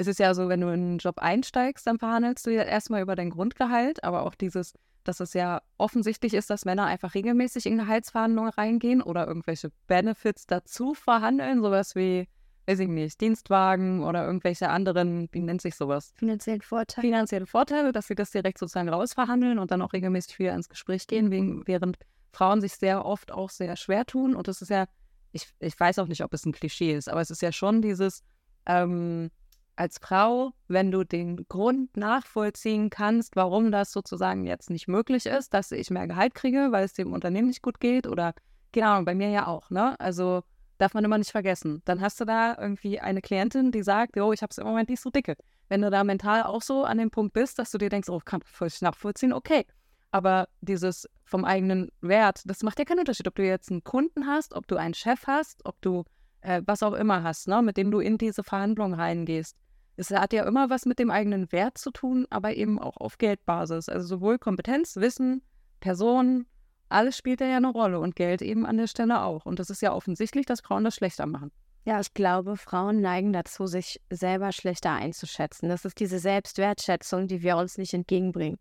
ist 0.00 0.08
es 0.08 0.16
ja 0.16 0.32
so, 0.32 0.48
wenn 0.48 0.62
du 0.62 0.68
in 0.68 0.80
einen 0.80 0.98
Job 0.98 1.18
einsteigst, 1.18 1.86
dann 1.86 1.98
verhandelst 1.98 2.46
du 2.46 2.50
ja 2.50 2.62
erstmal 2.62 3.02
über 3.02 3.16
dein 3.16 3.28
Grundgehalt, 3.28 4.02
aber 4.02 4.22
auch 4.22 4.34
dieses, 4.34 4.72
dass 5.04 5.20
es 5.20 5.34
ja 5.34 5.60
offensichtlich 5.76 6.32
ist, 6.32 6.48
dass 6.48 6.64
Männer 6.64 6.86
einfach 6.86 7.14
regelmäßig 7.14 7.66
in 7.66 7.76
Gehaltsverhandlungen 7.76 8.50
reingehen 8.50 9.02
oder 9.02 9.26
irgendwelche 9.26 9.70
Benefits 9.88 10.46
dazu 10.46 10.94
verhandeln, 10.94 11.60
sowas 11.60 11.94
wie, 11.96 12.28
weiß 12.70 12.80
ich 12.80 12.88
nicht, 12.88 13.20
Dienstwagen 13.20 14.04
oder 14.04 14.24
irgendwelche 14.24 14.68
anderen, 14.68 15.28
wie 15.32 15.40
nennt 15.40 15.60
sich 15.60 15.74
sowas? 15.74 16.12
Finanzielle 16.16 16.60
Vorteile. 16.60 17.06
Finanzielle 17.06 17.46
Vorteile, 17.46 17.92
dass 17.92 18.06
sie 18.06 18.14
das 18.14 18.30
direkt 18.30 18.58
sozusagen 18.58 18.88
rausverhandeln 18.88 19.58
und 19.58 19.70
dann 19.72 19.82
auch 19.82 19.92
regelmäßig 19.92 20.38
wieder 20.38 20.54
ins 20.54 20.68
Gespräch 20.68 21.06
gehen, 21.06 21.30
wegen, 21.30 21.66
während 21.66 21.98
Frauen 22.32 22.60
sich 22.60 22.74
sehr 22.74 23.04
oft 23.04 23.32
auch 23.32 23.50
sehr 23.50 23.76
schwer 23.76 24.06
tun. 24.06 24.36
Und 24.36 24.46
das 24.46 24.62
ist 24.62 24.70
ja, 24.70 24.86
ich, 25.32 25.48
ich 25.58 25.78
weiß 25.78 25.98
auch 25.98 26.06
nicht, 26.06 26.22
ob 26.22 26.32
es 26.32 26.46
ein 26.46 26.52
Klischee 26.52 26.94
ist, 26.94 27.08
aber 27.08 27.20
es 27.20 27.30
ist 27.30 27.42
ja 27.42 27.50
schon 27.50 27.82
dieses, 27.82 28.22
ähm, 28.66 29.30
als 29.74 29.98
Frau, 29.98 30.52
wenn 30.68 30.92
du 30.92 31.02
den 31.04 31.48
Grund 31.48 31.96
nachvollziehen 31.96 32.90
kannst, 32.90 33.34
warum 33.34 33.72
das 33.72 33.90
sozusagen 33.90 34.46
jetzt 34.46 34.70
nicht 34.70 34.86
möglich 34.86 35.26
ist, 35.26 35.54
dass 35.54 35.72
ich 35.72 35.90
mehr 35.90 36.06
Gehalt 36.06 36.34
kriege, 36.34 36.68
weil 36.70 36.84
es 36.84 36.92
dem 36.92 37.12
Unternehmen 37.12 37.48
nicht 37.48 37.62
gut 37.62 37.80
geht 37.80 38.06
oder 38.06 38.34
genau, 38.72 39.02
bei 39.02 39.14
mir 39.14 39.30
ja 39.30 39.46
auch, 39.46 39.70
ne? 39.70 39.98
Also 39.98 40.42
darf 40.80 40.94
man 40.94 41.04
immer 41.04 41.18
nicht 41.18 41.30
vergessen. 41.30 41.82
Dann 41.84 42.00
hast 42.00 42.20
du 42.20 42.24
da 42.24 42.56
irgendwie 42.58 43.00
eine 43.00 43.20
Klientin, 43.20 43.70
die 43.72 43.82
sagt, 43.82 44.16
jo, 44.16 44.32
ich 44.32 44.42
habe 44.42 44.50
es 44.50 44.58
im 44.58 44.66
Moment 44.66 44.88
nicht 44.88 45.00
so 45.00 45.10
dicke. 45.10 45.36
Wenn 45.68 45.82
du 45.82 45.90
da 45.90 46.04
mental 46.04 46.42
auch 46.42 46.62
so 46.62 46.84
an 46.84 46.98
dem 46.98 47.10
Punkt 47.10 47.32
bist, 47.32 47.58
dass 47.58 47.70
du 47.70 47.78
dir 47.78 47.88
denkst, 47.88 48.08
oh, 48.08 48.20
kann 48.24 48.40
ich 48.66 48.82
nachvollziehen, 48.82 49.32
okay. 49.32 49.66
Aber 50.10 50.48
dieses 50.60 51.08
vom 51.24 51.44
eigenen 51.44 51.90
Wert, 52.00 52.42
das 52.44 52.62
macht 52.62 52.78
ja 52.78 52.84
keinen 52.84 53.00
Unterschied, 53.00 53.28
ob 53.28 53.36
du 53.36 53.44
jetzt 53.44 53.70
einen 53.70 53.84
Kunden 53.84 54.26
hast, 54.26 54.54
ob 54.54 54.66
du 54.66 54.76
einen 54.76 54.94
Chef 54.94 55.26
hast, 55.26 55.64
ob 55.64 55.80
du 55.82 56.04
äh, 56.40 56.62
was 56.66 56.82
auch 56.82 56.94
immer 56.94 57.22
hast, 57.22 57.46
ne, 57.46 57.62
mit 57.62 57.76
dem 57.76 57.90
du 57.90 58.00
in 58.00 58.18
diese 58.18 58.42
Verhandlung 58.42 58.94
reingehst 58.94 59.56
es 60.00 60.10
hat 60.10 60.32
ja 60.32 60.44
immer 60.46 60.70
was 60.70 60.86
mit 60.86 60.98
dem 60.98 61.10
eigenen 61.10 61.52
Wert 61.52 61.76
zu 61.76 61.90
tun, 61.90 62.26
aber 62.30 62.56
eben 62.56 62.78
auch 62.78 62.96
auf 62.96 63.18
Geldbasis. 63.18 63.90
Also 63.90 64.06
sowohl 64.06 64.38
Kompetenz, 64.38 64.96
Wissen, 64.96 65.42
Person, 65.80 66.46
alles 66.90 67.16
spielt 67.16 67.40
ja 67.40 67.56
eine 67.56 67.70
Rolle 67.70 68.00
und 68.00 68.16
Geld 68.16 68.42
eben 68.42 68.66
an 68.66 68.76
der 68.76 68.86
Stelle 68.86 69.22
auch. 69.22 69.46
Und 69.46 69.58
das 69.58 69.70
ist 69.70 69.80
ja 69.80 69.92
offensichtlich, 69.92 70.44
dass 70.46 70.60
Frauen 70.60 70.84
das 70.84 70.96
schlechter 70.96 71.26
machen. 71.26 71.50
Ja, 71.84 71.98
ich 72.00 72.12
glaube, 72.12 72.56
Frauen 72.56 73.00
neigen 73.00 73.32
dazu, 73.32 73.66
sich 73.66 74.00
selber 74.10 74.52
schlechter 74.52 74.92
einzuschätzen. 74.92 75.68
Das 75.68 75.84
ist 75.84 75.98
diese 75.98 76.18
Selbstwertschätzung, 76.18 77.26
die 77.26 77.42
wir 77.42 77.56
uns 77.56 77.78
nicht 77.78 77.94
entgegenbringen. 77.94 78.58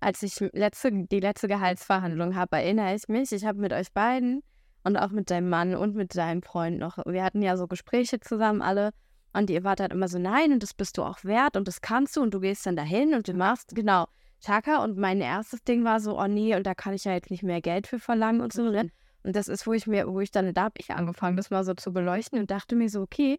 Als 0.00 0.22
ich 0.22 0.40
letzte, 0.52 0.90
die 0.92 1.20
letzte 1.20 1.48
Gehaltsverhandlung 1.48 2.34
habe, 2.34 2.56
erinnere 2.56 2.94
ich 2.94 3.08
mich, 3.08 3.30
ich 3.32 3.44
habe 3.44 3.60
mit 3.60 3.72
euch 3.72 3.92
beiden 3.92 4.42
und 4.84 4.96
auch 4.96 5.10
mit 5.10 5.30
deinem 5.30 5.48
Mann 5.48 5.74
und 5.74 5.94
mit 5.94 6.16
deinem 6.16 6.42
Freund 6.42 6.78
noch, 6.78 6.98
wir 7.04 7.22
hatten 7.22 7.42
ja 7.42 7.56
so 7.56 7.66
Gespräche 7.68 8.18
zusammen 8.20 8.62
alle 8.62 8.90
und 9.32 9.50
ihr 9.50 9.64
wart 9.64 9.80
halt 9.80 9.92
immer 9.92 10.08
so, 10.08 10.18
nein, 10.18 10.52
und 10.52 10.62
das 10.62 10.74
bist 10.74 10.98
du 10.98 11.02
auch 11.02 11.22
wert 11.24 11.56
und 11.56 11.68
das 11.68 11.80
kannst 11.80 12.16
du 12.16 12.22
und 12.22 12.34
du 12.34 12.40
gehst 12.40 12.66
dann 12.66 12.76
dahin 12.76 13.14
und 13.14 13.28
du 13.28 13.34
machst, 13.34 13.74
genau, 13.74 14.06
Chaka. 14.44 14.82
Und 14.82 14.98
mein 14.98 15.20
erstes 15.20 15.62
Ding 15.64 15.84
war 15.84 16.00
so, 16.00 16.18
oh 16.18 16.26
nee, 16.26 16.54
und 16.54 16.66
da 16.66 16.74
kann 16.74 16.94
ich 16.94 17.04
ja 17.04 17.12
jetzt 17.12 17.30
nicht 17.30 17.42
mehr 17.42 17.60
Geld 17.60 17.86
für 17.86 17.98
verlangen 17.98 18.40
und 18.40 18.52
so, 18.52 18.70
ne? 18.70 18.90
Und 19.22 19.36
das 19.36 19.48
ist, 19.48 19.66
wo 19.66 19.72
ich 19.72 19.86
mir, 19.86 20.08
wo 20.08 20.20
ich 20.20 20.30
dann, 20.30 20.52
da 20.52 20.64
habe 20.64 20.74
ich 20.78 20.90
angefangen, 20.90 21.36
das 21.36 21.50
mal 21.50 21.64
so 21.64 21.74
zu 21.74 21.92
beleuchten 21.92 22.40
und 22.40 22.50
dachte 22.50 22.74
mir 22.74 22.88
so, 22.88 23.02
okay, 23.02 23.38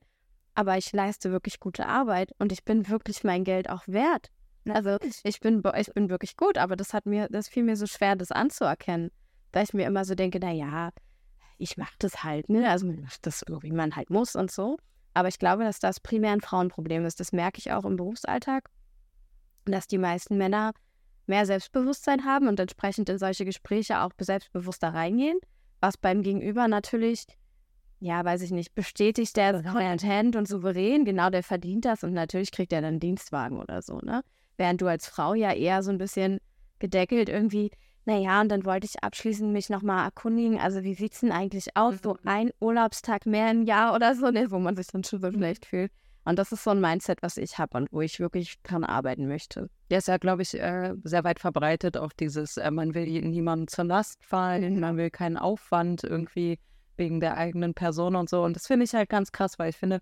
aber 0.56 0.78
ich 0.78 0.92
leiste 0.94 1.32
wirklich 1.32 1.60
gute 1.60 1.88
Arbeit 1.88 2.32
und 2.40 2.52
ich 2.52 2.64
bin 2.64 2.88
wirklich 2.88 3.24
mein 3.24 3.44
Geld 3.44 3.70
auch 3.70 3.84
wert. 3.88 4.30
Also 4.70 4.98
ich 5.24 5.40
bin, 5.42 5.62
ich 5.78 5.94
bin 5.94 6.10
wirklich 6.10 6.38
gut, 6.38 6.58
aber 6.58 6.76
das 6.78 6.94
hat 6.94 7.06
mir, 7.06 7.28
das 7.30 7.50
fiel 7.50 7.64
mir 7.64 7.76
so 7.76 7.86
schwer, 7.86 8.16
das 8.16 8.32
anzuerkennen. 8.32 9.12
Weil 9.52 9.66
ich 9.66 9.74
mir 9.74 9.86
immer 9.86 10.06
so 10.06 10.16
denke, 10.16 10.40
naja, 10.40 10.92
ich 11.58 11.78
mache 11.78 11.96
das 12.00 12.24
halt, 12.24 12.50
ne? 12.50 12.70
Also 12.70 12.88
man 12.88 13.02
macht 13.02 13.26
das 13.26 13.44
so, 13.46 13.62
wie 13.62 13.72
man 13.72 13.96
halt 13.96 14.10
muss 14.10 14.36
und 14.36 14.52
so. 14.52 14.78
Aber 15.14 15.28
ich 15.28 15.38
glaube, 15.38 15.64
dass 15.64 15.80
das 15.80 16.00
primär 16.00 16.32
ein 16.32 16.42
Frauenproblem 16.42 17.06
ist. 17.06 17.20
Das 17.20 17.34
merke 17.34 17.60
ich 17.60 17.72
auch 17.72 17.86
im 17.86 17.98
Berufsalltag. 17.98 18.70
Dass 19.66 19.88
die 19.88 19.98
meisten 19.98 20.38
Männer 20.38 20.74
mehr 21.28 21.46
Selbstbewusstsein 21.46 22.26
haben 22.26 22.48
und 22.48 22.60
entsprechend 22.60 23.10
in 23.10 23.18
solche 23.18 23.46
Gespräche 23.46 24.02
auch 24.02 24.12
selbstbewusster 24.20 24.94
reingehen 24.94 25.40
was 25.84 25.98
beim 25.98 26.24
Gegenüber 26.24 26.70
natürlich, 26.70 27.26
ja, 28.00 28.24
weiß 28.24 28.42
ich 28.42 28.52
nicht, 28.52 28.74
bestätigt 28.74 29.36
der 29.36 29.62
content 29.64 30.36
und 30.38 30.48
souverän, 30.48 31.04
genau, 31.04 31.30
der 31.30 31.44
verdient 31.44 31.84
das 31.84 32.06
und 32.06 32.14
natürlich 32.14 32.52
kriegt 32.52 32.72
er 32.72 32.82
dann 32.82 32.92
einen 32.92 33.00
Dienstwagen 33.02 33.60
oder 33.60 33.82
so, 33.82 34.00
ne? 34.00 34.24
Während 34.56 34.82
du 34.82 34.88
als 34.88 35.08
Frau 35.08 35.34
ja 35.34 35.52
eher 35.52 35.84
so 35.84 35.92
ein 35.92 35.98
bisschen 35.98 36.40
gedeckelt 36.80 37.28
irgendwie, 37.28 37.72
naja, 38.06 38.40
und 38.40 38.50
dann 38.50 38.66
wollte 38.66 38.86
ich 38.86 39.04
abschließend 39.04 39.52
mich 39.52 39.70
nochmal 39.70 40.06
erkundigen, 40.06 40.58
also 40.58 40.84
wie 40.84 40.94
sieht 40.94 41.14
es 41.14 41.20
denn 41.20 41.34
eigentlich 41.34 41.76
aus, 41.76 41.96
so 42.02 42.14
mhm. 42.14 42.20
ein 42.24 42.52
Urlaubstag 42.62 43.26
mehr 43.26 43.52
im 43.52 43.64
Jahr 43.64 43.94
oder 43.94 44.16
so, 44.16 44.32
ne, 44.32 44.52
wo 44.52 44.60
man 44.60 44.78
sich 44.78 44.88
dann 44.88 45.04
schon 45.04 45.20
so 45.20 45.32
schlecht 45.32 45.66
fühlt. 45.66 45.92
Und 46.26 46.40
das 46.40 46.52
ist 46.52 46.64
so 46.64 46.70
ein 46.70 46.80
Mindset, 46.80 47.22
was 47.22 47.38
ich 47.38 47.58
habe 47.58 47.78
und 47.78 47.92
wo 47.92 48.02
ich 48.02 48.20
wirklich 48.20 48.62
dran 48.64 48.84
arbeiten 48.84 49.28
möchte. 49.28 49.70
Der 49.90 49.98
ist 49.98 50.08
ja, 50.08 50.18
glaube 50.18 50.42
ich, 50.42 50.54
äh, 50.54 50.94
sehr 51.04 51.24
weit 51.24 51.40
verbreitet, 51.40 51.98
auch 51.98 52.14
dieses, 52.14 52.58
äh, 52.58 52.72
man 52.72 52.94
will 52.94 53.06
niemandem 53.06 53.68
zur 53.68 53.86
Last 53.86 54.24
fallen, 54.24 54.80
man 54.80 54.96
will 54.98 55.10
keinen 55.10 55.38
Aufwand 55.38 56.04
irgendwie 56.04 56.60
wegen 56.96 57.20
der 57.20 57.38
eigenen 57.38 57.74
Person 57.74 58.16
und 58.16 58.30
so. 58.30 58.44
Und 58.44 58.56
das 58.56 58.68
finde 58.68 58.86
ich 58.86 58.94
halt 58.94 59.10
ganz 59.10 59.32
krass, 59.32 59.60
weil 59.60 59.72
ich 59.72 59.78
finde, 59.78 59.98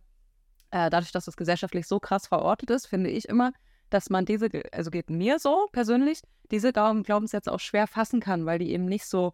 äh, 0.69 0.89
dadurch, 0.89 1.11
dass 1.11 1.27
es 1.27 1.35
gesellschaftlich 1.35 1.87
so 1.87 1.99
krass 1.99 2.27
verortet 2.27 2.69
ist, 2.69 2.85
finde 2.85 3.09
ich 3.09 3.27
immer, 3.27 3.51
dass 3.89 4.09
man 4.09 4.25
diese, 4.25 4.49
also 4.71 4.91
geht 4.91 5.09
mir 5.09 5.39
so 5.39 5.67
persönlich, 5.71 6.21
diese 6.51 6.71
Glaubenssätze 6.71 7.51
auch 7.51 7.59
schwer 7.59 7.87
fassen 7.87 8.19
kann, 8.19 8.45
weil 8.45 8.59
die 8.59 8.71
eben 8.71 8.85
nicht 8.85 9.05
so 9.05 9.33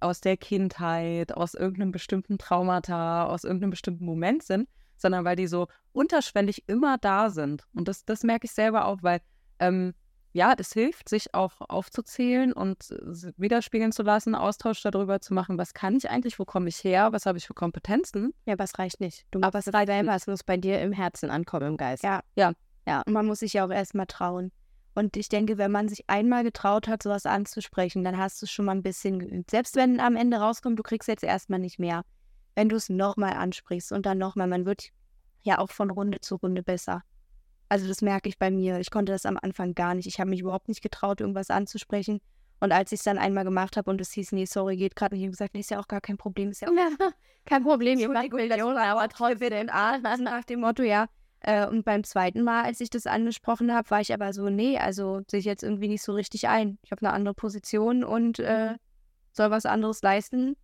aus 0.00 0.20
der 0.20 0.36
Kindheit, 0.36 1.32
aus 1.36 1.54
irgendeinem 1.54 1.92
bestimmten 1.92 2.38
Traumata, 2.38 3.26
aus 3.26 3.44
irgendeinem 3.44 3.70
bestimmten 3.70 4.04
Moment 4.04 4.42
sind, 4.42 4.68
sondern 5.00 5.24
weil 5.24 5.36
die 5.36 5.46
so 5.46 5.66
unterschwellig 5.92 6.68
immer 6.68 6.98
da 6.98 7.30
sind. 7.30 7.66
Und 7.74 7.88
das, 7.88 8.04
das 8.04 8.22
merke 8.22 8.46
ich 8.46 8.52
selber 8.52 8.86
auch, 8.86 9.02
weil 9.02 9.20
ähm, 9.58 9.94
ja, 10.32 10.54
das 10.54 10.72
hilft, 10.72 11.08
sich 11.08 11.34
auch 11.34 11.54
aufzuzählen 11.60 12.52
und 12.52 12.90
widerspiegeln 13.36 13.90
zu 13.90 14.02
lassen, 14.02 14.34
Austausch 14.34 14.80
darüber 14.82 15.20
zu 15.20 15.34
machen, 15.34 15.58
was 15.58 15.74
kann 15.74 15.96
ich 15.96 16.08
eigentlich, 16.08 16.38
wo 16.38 16.44
komme 16.44 16.68
ich 16.68 16.84
her, 16.84 17.12
was 17.12 17.26
habe 17.26 17.38
ich 17.38 17.46
für 17.46 17.54
Kompetenzen. 17.54 18.32
Ja, 18.46 18.52
aber 18.52 18.64
es 18.64 18.78
reicht 18.78 19.00
nicht. 19.00 19.26
Du 19.32 19.40
aber 19.42 19.58
es 19.58 19.72
reicht 19.72 19.88
selber, 19.88 20.14
es 20.14 20.26
muss 20.26 20.44
bei 20.44 20.56
dir 20.56 20.80
im 20.80 20.92
Herzen 20.92 21.30
ankommen, 21.30 21.66
im 21.66 21.76
Geist. 21.76 22.04
Ja, 22.04 22.20
ja, 22.36 22.52
ja. 22.86 23.02
Und 23.06 23.12
man 23.12 23.26
muss 23.26 23.40
sich 23.40 23.54
ja 23.54 23.66
auch 23.66 23.70
erstmal 23.70 24.06
trauen. 24.06 24.52
Und 24.94 25.16
ich 25.16 25.28
denke, 25.28 25.58
wenn 25.58 25.70
man 25.70 25.88
sich 25.88 26.08
einmal 26.08 26.44
getraut 26.44 26.88
hat, 26.88 27.02
sowas 27.02 27.26
anzusprechen, 27.26 28.04
dann 28.04 28.16
hast 28.16 28.40
du 28.42 28.46
schon 28.46 28.64
mal 28.64 28.72
ein 28.72 28.82
bisschen 28.82 29.18
geübt. 29.18 29.50
Selbst 29.50 29.76
wenn 29.76 30.00
am 30.00 30.16
Ende 30.16 30.38
rauskommt, 30.38 30.78
du 30.78 30.82
kriegst 30.82 31.08
jetzt 31.08 31.24
erstmal 31.24 31.60
nicht 31.60 31.78
mehr 31.78 32.04
wenn 32.60 32.68
du 32.68 32.76
es 32.76 32.90
nochmal 32.90 33.32
ansprichst 33.32 33.90
und 33.90 34.04
dann 34.04 34.18
nochmal, 34.18 34.46
man 34.46 34.66
wird 34.66 34.90
ja 35.40 35.56
auch 35.56 35.70
von 35.70 35.88
Runde 35.88 36.20
zu 36.20 36.34
Runde 36.34 36.62
besser. 36.62 37.02
Also 37.70 37.88
das 37.88 38.02
merke 38.02 38.28
ich 38.28 38.38
bei 38.38 38.50
mir. 38.50 38.80
Ich 38.80 38.90
konnte 38.90 39.12
das 39.12 39.24
am 39.24 39.38
Anfang 39.40 39.74
gar 39.74 39.94
nicht. 39.94 40.06
Ich 40.06 40.20
habe 40.20 40.28
mich 40.28 40.40
überhaupt 40.40 40.68
nicht 40.68 40.82
getraut, 40.82 41.22
irgendwas 41.22 41.48
anzusprechen. 41.48 42.20
Und 42.60 42.72
als 42.72 42.92
ich 42.92 42.98
es 42.98 43.04
dann 43.04 43.16
einmal 43.16 43.44
gemacht 43.44 43.78
habe 43.78 43.88
und 43.88 43.98
es 44.02 44.12
hieß, 44.12 44.32
nee, 44.32 44.44
sorry, 44.44 44.76
geht 44.76 44.94
gerade 44.94 45.14
nicht, 45.14 45.22
habe 45.22 45.30
ich 45.30 45.38
gesagt, 45.38 45.54
nee, 45.54 45.60
ist 45.60 45.70
ja 45.70 45.80
auch 45.80 45.88
gar 45.88 46.02
kein 46.02 46.18
Problem. 46.18 46.50
Ist 46.50 46.60
ja 46.60 46.68
auch 46.68 46.72
kein 47.46 47.62
Problem. 47.62 47.98
Ihr 47.98 48.10
macht 48.10 48.30
Millionen, 48.30 48.76
aber 48.76 49.08
trotzdem 49.08 49.48
den 49.48 49.70
Arsch 49.70 50.02
nach 50.02 50.44
dem 50.44 50.60
Motto, 50.60 50.82
ja. 50.82 51.06
Äh, 51.40 51.66
und 51.66 51.86
beim 51.86 52.04
zweiten 52.04 52.42
Mal, 52.42 52.64
als 52.64 52.82
ich 52.82 52.90
das 52.90 53.06
angesprochen 53.06 53.72
habe, 53.72 53.88
war 53.88 54.02
ich 54.02 54.12
aber 54.12 54.34
so, 54.34 54.50
nee, 54.50 54.76
also 54.76 55.22
sehe 55.30 55.40
ich 55.40 55.46
jetzt 55.46 55.62
irgendwie 55.62 55.88
nicht 55.88 56.02
so 56.02 56.12
richtig 56.12 56.48
ein. 56.48 56.78
Ich 56.82 56.92
habe 56.92 57.06
eine 57.06 57.14
andere 57.14 57.32
Position 57.32 58.04
und 58.04 58.38
äh, 58.38 58.74
soll 59.32 59.50
was 59.50 59.64
anderes 59.64 60.02
leisten 60.02 60.56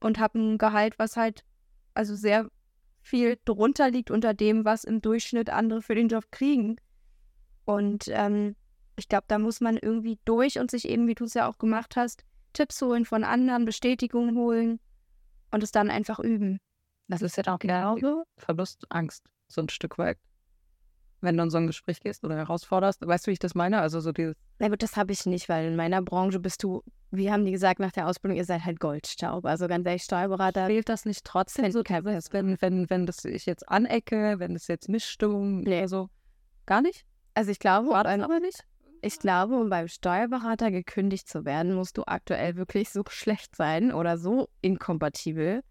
und 0.00 0.18
habe 0.18 0.38
ein 0.38 0.58
Gehalt, 0.58 0.98
was 0.98 1.16
halt 1.16 1.44
also 1.94 2.14
sehr 2.14 2.48
viel 3.02 3.38
drunter 3.44 3.90
liegt 3.90 4.10
unter 4.10 4.34
dem, 4.34 4.64
was 4.64 4.84
im 4.84 5.00
Durchschnitt 5.00 5.50
andere 5.50 5.82
für 5.82 5.94
den 5.94 6.08
Job 6.08 6.24
kriegen. 6.30 6.76
Und 7.64 8.04
ähm, 8.08 8.56
ich 8.96 9.08
glaube, 9.08 9.24
da 9.28 9.38
muss 9.38 9.60
man 9.60 9.76
irgendwie 9.76 10.18
durch 10.24 10.58
und 10.58 10.70
sich 10.70 10.88
eben, 10.88 11.06
wie 11.06 11.14
du 11.14 11.24
es 11.24 11.34
ja 11.34 11.48
auch 11.48 11.58
gemacht 11.58 11.96
hast, 11.96 12.24
Tipps 12.52 12.80
holen 12.82 13.04
von 13.04 13.24
anderen, 13.24 13.64
Bestätigungen 13.64 14.36
holen 14.36 14.80
und 15.50 15.62
es 15.62 15.72
dann 15.72 15.90
einfach 15.90 16.18
üben. 16.18 16.58
Das 17.08 17.22
ist 17.22 17.36
ja 17.36 17.44
auch 17.52 17.58
genau 17.58 17.96
Verlustangst, 18.38 19.28
so 19.48 19.60
ein 19.60 19.68
Stück 19.68 19.98
weit 19.98 20.18
wenn 21.24 21.36
du 21.36 21.42
in 21.42 21.50
so 21.50 21.58
ein 21.58 21.66
Gespräch 21.66 22.00
gehst 22.00 22.24
oder 22.24 22.36
herausforderst. 22.36 23.06
Weißt 23.06 23.26
du, 23.26 23.30
wie 23.30 23.32
ich 23.32 23.38
das 23.38 23.54
meine? 23.54 23.80
Also 23.80 24.00
so 24.00 24.12
dieses. 24.12 24.36
Na 24.58 24.68
gut, 24.68 24.82
das 24.82 24.96
habe 24.96 25.12
ich 25.12 25.26
nicht, 25.26 25.48
weil 25.48 25.66
in 25.66 25.76
meiner 25.76 26.02
Branche 26.02 26.38
bist 26.38 26.62
du, 26.62 26.82
wie 27.10 27.30
haben 27.30 27.44
die 27.44 27.52
gesagt 27.52 27.80
nach 27.80 27.92
der 27.92 28.06
Ausbildung, 28.06 28.36
ihr 28.36 28.44
seid 28.44 28.64
halt 28.64 28.80
Goldstaub. 28.80 29.44
Also 29.44 29.66
ganz 29.66 29.86
ehrlich, 29.86 30.04
Steuerberater. 30.04 30.66
Fehlt 30.66 30.88
das 30.88 31.04
nicht 31.04 31.24
trotzdem 31.24 31.70
so, 31.72 31.82
dieses, 31.82 32.32
wenn, 32.32 32.60
wenn, 32.60 32.88
wenn 32.90 33.06
das 33.06 33.24
ich 33.24 33.46
jetzt 33.46 33.68
anecke, 33.68 34.38
wenn 34.38 34.54
das 34.54 34.68
jetzt 34.68 34.88
Mischstimmung, 34.88 35.62
nee. 35.62 35.80
also 35.80 36.08
gar 36.66 36.82
nicht? 36.82 37.04
Also 37.34 37.50
ich 37.50 37.58
glaube, 37.58 37.88
War 37.88 38.04
das 38.04 38.20
aber 38.20 38.40
nicht? 38.40 38.64
Ich 39.02 39.18
glaube, 39.18 39.56
um 39.56 39.68
beim 39.68 39.88
Steuerberater 39.88 40.70
gekündigt 40.70 41.28
zu 41.28 41.44
werden, 41.44 41.74
musst 41.74 41.98
du 41.98 42.04
aktuell 42.06 42.56
wirklich 42.56 42.88
so 42.88 43.02
schlecht 43.08 43.54
sein 43.54 43.92
oder 43.92 44.16
so 44.16 44.48
inkompatibel. 44.62 45.62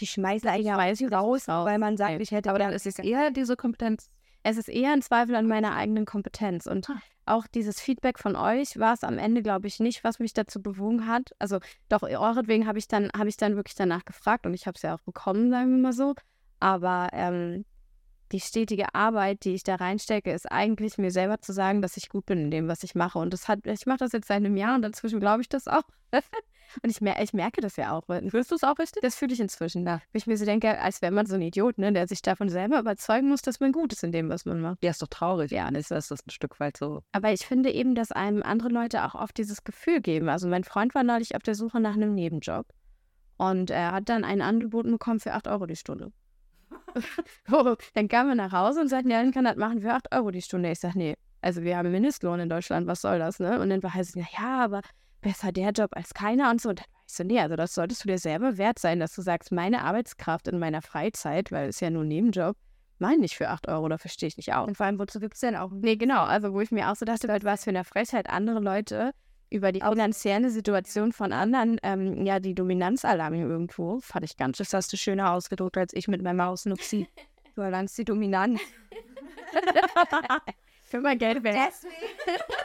Die 0.00 0.06
schmeißen 0.06 0.48
eigentlich 0.48 1.12
raus, 1.12 1.46
weil 1.46 1.78
man 1.78 1.96
sagt, 1.96 2.20
ich 2.20 2.32
hätte. 2.32 2.50
Aber 2.50 2.58
dann 2.58 2.72
ist 2.72 2.86
es 2.86 2.98
eher 2.98 3.30
diese 3.30 3.56
Kompetenz 3.56 4.10
es 4.42 4.56
ist 4.56 4.68
eher 4.68 4.92
ein 4.92 5.02
Zweifel 5.02 5.34
an 5.34 5.46
meiner 5.46 5.74
eigenen 5.74 6.04
Kompetenz. 6.04 6.66
Und 6.66 6.90
ah. 6.90 7.00
auch 7.26 7.46
dieses 7.46 7.80
Feedback 7.80 8.18
von 8.18 8.36
euch 8.36 8.78
war 8.78 8.94
es 8.94 9.04
am 9.04 9.18
Ende, 9.18 9.42
glaube 9.42 9.66
ich, 9.66 9.80
nicht, 9.80 10.04
was 10.04 10.18
mich 10.18 10.32
dazu 10.32 10.60
bewogen 10.60 11.06
hat. 11.06 11.30
Also 11.38 11.58
doch, 11.88 12.02
euretwegen 12.02 12.66
habe 12.66 12.78
ich 12.78 12.88
dann, 12.88 13.10
habe 13.16 13.28
ich 13.28 13.36
dann 13.36 13.56
wirklich 13.56 13.76
danach 13.76 14.04
gefragt 14.04 14.46
und 14.46 14.54
ich 14.54 14.66
habe 14.66 14.76
es 14.76 14.82
ja 14.82 14.94
auch 14.94 15.00
bekommen, 15.00 15.50
sagen 15.50 15.70
wir 15.70 15.82
mal 15.82 15.92
so. 15.92 16.14
Aber 16.60 17.08
ähm, 17.12 17.64
die 18.32 18.40
stetige 18.40 18.94
Arbeit, 18.94 19.44
die 19.44 19.54
ich 19.54 19.62
da 19.62 19.76
reinstecke, 19.76 20.32
ist 20.32 20.50
eigentlich 20.50 20.98
mir 20.98 21.10
selber 21.10 21.40
zu 21.40 21.52
sagen, 21.52 21.82
dass 21.82 21.96
ich 21.96 22.08
gut 22.08 22.26
bin 22.26 22.38
in 22.38 22.50
dem, 22.50 22.68
was 22.68 22.82
ich 22.82 22.94
mache. 22.94 23.18
Und 23.18 23.32
das 23.32 23.48
hat, 23.48 23.66
ich 23.66 23.86
mache 23.86 23.98
das 23.98 24.12
jetzt 24.12 24.28
seit 24.28 24.38
einem 24.38 24.56
Jahr 24.56 24.74
und 24.74 24.82
dazwischen 24.82 25.20
glaube 25.20 25.42
ich 25.42 25.48
das 25.48 25.68
auch. 25.68 25.82
und 26.82 26.90
ich, 26.90 27.00
mer 27.00 27.22
ich 27.22 27.32
merke 27.32 27.60
das 27.60 27.76
ja 27.76 27.92
auch. 27.92 28.04
Fühlst 28.06 28.50
du 28.50 28.54
es 28.54 28.64
auch 28.64 28.78
richtig? 28.78 29.02
Das 29.02 29.14
fühle 29.14 29.32
ich 29.32 29.40
inzwischen, 29.40 29.86
ja. 29.86 30.00
Wo 30.12 30.16
ich 30.16 30.26
mir 30.26 30.36
so 30.36 30.44
denke, 30.44 30.78
als 30.78 31.02
wäre 31.02 31.12
man 31.12 31.26
so 31.26 31.34
ein 31.34 31.42
Idiot, 31.42 31.78
ne, 31.78 31.92
der 31.92 32.08
sich 32.08 32.22
davon 32.22 32.48
selber 32.48 32.78
überzeugen 32.78 33.28
muss, 33.28 33.42
dass 33.42 33.60
man 33.60 33.72
gut 33.72 33.92
ist 33.92 34.02
in 34.04 34.12
dem, 34.12 34.28
was 34.28 34.44
man 34.44 34.60
macht. 34.60 34.82
Ja, 34.82 34.90
ist 34.90 35.02
doch 35.02 35.08
traurig. 35.08 35.50
Ja, 35.50 35.70
das 35.70 35.90
ist 35.90 36.10
das 36.10 36.26
ein 36.26 36.30
Stück 36.30 36.60
weit 36.60 36.76
so. 36.76 37.02
Aber 37.12 37.32
ich 37.32 37.46
finde 37.46 37.70
eben, 37.70 37.94
dass 37.94 38.12
einem 38.12 38.42
andere 38.42 38.68
Leute 38.68 39.04
auch 39.04 39.14
oft 39.14 39.36
dieses 39.36 39.64
Gefühl 39.64 40.00
geben. 40.00 40.28
Also 40.28 40.48
mein 40.48 40.64
Freund 40.64 40.94
war 40.94 41.02
neulich 41.02 41.34
auf 41.36 41.42
der 41.42 41.54
Suche 41.54 41.80
nach 41.80 41.94
einem 41.94 42.14
Nebenjob. 42.14 42.66
Und 43.36 43.70
er 43.70 43.92
hat 43.92 44.08
dann 44.08 44.24
ein 44.24 44.40
Angebot 44.40 44.86
bekommen 44.86 45.20
für 45.20 45.32
8 45.32 45.48
Euro 45.48 45.66
die 45.66 45.76
Stunde. 45.76 46.12
dann 47.94 48.08
kamen 48.08 48.30
wir 48.30 48.34
nach 48.34 48.52
Hause 48.52 48.80
und 48.80 48.88
sagten, 48.88 49.10
ja, 49.10 49.22
dann 49.22 49.32
kann 49.32 49.44
das 49.44 49.56
machen 49.56 49.80
für 49.80 49.92
8 49.92 50.14
Euro 50.14 50.30
die 50.30 50.42
Stunde. 50.42 50.70
Ich 50.70 50.80
sage, 50.80 50.98
nee, 50.98 51.16
also 51.40 51.62
wir 51.62 51.76
haben 51.76 51.90
Mindestlohn 51.90 52.38
in 52.38 52.48
Deutschland, 52.48 52.86
was 52.86 53.00
soll 53.00 53.18
das, 53.18 53.40
ne? 53.40 53.60
Und 53.60 53.70
dann 53.70 53.82
war 53.82 53.92
es, 53.96 54.14
ja, 54.14 54.64
aber 54.64 54.80
besser 55.22 55.52
der 55.52 55.70
Job 55.70 55.90
als 55.92 56.12
keiner 56.12 56.50
und 56.50 56.60
so. 56.60 56.68
Und 56.68 56.80
dann 56.80 56.86
war 56.92 57.02
ich 57.06 57.14
so, 57.14 57.24
nee, 57.24 57.40
also 57.40 57.56
das 57.56 57.74
solltest 57.74 58.04
du 58.04 58.08
dir 58.08 58.18
selber 58.18 58.58
wert 58.58 58.78
sein, 58.78 59.00
dass 59.00 59.14
du 59.14 59.22
sagst, 59.22 59.52
meine 59.52 59.82
Arbeitskraft 59.82 60.48
in 60.48 60.58
meiner 60.58 60.82
Freizeit, 60.82 61.50
weil 61.50 61.70
es 61.70 61.80
ja 61.80 61.88
nur 61.88 62.04
ein 62.04 62.08
Nebenjob, 62.08 62.56
meine 62.98 63.24
ich 63.24 63.36
für 63.36 63.48
8 63.48 63.68
Euro, 63.68 63.88
da 63.88 63.98
verstehe 63.98 64.28
ich 64.28 64.36
nicht 64.36 64.52
auch. 64.52 64.66
Und 64.66 64.76
vor 64.76 64.86
allem, 64.86 64.98
wozu 64.98 65.18
gibt 65.18 65.34
es 65.34 65.40
denn 65.40 65.56
auch? 65.56 65.70
Nee, 65.72 65.96
genau, 65.96 66.22
also 66.22 66.52
wo 66.52 66.60
ich 66.60 66.70
mir 66.70 66.90
auch 66.90 66.96
so 66.96 67.04
dachte, 67.04 67.28
was 67.42 67.64
für 67.64 67.70
eine 67.70 67.84
Frechheit 67.84 68.28
andere 68.28 68.60
Leute 68.60 69.12
über 69.50 69.72
die 69.72 69.80
finanzielle 69.80 70.50
Situation 70.50 71.12
von 71.12 71.32
anderen, 71.32 71.78
ähm, 71.82 72.24
ja, 72.24 72.40
die 72.40 72.54
Dominanzalarme 72.54 73.38
irgendwo, 73.38 74.00
fand 74.00 74.24
ich 74.24 74.36
ganz, 74.36 74.58
das 74.58 74.72
hast 74.72 74.92
du 74.92 74.96
schöner 74.96 75.32
ausgedruckt 75.32 75.76
als 75.76 75.92
ich 75.92 76.08
mit 76.08 76.22
meiner 76.22 76.44
Maus 76.44 76.64
Nupsi. 76.64 77.06
Du 77.54 77.60
erlangst 77.60 77.98
die 77.98 78.04
Dominanz. 78.04 78.60
Für 80.92 81.00
mein 81.00 81.16
Geld 81.16 81.42
weg. 81.42 81.56
Deswegen, 81.56 81.94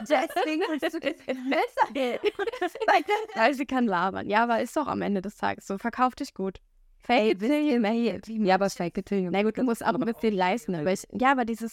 deswegen 0.00 0.62
willst 0.68 0.94
du 0.94 1.00
das 1.00 1.16
besser 1.16 1.92
Geld. 1.94 2.20
Weil 3.34 3.54
sie 3.54 3.64
kann 3.64 3.86
labern. 3.86 4.28
Ja, 4.28 4.42
aber 4.42 4.60
ist 4.60 4.76
doch 4.76 4.86
am 4.86 5.00
Ende 5.00 5.22
des 5.22 5.38
Tages 5.38 5.66
so. 5.66 5.78
Verkauf 5.78 6.14
dich 6.14 6.34
gut. 6.34 6.58
Fake 6.98 7.32
it 7.32 7.38
till 7.38 7.72
you 7.72 7.80
make 7.80 8.16
it. 8.16 8.28
Ja, 8.28 8.56
aber 8.56 8.68
fake 8.68 8.98
it 8.98 9.06
till 9.06 9.20
you 9.20 9.30
Na 9.30 9.42
gut, 9.42 9.56
du 9.56 9.62
musst 9.62 9.82
auch 9.82 9.94
ein 9.94 10.00
bisschen 10.00 10.34
leisten. 10.34 10.74
Aber 10.74 10.92
ich, 10.92 11.04
ja, 11.10 11.32
aber 11.32 11.46
dieses, 11.46 11.72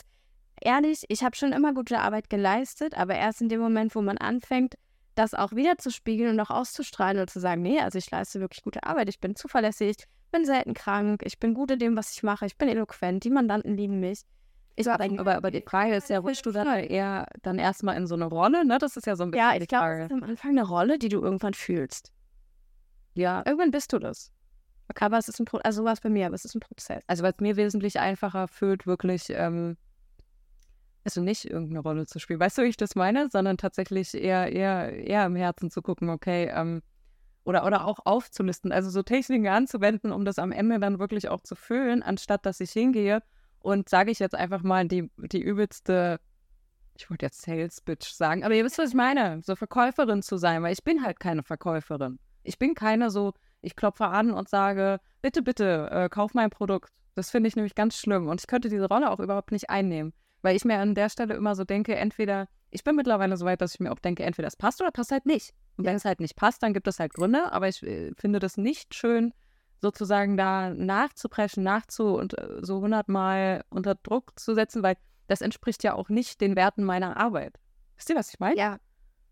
ehrlich, 0.62 1.04
ich 1.10 1.26
habe 1.26 1.36
schon 1.36 1.52
immer 1.52 1.74
gute 1.74 2.00
Arbeit 2.00 2.30
geleistet, 2.30 2.98
aber 2.98 3.16
erst 3.16 3.42
in 3.42 3.50
dem 3.50 3.60
Moment, 3.60 3.94
wo 3.94 4.02
man 4.02 4.18
anfängt, 4.18 4.76
das 5.16 5.34
auch 5.34 5.52
wieder 5.52 5.78
zu 5.78 5.92
spiegeln 5.92 6.30
und 6.30 6.40
auch 6.40 6.52
auszustrahlen 6.52 7.20
und 7.20 7.30
zu 7.30 7.42
sagen, 7.42 7.64
nee, 7.64 7.82
also 7.82 7.98
ich 7.98 8.10
leiste 8.10 8.40
wirklich 8.40 8.64
gute 8.64 8.84
Arbeit, 8.84 9.10
ich 9.10 9.20
bin 9.20 9.36
zuverlässig, 9.36 9.98
bin 10.32 10.46
selten 10.46 10.74
krank, 10.74 11.22
ich 11.26 11.38
bin 11.38 11.54
gut 11.54 11.72
in 11.72 11.80
dem, 11.80 11.98
was 11.98 12.14
ich 12.14 12.24
mache, 12.24 12.46
ich 12.46 12.58
bin 12.58 12.70
eloquent, 12.70 13.26
die 13.26 13.30
Mandanten 13.30 13.76
lieben 13.76 14.00
mich. 14.00 14.22
Ich 14.78 14.90
aber, 14.90 15.06
aber, 15.20 15.36
aber 15.36 15.52
die 15.52 15.62
Frage 15.62 15.96
ist 15.96 16.10
ja, 16.10 16.20
rutscht 16.20 16.46
du 16.46 16.52
dann 16.52 16.68
eher 16.68 17.28
dann 17.44 17.60
erstmal 17.60 17.96
in 17.96 18.08
so 18.08 18.16
eine 18.16 18.26
Rolle, 18.26 18.66
ne? 18.66 18.78
Das 18.78 18.98
ist 18.98 19.08
ja 19.08 19.16
so 19.16 19.24
ein 19.24 19.32
bisschen 19.32 19.46
Ja, 19.48 19.56
die 19.56 19.64
ich 19.64 19.68
glaube, 19.70 19.84
Frage. 19.86 20.02
das 20.04 20.12
ist 20.12 20.24
am 20.24 20.30
Anfang 20.30 20.52
eine 20.52 20.68
Rolle, 20.68 21.00
die 21.00 21.10
du 21.10 21.22
irgendwann 21.22 21.54
fühlst. 21.54 22.12
Ja, 23.14 23.44
Irgendwann 23.46 23.72
bist 23.72 23.94
du 23.94 24.00
das. 24.00 24.32
Aber 25.00 25.18
es 25.18 25.30
ist 25.30 25.40
ein 25.40 25.46
Pro 25.46 25.58
also 25.60 25.82
sowas 25.82 26.02
bei 26.02 26.10
mir, 26.10 26.26
aber 26.26 26.36
es 26.36 26.44
ist 26.46 26.56
ein 26.56 26.60
Prozess. 26.60 27.02
also 27.08 27.24
was 27.24 27.36
mir 27.40 27.56
wesentlich 27.56 28.00
einfacher 28.00 28.48
fühlt, 28.50 28.86
wirklich, 28.86 29.30
ähm, 29.30 29.78
also 31.06 31.22
nicht 31.22 31.46
irgendeine 31.46 31.80
Rolle 31.80 32.06
zu 32.06 32.20
spielen. 32.20 32.40
Weißt 32.40 32.58
du, 32.58 32.64
wie 32.64 32.68
ich 32.68 32.78
das 32.78 32.96
meine? 32.96 33.30
Sondern 33.30 33.58
tatsächlich 33.58 34.14
eher, 34.14 34.52
eher, 34.52 34.92
eher 34.92 35.26
im 35.26 35.36
Herzen 35.36 35.72
zu 35.72 35.82
gucken, 35.82 36.10
okay, 36.10 36.52
ähm, 36.54 36.82
oder, 37.46 37.66
oder 37.66 37.86
auch 37.86 38.00
aufzulisten, 38.06 38.72
also 38.72 38.90
so 38.90 39.04
Techniken 39.04 39.48
anzuwenden, 39.48 40.12
um 40.12 40.26
das 40.26 40.38
am 40.40 40.52
Ende 40.52 40.80
dann 40.80 41.00
wirklich 41.00 41.30
auch 41.30 41.42
zu 41.42 41.56
fühlen, 41.56 42.04
anstatt 42.04 42.46
dass 42.46 42.60
ich 42.60 42.72
hingehe 42.72 43.22
und 43.66 43.90
sage 43.90 44.12
ich 44.12 44.20
jetzt 44.20 44.36
einfach 44.36 44.62
mal 44.62 44.88
die, 44.88 45.10
die 45.18 45.42
übelste, 45.42 46.20
ich 46.96 47.10
wollte 47.10 47.26
jetzt 47.26 47.42
Sales 47.42 47.82
Bitch 47.82 48.08
sagen, 48.12 48.44
aber 48.44 48.54
ihr 48.54 48.64
wisst, 48.64 48.78
was 48.78 48.90
ich 48.90 48.96
meine, 48.96 49.42
so 49.42 49.56
Verkäuferin 49.56 50.22
zu 50.22 50.38
sein, 50.38 50.62
weil 50.62 50.72
ich 50.72 50.84
bin 50.84 51.04
halt 51.04 51.20
keine 51.20 51.42
Verkäuferin. 51.42 52.20
Ich 52.44 52.60
bin 52.60 52.76
keine 52.76 53.10
so, 53.10 53.34
ich 53.62 53.76
klopfe 53.76 54.06
an 54.06 54.30
und 54.32 54.48
sage, 54.50 55.00
bitte, 55.24 55.42
bitte, 55.42 55.90
äh, 55.92 56.10
kauf 56.10 56.36
mein 56.36 56.52
Produkt. 56.52 56.92
Das 57.16 57.32
finde 57.32 57.48
ich 57.48 57.56
nämlich 57.56 57.74
ganz 57.74 57.98
schlimm 57.98 58.28
und 58.28 58.40
ich 58.40 58.46
könnte 58.46 58.70
diese 58.70 58.88
Rolle 58.88 59.10
auch 59.10 59.20
überhaupt 59.20 59.52
nicht 59.52 59.72
einnehmen, 59.72 60.14
weil 60.44 60.56
ich 60.56 60.64
mir 60.64 60.78
an 60.78 60.94
der 60.94 61.10
Stelle 61.10 61.34
immer 61.34 61.56
so 61.56 61.64
denke, 61.64 61.96
entweder, 61.96 62.48
ich 62.70 62.84
bin 62.84 62.96
mittlerweile 62.96 63.36
so 63.36 63.46
weit, 63.46 63.62
dass 63.62 63.74
ich 63.74 63.80
mir 63.80 63.92
auch 63.92 64.00
denke, 64.00 64.22
entweder 64.22 64.48
es 64.48 64.56
passt 64.56 64.80
oder 64.80 64.92
passt 64.92 65.12
halt 65.12 65.26
nicht. 65.26 65.56
Und 65.78 65.86
wenn 65.86 65.96
es 65.96 66.06
halt 66.06 66.20
nicht 66.20 66.36
passt, 66.36 66.62
dann 66.62 66.74
gibt 66.74 66.88
es 66.88 67.00
halt 67.00 67.16
Gründe, 67.16 67.52
aber 67.52 67.68
ich 67.68 67.82
äh, 67.82 68.12
finde 68.16 68.38
das 68.38 68.58
nicht 68.58 68.94
schön, 68.94 69.34
sozusagen 69.82 70.38
da 70.38 70.70
nachzupreschen, 70.72 71.64
nachzu 71.64 72.16
und 72.16 72.38
äh, 72.38 72.60
so 72.62 72.82
hundertmal 72.82 73.64
unter 73.70 73.96
Druck 73.96 74.34
zu 74.40 74.56
setzen, 74.56 74.84
weil 74.84 74.96
das 75.28 75.42
entspricht 75.42 75.84
ja 75.84 75.94
auch 75.94 76.10
nicht 76.10 76.42
den 76.42 76.56
Werten 76.56 76.84
meiner 76.84 77.18
Arbeit. 77.18 77.58
Wisst 77.98 78.10
ihr, 78.10 78.16
was 78.16 78.30
ich 78.34 78.40
meine? 78.40 78.58
Ja, 78.58 78.78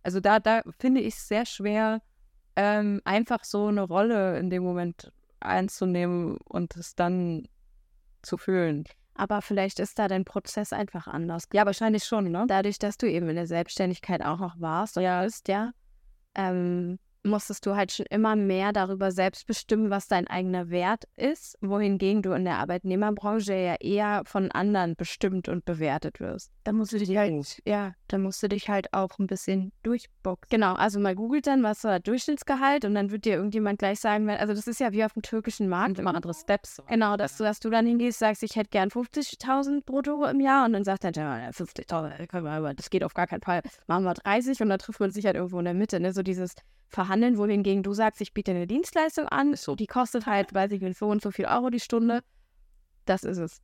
Also 0.03 0.19
da, 0.19 0.39
da 0.39 0.62
finde 0.79 1.01
ich 1.01 1.15
es 1.15 1.27
sehr 1.27 1.45
schwer, 1.45 2.01
ähm, 2.56 3.01
einfach 3.06 3.43
so 3.43 3.67
eine 3.67 3.82
Rolle 3.82 4.38
in 4.39 4.49
dem 4.49 4.63
Moment 4.63 5.12
einzunehmen 5.39 6.38
und 6.45 6.75
es 6.75 6.95
dann 6.95 7.47
zu 8.21 8.38
fühlen. 8.38 8.86
aber 9.15 9.41
vielleicht 9.41 9.79
ist 9.79 9.99
da 9.99 10.08
dein 10.08 10.25
Prozess 10.25 10.73
einfach 10.73 11.08
anders. 11.08 11.47
Ja, 11.53 11.65
wahrscheinlich 11.65 12.03
schon, 12.06 12.32
ne? 12.32 12.45
Dadurch, 12.47 12.79
dass 12.79 12.97
du 12.97 13.08
eben 13.10 13.29
in 13.29 13.36
der 13.36 13.47
Selbstständigkeit 13.47 14.23
auch 14.25 14.39
noch 14.39 14.60
warst 14.60 14.97
und 14.97 15.03
Ja. 15.03 15.23
bist, 15.23 15.47
ja, 15.47 15.71
ähm, 16.36 16.97
musstest 17.23 17.65
du 17.65 17.75
halt 17.75 17.91
schon 17.91 18.05
immer 18.09 18.36
mehr 18.36 18.73
darüber 18.73 19.12
selbst 19.12 19.47
bestimmen, 19.47 19.89
was 19.89 20.07
dein 20.07 20.27
eigener 20.27 20.69
Wert 20.69 21.05
ist, 21.15 21.57
wohingegen 21.62 22.21
du 22.21 22.31
in 22.33 22.43
der 22.45 22.57
Arbeitnehmerbranche 22.57 23.53
ja 23.53 23.75
eher 23.79 24.23
von 24.25 24.51
anderen 24.51 24.95
bestimmt 24.95 25.47
und 25.49 25.65
bewertet 25.65 26.19
wirst. 26.19 26.51
Da 26.63 26.71
musst 26.73 26.91
du 26.93 26.97
dich 26.97 27.15
halt, 27.15 27.62
ja, 27.65 27.93
da 28.07 28.17
musst 28.17 28.43
du 28.43 28.47
dich 28.49 28.69
halt 28.69 28.93
auch 28.93 29.17
ein 29.19 29.27
bisschen 29.27 29.71
durchboxen. 29.83 30.49
Genau, 30.49 30.73
also 30.73 30.99
mal 30.99 31.15
googelt 31.15 31.47
dann, 31.47 31.63
was 31.63 31.83
war 31.83 31.99
Durchschnittsgehalt 31.99 32.86
und 32.86 32.93
dann 32.95 33.12
wird 33.12 33.25
dir 33.25 33.36
irgendjemand 33.36 33.79
gleich 33.79 33.99
sagen, 33.99 34.27
wenn- 34.27 34.38
also 34.38 34.53
das 34.53 34.67
ist 34.67 34.79
ja 34.79 34.91
wie 34.91 35.03
auf 35.03 35.13
dem 35.13 35.21
türkischen 35.21 35.69
Markt. 35.69 35.99
Immer 35.99 36.15
andere 36.15 36.33
Steps. 36.33 36.75
so. 36.77 36.83
Genau, 36.83 37.17
dass 37.17 37.38
du, 37.38 37.43
dass 37.43 37.59
du 37.59 37.69
dann 37.69 37.86
hingehst, 37.86 38.19
sagst, 38.19 38.43
ich 38.43 38.55
hätte 38.55 38.69
gern 38.69 38.89
50.000 38.89 39.86
brutto 39.86 40.25
im 40.25 40.39
Jahr 40.39 40.65
und 40.65 40.73
dann 40.73 40.83
sagt 40.83 41.03
er, 41.05 41.12
ja, 41.13 41.49
50.000, 41.51 42.27
können 42.27 42.45
wir 42.45 42.51
aber, 42.51 42.73
das 42.73 42.89
geht 42.89 43.03
auf 43.03 43.13
gar 43.13 43.27
keinen 43.27 43.41
Fall, 43.41 43.62
machen 43.88 44.03
wir 44.03 44.13
30 44.13 44.62
und 44.62 44.69
dann 44.69 44.79
trifft 44.79 44.99
man 44.99 45.12
sich 45.12 45.25
halt 45.25 45.36
irgendwo 45.36 45.59
in 45.59 45.65
der 45.65 45.73
Mitte, 45.73 45.99
ne? 45.99 46.13
so 46.13 46.21
dieses 46.23 46.55
Verhandeln, 46.93 47.38
wohingegen 47.38 47.84
du 47.84 47.93
sagst, 47.93 48.21
ich 48.21 48.34
biete 48.34 48.51
eine 48.51 48.67
Dienstleistung 48.67 49.27
an, 49.27 49.56
so. 49.56 49.75
die 49.75 49.88
kostet 49.88 50.25
halt, 50.25 50.53
weiß 50.53 50.71
ich 50.71 50.82
nicht, 50.82 50.97
so 50.97 51.08
und 51.08 51.21
so 51.21 51.32
viel 51.32 51.45
Euro 51.45 51.69
die 51.69 51.79
Stunde, 51.79 52.21
das 53.06 53.23
ist 53.23 53.38
es. 53.38 53.62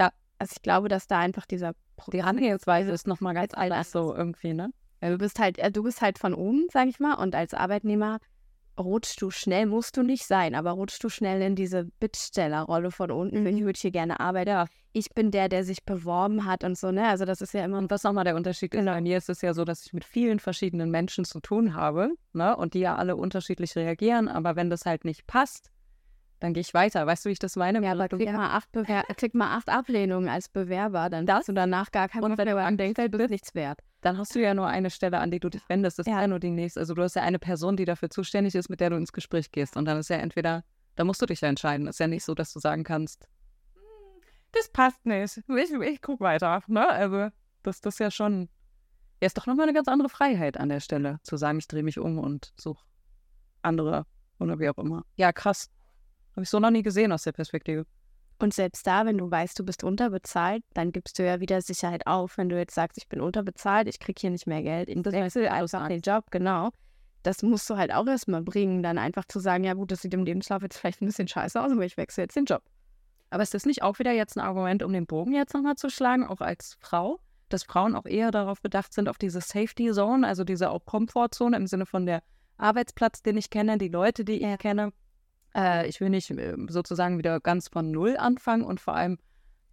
Ja. 0.00 0.12
Also 0.38 0.54
ich 0.56 0.62
glaube, 0.62 0.88
dass 0.88 1.06
da 1.06 1.18
einfach 1.18 1.46
dieser 1.46 1.72
Die 2.12 2.18
Herangehensweise 2.18 2.90
ist 2.90 3.06
nochmal 3.06 3.34
ganz 3.34 3.54
anders 3.54 3.90
so 3.92 4.14
irgendwie, 4.14 4.54
ne? 4.54 4.70
ja, 5.00 5.10
du 5.10 5.18
bist 5.18 5.38
halt, 5.38 5.58
äh, 5.58 5.70
du 5.70 5.82
bist 5.82 6.00
halt 6.00 6.18
von 6.18 6.34
oben, 6.34 6.66
sag 6.72 6.88
ich 6.88 6.98
mal, 6.98 7.14
und 7.14 7.34
als 7.34 7.54
Arbeitnehmer 7.54 8.18
rutschst 8.78 9.20
du 9.20 9.30
schnell, 9.30 9.66
musst 9.66 9.96
du 9.96 10.02
nicht 10.02 10.26
sein, 10.26 10.54
aber 10.54 10.72
rutschst 10.72 11.02
du 11.02 11.08
schnell 11.08 11.42
in 11.42 11.56
diese 11.56 11.84
Bittstellerrolle 11.84 12.90
von 12.90 13.10
unten. 13.10 13.46
Ich 13.46 13.62
würde 13.62 13.78
hier 13.78 13.90
gerne 13.90 14.20
arbeiten. 14.20 14.68
Ich 14.92 15.10
bin 15.10 15.30
der, 15.30 15.48
der 15.48 15.64
sich 15.64 15.84
beworben 15.84 16.44
hat 16.44 16.64
und 16.64 16.78
so, 16.78 16.90
ne? 16.90 17.08
Also 17.08 17.24
das 17.24 17.40
ist 17.40 17.54
ja 17.54 17.64
immer 17.64 17.78
Und 17.78 17.90
was 17.90 18.04
nochmal 18.04 18.24
der 18.24 18.36
Unterschied 18.36 18.74
ist, 18.74 18.84
bei 18.84 19.00
mir 19.00 19.18
ist 19.18 19.28
es 19.28 19.42
ja 19.42 19.52
so, 19.52 19.64
dass 19.64 19.84
ich 19.84 19.92
mit 19.92 20.04
vielen 20.04 20.38
verschiedenen 20.38 20.90
Menschen 20.90 21.24
zu 21.24 21.40
tun 21.40 21.74
habe, 21.74 22.12
ne? 22.32 22.56
Und 22.56 22.74
die 22.74 22.80
ja 22.80 22.96
alle 22.96 23.16
unterschiedlich 23.16 23.76
reagieren, 23.76 24.28
aber 24.28 24.56
wenn 24.56 24.70
das 24.70 24.86
halt 24.86 25.04
nicht 25.04 25.26
passt, 25.26 25.70
dann 26.40 26.54
gehe 26.54 26.60
ich 26.60 26.72
weiter. 26.72 27.06
Weißt 27.06 27.24
du, 27.24 27.28
wie 27.28 27.32
ich 27.32 27.38
das 27.38 27.56
meine? 27.56 27.82
ja, 27.82 27.92
aber 27.92 28.08
klick 28.08 28.32
mal 28.32 28.56
acht, 28.56 28.70
Bewer 28.72 29.02
klick 29.16 29.34
mal 29.34 29.56
acht 29.56 29.68
Ablehnungen 29.68 30.28
als 30.28 30.48
Bewerber, 30.48 31.10
dann 31.10 31.26
hast 31.28 31.48
du 31.48 31.52
danach 31.52 31.90
gar 31.90 32.08
kein 32.08 32.22
Und 32.22 32.38
wenn 32.38 32.46
du 32.46 32.76
denkst, 32.76 33.02
du 33.10 33.18
bist 33.18 33.30
nichts 33.30 33.54
wert. 33.54 33.80
Dann 34.00 34.18
hast 34.18 34.34
du 34.34 34.40
ja 34.40 34.54
nur 34.54 34.66
eine 34.66 34.90
Stelle, 34.90 35.18
an 35.18 35.30
die 35.30 35.40
du 35.40 35.48
dich 35.48 35.68
wendest. 35.68 35.98
Das 35.98 36.06
Ja. 36.06 36.14
ist 36.16 36.20
ja 36.22 36.26
nur 36.28 36.38
die 36.40 36.50
nächste. 36.50 36.80
Also 36.80 36.94
du 36.94 37.02
hast 37.02 37.14
ja 37.16 37.22
eine 37.22 37.38
Person, 37.38 37.76
die 37.76 37.84
dafür 37.84 38.10
zuständig 38.10 38.54
ist, 38.54 38.68
mit 38.68 38.80
der 38.80 38.90
du 38.90 38.96
ins 38.96 39.12
Gespräch 39.12 39.50
gehst. 39.50 39.76
Und 39.76 39.84
dann 39.86 39.98
ist 39.98 40.08
ja 40.10 40.16
entweder, 40.16 40.64
da 40.96 41.04
musst 41.04 41.20
du 41.22 41.26
dich 41.26 41.40
ja 41.40 41.48
entscheiden. 41.48 41.86
Ist 41.88 41.98
ja 42.00 42.06
nicht 42.06 42.24
so, 42.24 42.34
dass 42.34 42.52
du 42.52 42.60
sagen 42.60 42.84
kannst, 42.84 43.28
"Hm, 43.74 43.82
das 44.52 44.68
passt 44.70 45.04
nicht. 45.06 45.38
Ich, 45.48 45.72
ich 45.72 46.00
guck 46.02 46.20
weiter. 46.20 46.62
Ne? 46.68 46.88
Also 46.88 47.28
das, 47.64 47.80
das 47.80 47.94
ist 47.94 47.98
ja 48.00 48.10
schon, 48.10 48.48
ja, 49.20 49.26
ist 49.26 49.36
doch 49.36 49.46
nochmal 49.46 49.64
eine 49.64 49.74
ganz 49.74 49.88
andere 49.88 50.08
Freiheit 50.08 50.58
an 50.58 50.68
der 50.68 50.80
Stelle, 50.80 51.18
zu 51.24 51.36
sagen, 51.36 51.58
ich 51.58 51.66
drehe 51.68 51.82
mich 51.82 51.98
um 51.98 52.18
und 52.18 52.52
suche 52.56 52.84
andere 53.62 54.06
oder 54.38 54.58
wie 54.60 54.68
auch 54.68 54.78
immer. 54.78 55.04
Ja, 55.16 55.32
krass. 55.32 55.70
Habe 56.32 56.42
ich 56.44 56.50
so 56.50 56.60
noch 56.60 56.70
nie 56.70 56.82
gesehen 56.84 57.10
aus 57.10 57.24
der 57.24 57.32
Perspektive. 57.32 57.84
Und 58.40 58.54
selbst 58.54 58.86
da, 58.86 59.04
wenn 59.04 59.18
du 59.18 59.30
weißt, 59.30 59.58
du 59.58 59.64
bist 59.64 59.82
unterbezahlt, 59.82 60.62
dann 60.74 60.92
gibst 60.92 61.18
du 61.18 61.26
ja 61.26 61.40
wieder 61.40 61.60
Sicherheit 61.60 62.06
auf, 62.06 62.38
wenn 62.38 62.48
du 62.48 62.56
jetzt 62.56 62.74
sagst, 62.74 62.96
ich 62.98 63.08
bin 63.08 63.20
unterbezahlt, 63.20 63.88
ich 63.88 63.98
kriege 63.98 64.20
hier 64.20 64.30
nicht 64.30 64.46
mehr 64.46 64.62
Geld, 64.62 64.88
ich 64.88 65.02
Das 65.02 65.12
wechsle 65.12 65.50
einfach 65.50 65.88
den 65.88 66.00
Job, 66.00 66.26
genau. 66.30 66.70
Das 67.24 67.42
musst 67.42 67.68
du 67.68 67.76
halt 67.76 67.92
auch 67.92 68.06
erstmal 68.06 68.42
bringen, 68.42 68.82
dann 68.82 68.96
einfach 68.96 69.24
zu 69.26 69.40
sagen, 69.40 69.64
ja 69.64 69.74
gut, 69.74 69.90
das 69.90 70.02
sieht 70.02 70.14
im 70.14 70.24
Lebenslauf 70.24 70.62
jetzt 70.62 70.78
vielleicht 70.78 71.02
ein 71.02 71.06
bisschen 71.06 71.26
scheiße 71.26 71.60
aus, 71.60 71.72
aber 71.72 71.84
ich 71.84 71.96
wechsle 71.96 72.24
jetzt 72.24 72.36
den 72.36 72.44
Job. 72.44 72.62
Aber 73.30 73.42
ist 73.42 73.54
das 73.54 73.66
nicht 73.66 73.82
auch 73.82 73.98
wieder 73.98 74.12
jetzt 74.12 74.36
ein 74.36 74.40
Argument, 74.40 74.84
um 74.84 74.92
den 74.92 75.06
Bogen 75.06 75.34
jetzt 75.34 75.52
nochmal 75.52 75.74
zu 75.74 75.90
schlagen, 75.90 76.24
auch 76.24 76.40
als 76.40 76.76
Frau, 76.80 77.18
dass 77.48 77.64
Frauen 77.64 77.96
auch 77.96 78.06
eher 78.06 78.30
darauf 78.30 78.62
bedacht 78.62 78.94
sind, 78.94 79.08
auf 79.08 79.18
diese 79.18 79.40
Safety 79.40 79.90
Zone, 79.90 80.26
also 80.26 80.44
diese 80.44 80.70
auch 80.70 80.84
Komfortzone 80.84 81.56
im 81.56 81.66
Sinne 81.66 81.86
von 81.86 82.06
der 82.06 82.22
Arbeitsplatz, 82.56 83.22
den 83.22 83.36
ich 83.36 83.50
kenne, 83.50 83.78
die 83.78 83.88
Leute, 83.88 84.24
die 84.24 84.42
ich 84.42 84.58
kenne. 84.58 84.92
Äh, 85.58 85.88
ich 85.88 86.00
will 86.00 86.10
nicht 86.10 86.30
äh, 86.30 86.54
sozusagen 86.68 87.18
wieder 87.18 87.40
ganz 87.40 87.68
von 87.68 87.90
Null 87.90 88.16
anfangen 88.16 88.62
und 88.62 88.80
vor 88.80 88.94
allem 88.94 89.18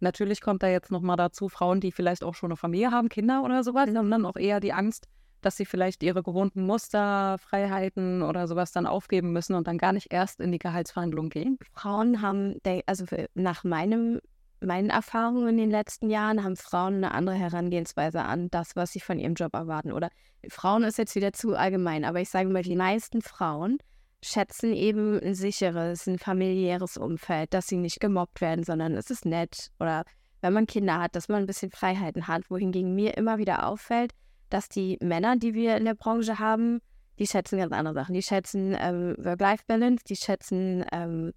natürlich 0.00 0.40
kommt 0.40 0.62
da 0.62 0.68
jetzt 0.68 0.90
nochmal 0.90 1.16
dazu 1.16 1.48
Frauen, 1.48 1.80
die 1.80 1.92
vielleicht 1.92 2.24
auch 2.24 2.34
schon 2.34 2.50
eine 2.50 2.56
Familie 2.56 2.90
haben, 2.90 3.08
Kinder 3.08 3.42
oder 3.44 3.62
sowas, 3.62 3.88
haben 3.94 4.10
dann 4.10 4.26
auch 4.26 4.36
eher 4.36 4.60
die 4.60 4.72
Angst, 4.72 5.06
dass 5.42 5.56
sie 5.56 5.64
vielleicht 5.64 6.02
ihre 6.02 6.22
gewohnten 6.22 6.66
Muster, 6.66 7.36
Freiheiten 7.38 8.22
oder 8.22 8.48
sowas 8.48 8.72
dann 8.72 8.86
aufgeben 8.86 9.32
müssen 9.32 9.54
und 9.54 9.68
dann 9.68 9.78
gar 9.78 9.92
nicht 9.92 10.12
erst 10.12 10.40
in 10.40 10.50
die 10.50 10.58
Gehaltsverhandlung 10.58 11.28
gehen. 11.28 11.56
Frauen 11.72 12.20
haben, 12.20 12.56
also 12.86 13.04
nach 13.34 13.62
meinem, 13.62 14.20
meinen 14.60 14.90
Erfahrungen 14.90 15.48
in 15.50 15.56
den 15.56 15.70
letzten 15.70 16.10
Jahren, 16.10 16.42
haben 16.42 16.56
Frauen 16.56 16.96
eine 16.96 17.12
andere 17.12 17.36
Herangehensweise 17.36 18.22
an 18.22 18.50
das, 18.50 18.74
was 18.74 18.92
sie 18.92 19.00
von 19.00 19.18
ihrem 19.18 19.34
Job 19.34 19.54
erwarten. 19.54 19.92
Oder 19.92 20.10
Frauen 20.48 20.82
ist 20.82 20.98
jetzt 20.98 21.14
wieder 21.14 21.32
zu 21.32 21.54
allgemein, 21.54 22.04
aber 22.04 22.20
ich 22.20 22.28
sage 22.28 22.48
mal, 22.48 22.62
die 22.62 22.76
meisten 22.76 23.22
Frauen 23.22 23.78
schätzen 24.22 24.72
eben 24.72 25.20
ein 25.20 25.34
sicheres, 25.34 26.06
ein 26.06 26.18
familiäres 26.18 26.96
Umfeld, 26.96 27.54
dass 27.54 27.66
sie 27.66 27.76
nicht 27.76 28.00
gemobbt 28.00 28.40
werden, 28.40 28.64
sondern 28.64 28.94
es 28.94 29.10
ist 29.10 29.24
nett. 29.24 29.70
Oder 29.78 30.04
wenn 30.40 30.52
man 30.52 30.66
Kinder 30.66 31.00
hat, 31.00 31.16
dass 31.16 31.28
man 31.28 31.42
ein 31.42 31.46
bisschen 31.46 31.70
Freiheiten 31.70 32.26
hat, 32.26 32.50
wohingegen 32.50 32.94
mir 32.94 33.16
immer 33.16 33.38
wieder 33.38 33.66
auffällt, 33.66 34.12
dass 34.50 34.68
die 34.68 34.98
Männer, 35.00 35.36
die 35.36 35.54
wir 35.54 35.76
in 35.76 35.84
der 35.84 35.94
Branche 35.94 36.38
haben, 36.38 36.80
die 37.18 37.26
schätzen 37.26 37.58
ganz 37.58 37.72
andere 37.72 37.94
Sachen. 37.94 38.14
Die 38.14 38.22
schätzen 38.22 38.76
ähm, 38.78 39.14
Work-Life-Balance, 39.18 40.04
die 40.04 40.16
schätzen 40.16 40.84
ähm, 40.92 41.32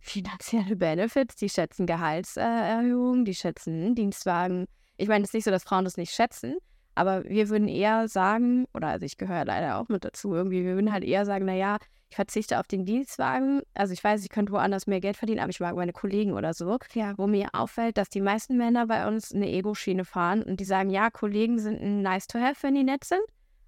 finanzielle 0.00 0.76
Benefits, 0.76 1.36
die 1.36 1.48
schätzen 1.48 1.86
Gehaltserhöhungen, 1.86 3.24
die 3.24 3.34
schätzen 3.34 3.94
Dienstwagen. 3.94 4.66
Ich 4.96 5.08
meine, 5.08 5.24
es 5.24 5.30
ist 5.30 5.34
nicht 5.34 5.44
so, 5.44 5.50
dass 5.50 5.64
Frauen 5.64 5.84
das 5.84 5.96
nicht 5.96 6.12
schätzen, 6.12 6.56
aber 6.94 7.24
wir 7.24 7.48
würden 7.48 7.68
eher 7.68 8.06
sagen, 8.08 8.66
oder 8.74 8.88
also 8.88 9.04
ich 9.04 9.16
gehöre 9.16 9.44
leider 9.44 9.78
auch 9.78 9.88
mit 9.88 10.04
dazu, 10.04 10.34
irgendwie, 10.34 10.64
wir 10.64 10.74
würden 10.74 10.92
halt 10.92 11.04
eher 11.04 11.26
sagen, 11.26 11.46
naja, 11.46 11.78
ich 12.14 12.16
verzichte 12.16 12.60
auf 12.60 12.68
den 12.68 12.84
Dienstwagen. 12.84 13.62
Also 13.74 13.92
ich 13.92 14.04
weiß, 14.04 14.22
ich 14.22 14.28
könnte 14.28 14.52
woanders 14.52 14.86
mehr 14.86 15.00
Geld 15.00 15.16
verdienen, 15.16 15.40
aber 15.40 15.50
ich 15.50 15.58
mag 15.58 15.74
meine 15.74 15.92
Kollegen 15.92 16.34
oder 16.34 16.54
so, 16.54 16.78
Ja. 16.92 17.18
wo 17.18 17.26
mir 17.26 17.48
auffällt, 17.52 17.98
dass 17.98 18.08
die 18.08 18.20
meisten 18.20 18.56
Männer 18.56 18.86
bei 18.86 19.08
uns 19.08 19.34
eine 19.34 19.48
Ego-Schiene 19.50 20.04
fahren 20.04 20.44
und 20.44 20.60
die 20.60 20.64
sagen, 20.64 20.90
ja, 20.90 21.10
Kollegen 21.10 21.58
sind 21.58 21.82
ein 21.82 22.02
nice 22.02 22.28
to 22.28 22.38
have, 22.38 22.62
wenn 22.62 22.76
die 22.76 22.84
nett 22.84 23.02
sind, 23.02 23.22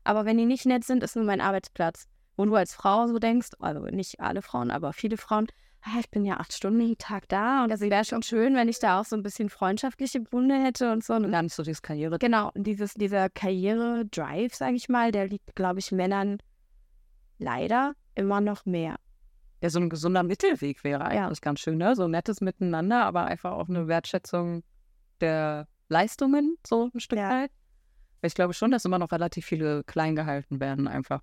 aber 0.05 0.27
wenn 0.27 0.39
die 0.39 0.45
nicht 0.45 0.65
nett 0.65 0.85
sind, 0.85 1.03
ist 1.03 1.17
nur 1.17 1.25
mein 1.25 1.41
Arbeitsplatz. 1.41 2.07
Wo 2.37 2.45
du 2.45 2.55
als 2.55 2.73
Frau 2.73 3.09
so 3.09 3.19
denkst, 3.19 3.49
also 3.59 3.81
nicht 3.81 4.21
alle 4.21 4.43
Frauen, 4.43 4.71
aber 4.71 4.93
viele 4.93 5.17
Frauen, 5.17 5.49
ah, 5.83 5.99
ich 5.99 6.09
bin 6.11 6.25
ja 6.25 6.37
acht 6.37 6.53
Stunden 6.53 6.81
jeden 6.81 6.99
Tag 6.99 7.29
da 7.29 7.65
und 7.65 7.71
das 7.73 7.81
wäre 7.81 8.05
schon 8.05 8.23
schön, 8.23 8.55
wenn 8.55 8.69
ich 8.69 8.79
da 8.79 9.01
auch 9.01 9.05
so 9.05 9.17
ein 9.17 9.25
bisschen 9.25 9.49
freundschaftliche 9.49 10.21
Bunde 10.21 10.55
hätte 10.55 10.93
und 10.93 11.03
so. 11.03 11.15
Und 11.15 11.29
nicht 11.29 11.53
so 11.53 11.65
dieses 11.65 11.83
Karriere. 11.83 12.21
Genau, 12.21 12.53
dieses, 12.55 12.95
dieser 12.95 13.29
Karriere-Drive, 13.29 14.55
sage 14.55 14.77
ich 14.77 14.89
mal, 14.89 15.11
der 15.11 15.27
liegt, 15.27 15.57
glaube 15.57 15.81
ich, 15.81 15.91
Männern 15.91 16.39
leider 17.39 17.95
immer 18.17 18.41
noch 18.41 18.67
mehr. 18.67 18.97
Ja, 19.63 19.71
so 19.71 19.79
ein 19.79 19.89
gesunder 19.89 20.23
Mittelweg 20.23 20.85
wäre 20.85 21.05
eigentlich 21.05 21.41
ganz 21.41 21.61
schön, 21.61 21.79
ne? 21.79 21.95
So 21.97 22.05
ein 22.05 22.11
nettes 22.11 22.41
Miteinander, 22.41 23.05
aber 23.05 23.25
einfach 23.25 23.53
auch 23.53 23.69
eine 23.69 23.89
Wertschätzung 23.89 24.63
der 25.21 25.67
Leistungen, 25.89 26.57
so 26.67 26.91
ein 26.93 27.01
Stück 27.01 27.19
Ja. 27.19 27.31
weit. 27.31 27.51
Weil 28.21 28.29
ich 28.29 28.35
glaube 28.35 28.53
schon, 28.55 28.71
dass 28.71 28.85
immer 28.85 28.99
noch 28.99 29.13
relativ 29.13 29.47
viele 29.47 29.83
klein 29.85 30.17
gehalten 30.17 30.61
werden, 30.61 30.89
einfach. 30.89 31.23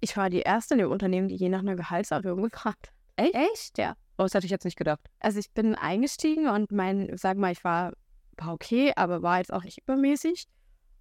Ich 0.00 0.16
war 0.16 0.28
die 0.30 0.40
Erste 0.40 0.74
in 0.74 0.78
dem 0.80 0.90
Unternehmen, 0.90 1.28
die 1.28 1.36
je 1.36 1.48
nach 1.48 1.60
einer 1.60 1.76
Gehaltserhöhung 1.76 2.42
gefragt. 2.42 2.92
Echt? 3.16 3.34
Echt? 3.34 3.78
Ja. 3.78 3.94
Oh, 4.18 4.22
das 4.24 4.34
hätte 4.34 4.46
ich 4.46 4.50
jetzt 4.52 4.64
nicht 4.64 4.76
gedacht. 4.76 5.00
Also 5.20 5.38
ich 5.38 5.50
bin 5.52 5.74
eingestiegen 5.74 6.48
und 6.48 6.70
mein, 6.70 7.16
sag 7.16 7.38
mal, 7.38 7.52
ich 7.52 7.64
war, 7.64 7.92
war 8.36 8.52
okay, 8.52 8.92
aber 8.96 9.22
war 9.22 9.38
jetzt 9.38 9.52
auch 9.52 9.64
nicht 9.64 9.78
übermäßig. 9.78 10.44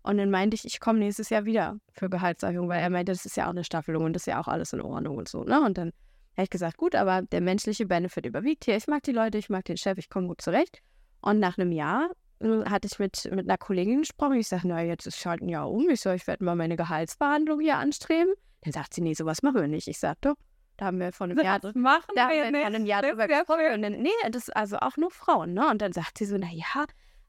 Und 0.05 0.17
dann 0.19 0.29
meinte 0.29 0.53
ich, 0.53 0.65
ich 0.65 0.79
komme 0.79 0.99
nächstes 0.99 1.31
Jahr 1.31 1.45
wieder 1.45 1.79
für 1.93 2.11
Gehaltserhöhung, 2.11 2.69
weil 2.69 2.79
er 2.79 2.91
meinte, 2.91 3.11
das 3.11 3.25
ist 3.25 3.37
ja 3.37 3.45
auch 3.45 3.49
eine 3.49 3.63
Staffelung 3.63 4.03
und 4.03 4.13
das 4.13 4.21
ist 4.21 4.27
ja 4.27 4.39
auch 4.39 4.47
alles 4.47 4.71
in 4.71 4.81
Ordnung 4.81 5.17
und 5.17 5.27
so. 5.27 5.43
Ne? 5.43 5.59
Und 5.59 5.79
dann 5.79 5.87
habe 6.33 6.43
ich 6.43 6.51
gesagt, 6.51 6.77
gut, 6.77 6.93
aber 6.93 7.23
der 7.23 7.41
menschliche 7.41 7.87
Benefit 7.87 8.27
überwiegt 8.27 8.65
hier. 8.65 8.77
Ich 8.77 8.85
mag 8.85 9.01
die 9.01 9.13
Leute, 9.13 9.39
ich 9.39 9.49
mag 9.49 9.65
den 9.65 9.77
Chef, 9.77 9.97
ich 9.97 10.09
komme 10.09 10.27
gut 10.27 10.41
zurecht. 10.41 10.83
Und 11.21 11.39
nach 11.39 11.57
einem 11.57 11.71
Jahr 11.71 12.11
äh, 12.39 12.65
hatte 12.65 12.87
ich 12.87 12.99
mit, 12.99 13.27
mit 13.31 13.49
einer 13.49 13.57
Kollegin 13.57 14.01
gesprochen. 14.01 14.35
Ich 14.35 14.47
sage, 14.47 14.67
na, 14.67 14.83
jetzt 14.83 15.07
ist 15.07 15.25
halt 15.25 15.41
ein 15.41 15.49
Jahr 15.49 15.71
um. 15.71 15.89
Ich 15.89 16.01
sage, 16.01 16.17
ich 16.17 16.27
werde 16.27 16.43
mal 16.43 16.55
meine 16.55 16.75
Gehaltsverhandlung 16.75 17.59
hier 17.59 17.77
anstreben. 17.77 18.31
Dann 18.61 18.73
sagt 18.73 18.93
sie, 18.93 19.01
nee, 19.01 19.15
sowas 19.15 19.41
machen 19.41 19.59
wir 19.59 19.67
nicht. 19.67 19.87
Ich 19.87 19.97
sage, 19.97 20.19
doch, 20.21 20.35
da 20.77 20.85
haben 20.85 20.99
wir 20.99 21.13
vor 21.13 21.25
einem 21.25 21.39
Jahr 21.39 21.59
drüber 21.59 21.79
machen 21.79 22.11
da 22.15 22.27
haben 22.27 22.53
wir 22.53 22.59
vor 22.59 22.67
einem 22.67 22.85
Jahr 22.85 23.01
drüber 23.01 23.27
gesprochen. 23.27 23.73
Und 23.73 23.81
dann, 23.81 23.93
nee, 23.93 24.09
das 24.29 24.49
ist 24.49 24.55
also 24.55 24.77
auch 24.77 24.97
nur 24.97 25.09
Frauen, 25.09 25.53
ne? 25.53 25.67
Und 25.67 25.81
dann 25.81 25.93
sagt 25.93 26.19
sie 26.19 26.25
so, 26.25 26.37
na 26.37 26.51
ja, 26.51 26.85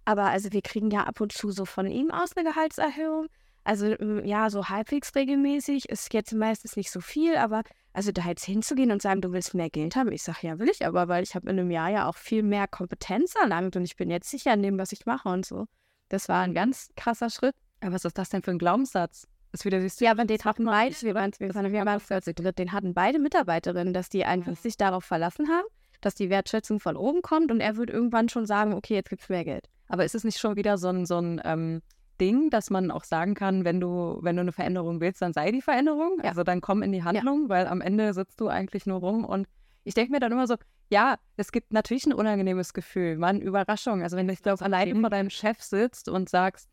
aber 0.07 0.31
also 0.31 0.53
wir 0.53 0.63
kriegen 0.63 0.91
ja 0.91 1.05
ab 1.05 1.21
und 1.21 1.33
zu 1.33 1.51
so 1.51 1.65
von 1.65 1.87
ihm 1.87 2.11
aus 2.11 2.37
eine 2.37 2.49
Gehaltserhöhung. 2.49 3.27
Also 3.65 3.87
ja, 4.23 4.49
so 4.49 4.69
halbwegs 4.69 5.15
regelmäßig 5.17 5.89
ist 5.89 6.15
jetzt 6.15 6.33
meistens 6.33 6.77
nicht 6.77 6.91
so 6.91 7.01
viel, 7.01 7.37
aber 7.37 7.63
also 7.93 8.13
da 8.13 8.23
jetzt 8.27 8.45
hinzugehen 8.45 8.93
und 8.93 9.03
sagen, 9.03 9.21
du 9.21 9.33
willst 9.33 9.55
mehr 9.55 9.69
Geld 9.69 9.97
haben, 9.97 10.13
ich 10.13 10.23
sage, 10.23 10.47
ja, 10.47 10.59
will 10.61 10.69
ich 10.69 10.87
aber, 10.87 11.09
weil 11.09 11.25
ich 11.25 11.35
habe 11.35 11.51
in 11.51 11.59
einem 11.59 11.73
Jahr 11.73 11.91
ja 11.91 12.09
auch 12.09 12.15
viel 12.15 12.45
mehr 12.45 12.69
Kompetenz 12.69 13.35
erlangt 13.35 13.75
und 13.75 13.85
ich 13.85 13.97
bin 13.97 14.09
jetzt 14.09 14.31
sicher 14.31 14.55
in 14.55 14.63
dem, 14.63 14.79
was 14.79 14.93
ich 14.93 15.05
mache 15.05 15.29
und 15.29 15.45
so. 15.45 15.67
Das 16.09 16.29
war 16.29 16.43
ein 16.43 16.55
ganz 16.55 16.91
krasser 16.97 17.29
Schritt. 17.29 17.57
Aber 17.81 17.95
was 17.95 18.05
ist 18.05 18.17
das 18.17 18.29
denn 18.29 18.43
für 18.43 18.53
ein 18.53 18.59
Glaubenssatz? 18.59 19.27
Das 19.51 19.65
wieder 19.65 19.81
dieses 19.81 19.99
Ja, 19.99 20.13
aber 20.13 20.25
den 20.25 20.39
hatten 20.45 20.65
beide, 20.65 20.95
wir 21.01 21.15
waren, 21.15 21.33
wir 21.39 21.53
waren, 21.53 21.73
wir 21.73 21.85
waren 21.85 22.01
40 22.01 22.37
dritt, 22.37 22.59
den 22.59 22.71
hatten 22.71 22.95
beide 22.95 23.19
Mitarbeiterinnen, 23.19 23.93
dass 23.93 24.09
die 24.09 24.25
einfach 24.25 24.57
sich 24.57 24.77
darauf 24.77 25.05
verlassen 25.05 25.49
haben, 25.49 25.67
dass 26.01 26.15
die 26.15 26.31
Wertschätzung 26.31 26.79
von 26.79 26.97
oben 26.97 27.23
kommt 27.23 27.51
und 27.51 27.61
er 27.61 27.77
wird 27.77 27.91
irgendwann 27.91 28.29
schon 28.29 28.47
sagen, 28.47 28.75
okay, 28.75 28.95
jetzt 28.95 29.09
gibt's 29.09 29.29
mehr 29.29 29.45
Geld. 29.45 29.69
Aber 29.89 30.05
ist 30.05 30.15
es 30.15 30.25
nicht 30.25 30.39
schon 30.39 30.57
wieder 30.57 30.79
so 30.79 30.89
ein, 30.89 31.07
so 31.07 31.19
ein 31.19 31.41
ähm, 31.45 31.83
Ding, 32.21 32.51
dass 32.51 32.71
man 32.71 32.91
auch 32.91 33.05
sagen 33.05 33.35
kann, 33.35 33.65
wenn 33.65 33.81
du, 33.81 34.19
wenn 34.23 34.37
du 34.37 34.41
eine 34.41 34.53
Veränderung 34.53 35.01
willst, 35.01 35.23
dann 35.23 35.33
sei 35.33 35.53
die 35.53 35.63
Veränderung. 35.63 36.19
Ja. 36.23 36.31
Also 36.31 36.43
dann 36.43 36.61
komm 36.61 36.83
in 36.83 36.93
die 36.93 37.05
Handlung, 37.05 37.49
weil 37.49 37.67
am 37.67 37.81
Ende 37.81 38.15
sitzt 38.15 38.41
du 38.41 38.49
eigentlich 38.49 38.87
nur 38.87 39.01
rum. 39.01 39.25
Und 39.25 39.47
ich 39.85 39.95
denke 39.95 40.13
mir 40.13 40.21
dann 40.21 40.33
immer 40.33 40.47
so, 40.47 40.57
ja, 40.89 41.17
es 41.37 41.53
gibt 41.53 41.73
natürlich 41.73 42.07
ein 42.07 42.13
unangenehmes 42.13 42.73
Gefühl, 42.73 43.17
Mann, 43.19 43.41
Überraschung. 43.41 44.03
Also 44.03 44.17
wenn 44.17 44.29
du 44.29 44.35
glaube 44.35 44.65
alleine 44.65 44.99
vor 44.99 45.11
deinem 45.11 45.31
Chef 45.31 45.61
sitzt 45.61 46.09
und 46.09 46.29
sagst, 46.29 46.69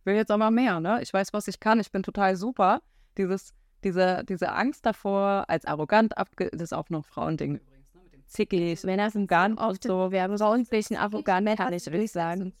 ich 0.00 0.06
will 0.06 0.14
jetzt 0.14 0.30
aber 0.30 0.50
mehr, 0.50 0.80
ne? 0.80 1.00
Ich 1.02 1.12
weiß, 1.12 1.32
was 1.32 1.48
ich 1.48 1.60
kann, 1.60 1.80
ich 1.80 1.90
bin 1.90 2.02
total 2.02 2.36
super. 2.36 2.82
Dieses, 3.16 3.54
diese, 3.84 4.22
diese 4.28 4.52
Angst 4.52 4.84
davor, 4.84 5.44
als 5.48 5.64
arrogant 5.64 6.18
abge... 6.18 6.50
Das 6.52 6.60
ist 6.60 6.72
auch 6.74 6.90
noch 6.90 7.00
ein 7.00 7.04
Frauending 7.04 7.60
übrigens, 8.38 8.84
ne? 8.84 8.84
Mit 8.84 8.84
dem 8.84 8.84
Zickig, 8.84 8.84
Männer 8.84 9.10
sind 9.10 9.26
gar 9.28 9.48
nicht 9.48 9.60
oft 9.60 9.82
so 9.84 10.10
werbungsaussprechend 10.10 11.00
arrogant, 11.00 11.56
kann 11.56 11.72
ich 11.72 11.86
wirklich 11.86 12.12
sagen. 12.12 12.52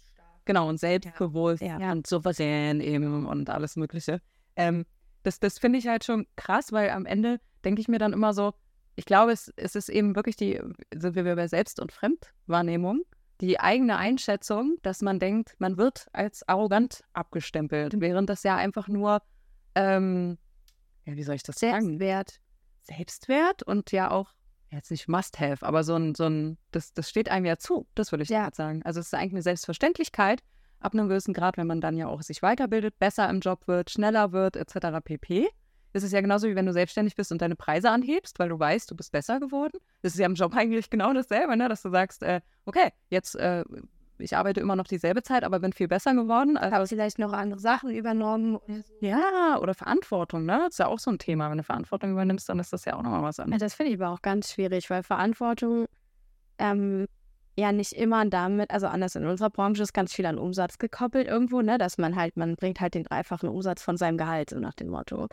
Genau, 0.44 0.68
und 0.68 0.78
selbstbewusst 0.78 1.62
Ja. 1.62 1.92
und 1.92 2.06
souverän 2.06 2.80
eben 2.80 3.26
und 3.26 3.48
alles 3.48 3.76
Mögliche. 3.76 4.20
Ähm, 4.56 4.84
das 5.22 5.40
das 5.40 5.58
finde 5.58 5.78
ich 5.78 5.88
halt 5.88 6.04
schon 6.04 6.26
krass, 6.36 6.70
weil 6.70 6.90
am 6.90 7.06
Ende 7.06 7.40
denke 7.64 7.80
ich 7.80 7.88
mir 7.88 7.98
dann 7.98 8.12
immer 8.12 8.34
so, 8.34 8.52
ich 8.96 9.06
glaube, 9.06 9.32
es, 9.32 9.52
es 9.56 9.74
ist 9.74 9.88
eben 9.88 10.14
wirklich 10.14 10.36
die, 10.36 10.60
sind 10.94 11.14
wir 11.16 11.34
bei 11.34 11.48
Selbst- 11.48 11.80
und 11.80 11.92
Fremdwahrnehmung, 11.92 13.02
die 13.40 13.58
eigene 13.58 13.96
Einschätzung, 13.96 14.76
dass 14.82 15.00
man 15.02 15.18
denkt, 15.18 15.54
man 15.58 15.76
wird 15.78 16.06
als 16.12 16.46
arrogant 16.48 17.02
abgestempelt, 17.14 18.00
während 18.00 18.28
das 18.28 18.42
ja 18.42 18.54
einfach 18.56 18.86
nur, 18.86 19.22
ähm, 19.74 20.38
ja, 21.06 21.16
wie 21.16 21.22
soll 21.22 21.34
ich 21.36 21.42
das 21.42 21.58
sagen? 21.58 21.98
Selbstwert. 21.98 22.40
Selbstwert 22.82 23.62
und 23.62 23.90
ja 23.92 24.10
auch, 24.10 24.30
jetzt 24.74 24.90
nicht 24.90 25.08
Must-Have, 25.08 25.64
aber 25.64 25.84
so 25.84 25.94
ein, 25.96 26.14
so 26.14 26.24
ein, 26.24 26.58
das, 26.70 26.92
das 26.92 27.08
steht 27.08 27.30
einem 27.30 27.46
ja 27.46 27.56
zu, 27.56 27.86
das 27.94 28.12
würde 28.12 28.22
ich 28.24 28.28
Ja. 28.28 28.50
sagen. 28.52 28.82
Also 28.84 29.00
es 29.00 29.06
ist 29.06 29.14
eigentlich 29.14 29.32
eine 29.32 29.42
Selbstverständlichkeit, 29.42 30.42
ab 30.80 30.92
einem 30.92 31.08
gewissen 31.08 31.32
Grad, 31.34 31.56
wenn 31.56 31.66
man 31.66 31.80
dann 31.80 31.96
ja 31.96 32.08
auch 32.08 32.22
sich 32.22 32.42
weiterbildet, 32.42 32.98
besser 32.98 33.28
im 33.30 33.40
Job 33.40 33.66
wird, 33.66 33.90
schneller 33.90 34.32
wird, 34.32 34.56
etc. 34.56 35.00
pp. 35.02 35.48
Das 35.92 36.02
ist 36.02 36.12
ja 36.12 36.20
genauso 36.20 36.48
wie 36.48 36.56
wenn 36.56 36.66
du 36.66 36.72
selbstständig 36.72 37.14
bist 37.14 37.30
und 37.30 37.40
deine 37.40 37.54
Preise 37.54 37.88
anhebst, 37.88 38.38
weil 38.40 38.48
du 38.48 38.58
weißt, 38.58 38.90
du 38.90 38.96
bist 38.96 39.12
besser 39.12 39.38
geworden. 39.38 39.78
Das 40.02 40.12
ist 40.14 40.18
ja 40.18 40.26
im 40.26 40.34
Job 40.34 40.52
eigentlich 40.54 40.90
genau 40.90 41.12
dasselbe, 41.12 41.56
ne? 41.56 41.68
dass 41.68 41.82
du 41.82 41.90
sagst, 41.90 42.22
äh, 42.24 42.40
okay, 42.64 42.90
jetzt, 43.10 43.36
äh, 43.36 43.64
ich 44.18 44.36
arbeite 44.36 44.60
immer 44.60 44.76
noch 44.76 44.86
dieselbe 44.86 45.22
Zeit, 45.22 45.44
aber 45.44 45.58
bin 45.60 45.72
viel 45.72 45.88
besser 45.88 46.14
geworden. 46.14 46.56
Also, 46.56 46.74
Habe 46.74 46.86
vielleicht 46.86 47.18
noch 47.18 47.32
andere 47.32 47.60
Sachen 47.60 47.90
übernommen. 47.90 48.58
Ja, 49.00 49.58
oder 49.60 49.74
Verantwortung, 49.74 50.44
ne? 50.44 50.58
Das 50.64 50.74
ist 50.74 50.78
ja 50.78 50.86
auch 50.86 50.98
so 50.98 51.10
ein 51.10 51.18
Thema. 51.18 51.50
Wenn 51.50 51.58
du 51.58 51.64
Verantwortung 51.64 52.12
übernimmst, 52.12 52.48
dann 52.48 52.58
ist 52.58 52.72
das 52.72 52.84
ja 52.84 52.94
auch 52.94 53.02
nochmal 53.02 53.22
was 53.22 53.38
Ja, 53.38 53.44
anderes. 53.44 53.60
das 53.60 53.74
finde 53.74 53.92
ich 53.92 54.00
aber 54.00 54.12
auch 54.12 54.22
ganz 54.22 54.52
schwierig, 54.52 54.88
weil 54.90 55.02
Verantwortung 55.02 55.86
ähm, 56.58 57.06
ja 57.56 57.72
nicht 57.72 57.92
immer 57.92 58.24
damit, 58.26 58.70
also 58.70 58.86
anders 58.86 59.14
in 59.16 59.26
unserer 59.26 59.50
Branche 59.50 59.82
ist 59.82 59.92
ganz 59.92 60.12
viel 60.12 60.26
an 60.26 60.38
Umsatz 60.38 60.78
gekoppelt 60.78 61.26
irgendwo, 61.28 61.60
ne, 61.62 61.78
dass 61.78 61.98
man 61.98 62.16
halt, 62.16 62.36
man 62.36 62.56
bringt 62.56 62.80
halt 62.80 62.94
den 62.94 63.04
dreifachen 63.04 63.48
Umsatz 63.48 63.82
von 63.82 63.96
seinem 63.96 64.18
Gehalt, 64.18 64.50
so 64.50 64.58
nach 64.58 64.74
dem 64.74 64.88
Motto. 64.88 65.28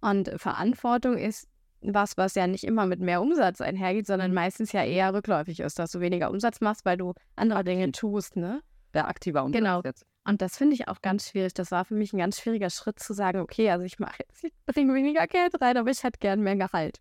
Und 0.00 0.30
Verantwortung 0.36 1.16
ist 1.16 1.48
was, 1.92 2.16
was 2.16 2.34
ja 2.34 2.46
nicht 2.46 2.64
immer 2.64 2.86
mit 2.86 3.00
mehr 3.00 3.20
Umsatz 3.20 3.60
einhergeht, 3.60 4.06
sondern 4.06 4.32
meistens 4.32 4.72
ja 4.72 4.84
eher 4.84 5.12
rückläufig 5.12 5.60
ist, 5.60 5.78
dass 5.78 5.90
du 5.90 6.00
weniger 6.00 6.30
Umsatz 6.30 6.60
machst, 6.60 6.84
weil 6.84 6.96
du 6.96 7.12
andere 7.36 7.64
Dinge 7.64 7.92
tust, 7.92 8.36
ne? 8.36 8.62
Der 8.94 9.08
aktiver 9.08 9.44
Umsatz 9.44 9.58
Genau. 9.58 9.80
jetzt. 9.84 10.06
Und 10.26 10.40
das 10.40 10.56
finde 10.56 10.74
ich 10.74 10.88
auch 10.88 11.02
ganz 11.02 11.28
schwierig. 11.28 11.52
Das 11.52 11.70
war 11.70 11.84
für 11.84 11.94
mich 11.94 12.12
ein 12.14 12.18
ganz 12.18 12.40
schwieriger 12.40 12.70
Schritt 12.70 12.98
zu 12.98 13.12
sagen, 13.12 13.40
okay, 13.40 13.68
also 13.70 13.84
ich 13.84 13.98
mache 13.98 14.22
jetzt, 14.26 14.44
ich 14.44 14.52
bringe 14.66 14.94
weniger 14.94 15.26
Geld 15.26 15.60
rein, 15.60 15.76
aber 15.76 15.90
ich 15.90 16.02
hätte 16.02 16.18
gern 16.18 16.40
mehr 16.40 16.56
Gehalt. 16.56 17.00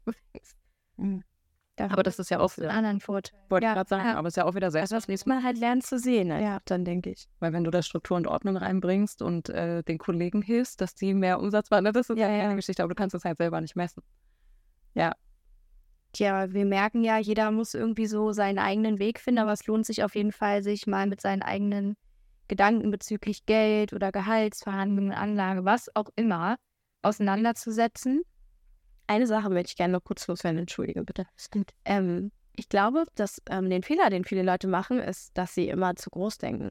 Da 1.75 1.85
Aber 1.89 2.03
das 2.03 2.19
ist 2.19 2.29
ja 2.29 2.39
auch 2.39 2.55
einen 2.55 2.65
wieder, 2.67 2.73
anderen 2.75 2.99
Vorteil. 2.99 3.39
wollte 3.49 3.65
ja, 3.65 3.73
gerade 3.73 3.89
sagen, 3.89 4.05
ja. 4.07 4.15
aber 4.15 4.27
es 4.27 4.33
ist 4.33 4.37
ja 4.37 4.45
auch 4.45 4.53
wieder 4.53 4.67
Also 4.67 4.93
das 4.95 5.07
muss 5.07 5.25
man 5.25 5.43
halt 5.43 5.57
lernen 5.57 5.81
zu 5.81 5.97
sehen, 5.97 6.27
ne? 6.27 6.39
Ja. 6.43 6.59
dann 6.65 6.85
denke 6.85 7.09
ich. 7.09 7.27
Weil 7.39 7.51
wenn 7.51 7.63
du 7.63 7.71
da 7.71 7.81
Struktur 7.81 8.15
und 8.15 8.27
Ordnung 8.27 8.57
reinbringst 8.57 9.23
und 9.23 9.49
äh, 9.49 9.81
den 9.81 9.97
Kollegen 9.97 10.43
hilfst, 10.43 10.81
dass 10.81 10.93
die 10.93 11.15
mehr 11.15 11.39
Umsatz 11.39 11.71
machen, 11.71 11.85
das 11.85 11.95
ist 11.95 12.09
Ja, 12.09 12.29
ja, 12.29 12.35
ja. 12.37 12.43
eine 12.43 12.57
Geschichte, 12.57 12.83
aber 12.83 12.93
du 12.93 12.95
kannst 12.95 13.15
es 13.15 13.25
halt 13.25 13.39
selber 13.39 13.59
nicht 13.59 13.75
messen. 13.75 14.03
Tja, 16.13 16.53
wir 16.53 16.65
merken 16.65 17.03
ja, 17.03 17.17
jeder 17.17 17.49
muss 17.49 17.73
irgendwie 17.73 18.05
so 18.05 18.33
seinen 18.33 18.59
eigenen 18.59 18.99
Weg 18.99 19.19
finden, 19.19 19.39
aber 19.39 19.53
es 19.53 19.65
lohnt 19.65 19.85
sich 19.85 20.03
auf 20.03 20.13
jeden 20.15 20.31
Fall, 20.31 20.61
sich 20.61 20.85
mal 20.85 21.07
mit 21.07 21.21
seinen 21.21 21.41
eigenen 21.41 21.95
Gedanken 22.47 22.91
bezüglich 22.91 23.47
Geld 23.47 23.93
oder 23.93 24.11
Gehaltsverhandlungen, 24.11 25.11
Anlage, 25.11 25.65
was 25.65 25.89
auch 25.95 26.09
immer, 26.15 26.57
auseinanderzusetzen. 27.01 28.21
Eine 29.07 29.25
Sache 29.25 29.49
möchte 29.49 29.71
ich 29.71 29.75
gerne 29.75 29.93
noch 29.93 30.03
kurz 30.03 30.27
loswerden, 30.27 30.59
entschuldige 30.59 31.03
bitte. 31.03 31.25
Ähm, 31.85 32.31
ich 32.55 32.69
glaube, 32.69 33.05
dass 33.15 33.41
ähm, 33.49 33.69
den 33.69 33.81
Fehler, 33.81 34.11
den 34.11 34.23
viele 34.23 34.43
Leute 34.43 34.67
machen, 34.67 34.99
ist, 34.99 35.35
dass 35.35 35.55
sie 35.55 35.67
immer 35.67 35.95
zu 35.95 36.11
groß 36.11 36.37
denken. 36.37 36.69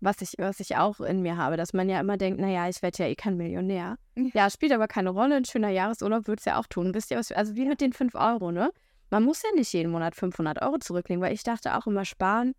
Was 0.00 0.22
ich, 0.22 0.34
was 0.38 0.60
ich 0.60 0.76
auch 0.76 1.00
in 1.00 1.20
mir 1.20 1.36
habe, 1.36 1.56
dass 1.56 1.74
man 1.74 1.88
ja 1.88 2.00
immer 2.00 2.16
denkt, 2.16 2.40
naja, 2.40 2.68
ich 2.68 2.80
werde 2.80 3.02
ja 3.02 3.08
eh 3.08 3.14
kein 3.14 3.36
Millionär. 3.36 3.98
Ja, 4.32 4.48
spielt 4.48 4.72
aber 4.72 4.88
keine 4.88 5.10
Rolle. 5.10 5.36
Ein 5.36 5.44
schöner 5.44 5.68
Jahresurlaub 5.68 6.26
würde 6.26 6.40
es 6.40 6.46
ja 6.46 6.58
auch 6.58 6.66
tun. 6.66 6.94
Wisst 6.94 7.10
ihr, 7.10 7.18
was, 7.18 7.32
also 7.32 7.54
wie 7.54 7.66
mit 7.66 7.80
den 7.80 7.92
5 7.92 8.14
Euro, 8.14 8.50
ne? 8.50 8.70
Man 9.10 9.24
muss 9.24 9.42
ja 9.42 9.50
nicht 9.54 9.72
jeden 9.72 9.90
Monat 9.90 10.14
500 10.14 10.62
Euro 10.62 10.78
zurücklegen, 10.78 11.22
weil 11.22 11.34
ich 11.34 11.42
dachte 11.42 11.76
auch 11.76 11.86
immer, 11.86 12.04
sparen 12.04 12.54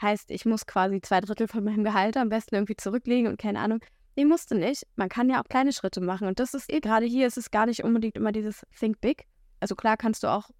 heißt, 0.00 0.30
ich 0.30 0.44
muss 0.44 0.66
quasi 0.66 1.00
zwei 1.00 1.20
Drittel 1.20 1.48
von 1.48 1.64
meinem 1.64 1.84
Gehalt 1.84 2.16
am 2.16 2.28
besten 2.28 2.56
irgendwie 2.56 2.76
zurücklegen 2.76 3.30
und 3.30 3.38
keine 3.38 3.60
Ahnung. 3.60 3.80
Nee, 4.16 4.24
musste 4.24 4.54
nicht. 4.54 4.82
Man 4.96 5.08
kann 5.08 5.30
ja 5.30 5.40
auch 5.40 5.48
kleine 5.48 5.72
Schritte 5.72 6.00
machen. 6.00 6.26
Und 6.26 6.38
das 6.38 6.52
ist 6.52 6.70
eh, 6.70 6.80
gerade 6.80 7.06
hier 7.06 7.26
ist 7.26 7.38
es 7.38 7.50
gar 7.50 7.66
nicht 7.66 7.82
unbedingt 7.84 8.16
immer 8.16 8.32
dieses 8.32 8.62
Think 8.78 9.00
Big. 9.00 9.24
Also 9.60 9.74
klar 9.74 9.96
kannst 9.96 10.22
du 10.22 10.28
auch 10.28 10.50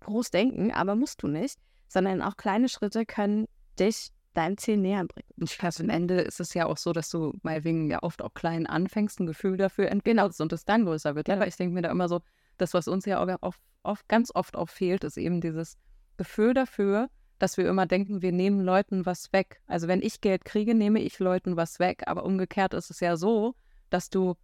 groß 0.00 0.30
denken, 0.30 0.72
aber 0.72 0.94
musst 0.94 1.22
du 1.22 1.28
nicht. 1.28 1.58
Sondern 1.88 2.22
auch 2.22 2.36
kleine 2.36 2.68
Schritte 2.70 3.04
können 3.04 3.46
dich 3.78 4.10
deinem 4.34 4.56
Ziel 4.56 4.76
näher 4.76 5.04
bringen. 5.04 5.28
Und 5.36 5.50
ich 5.50 5.58
glaube, 5.58 5.74
am 5.80 5.88
Ende 5.88 6.20
ist 6.20 6.40
es 6.40 6.54
ja 6.54 6.66
auch 6.66 6.76
so, 6.76 6.92
dass 6.92 7.10
du 7.10 7.34
meinetwegen 7.42 7.90
ja 7.90 8.02
oft 8.02 8.22
auch 8.22 8.34
klein 8.34 8.66
anfängst, 8.66 9.20
ein 9.20 9.26
Gefühl 9.26 9.56
dafür 9.56 9.88
entwickelst 9.90 10.40
und 10.40 10.52
es 10.52 10.64
dann 10.64 10.84
größer 10.84 11.14
wird. 11.14 11.28
Ja, 11.28 11.38
weil 11.38 11.48
ich 11.48 11.56
denke 11.56 11.74
mir 11.74 11.82
da 11.82 11.90
immer 11.90 12.08
so, 12.08 12.20
das, 12.58 12.74
was 12.74 12.88
uns 12.88 13.04
ja 13.04 13.22
auch 13.22 13.38
oft, 13.40 13.60
oft, 13.82 14.08
ganz 14.08 14.30
oft 14.34 14.56
auch 14.56 14.68
fehlt, 14.68 15.04
ist 15.04 15.16
eben 15.16 15.40
dieses 15.40 15.76
Gefühl 16.16 16.54
dafür, 16.54 17.08
dass 17.38 17.56
wir 17.56 17.68
immer 17.68 17.86
denken, 17.86 18.22
wir 18.22 18.30
nehmen 18.32 18.60
Leuten 18.60 19.04
was 19.04 19.32
weg. 19.32 19.60
Also 19.66 19.88
wenn 19.88 20.00
ich 20.00 20.20
Geld 20.20 20.44
kriege, 20.44 20.74
nehme 20.74 21.00
ich 21.00 21.18
Leuten 21.18 21.56
was 21.56 21.78
weg. 21.80 22.04
Aber 22.06 22.24
umgekehrt 22.24 22.72
ist 22.74 22.90
es 22.90 23.00
ja 23.00 23.16
so, 23.16 23.54
dass 23.90 24.10
du, 24.10 24.34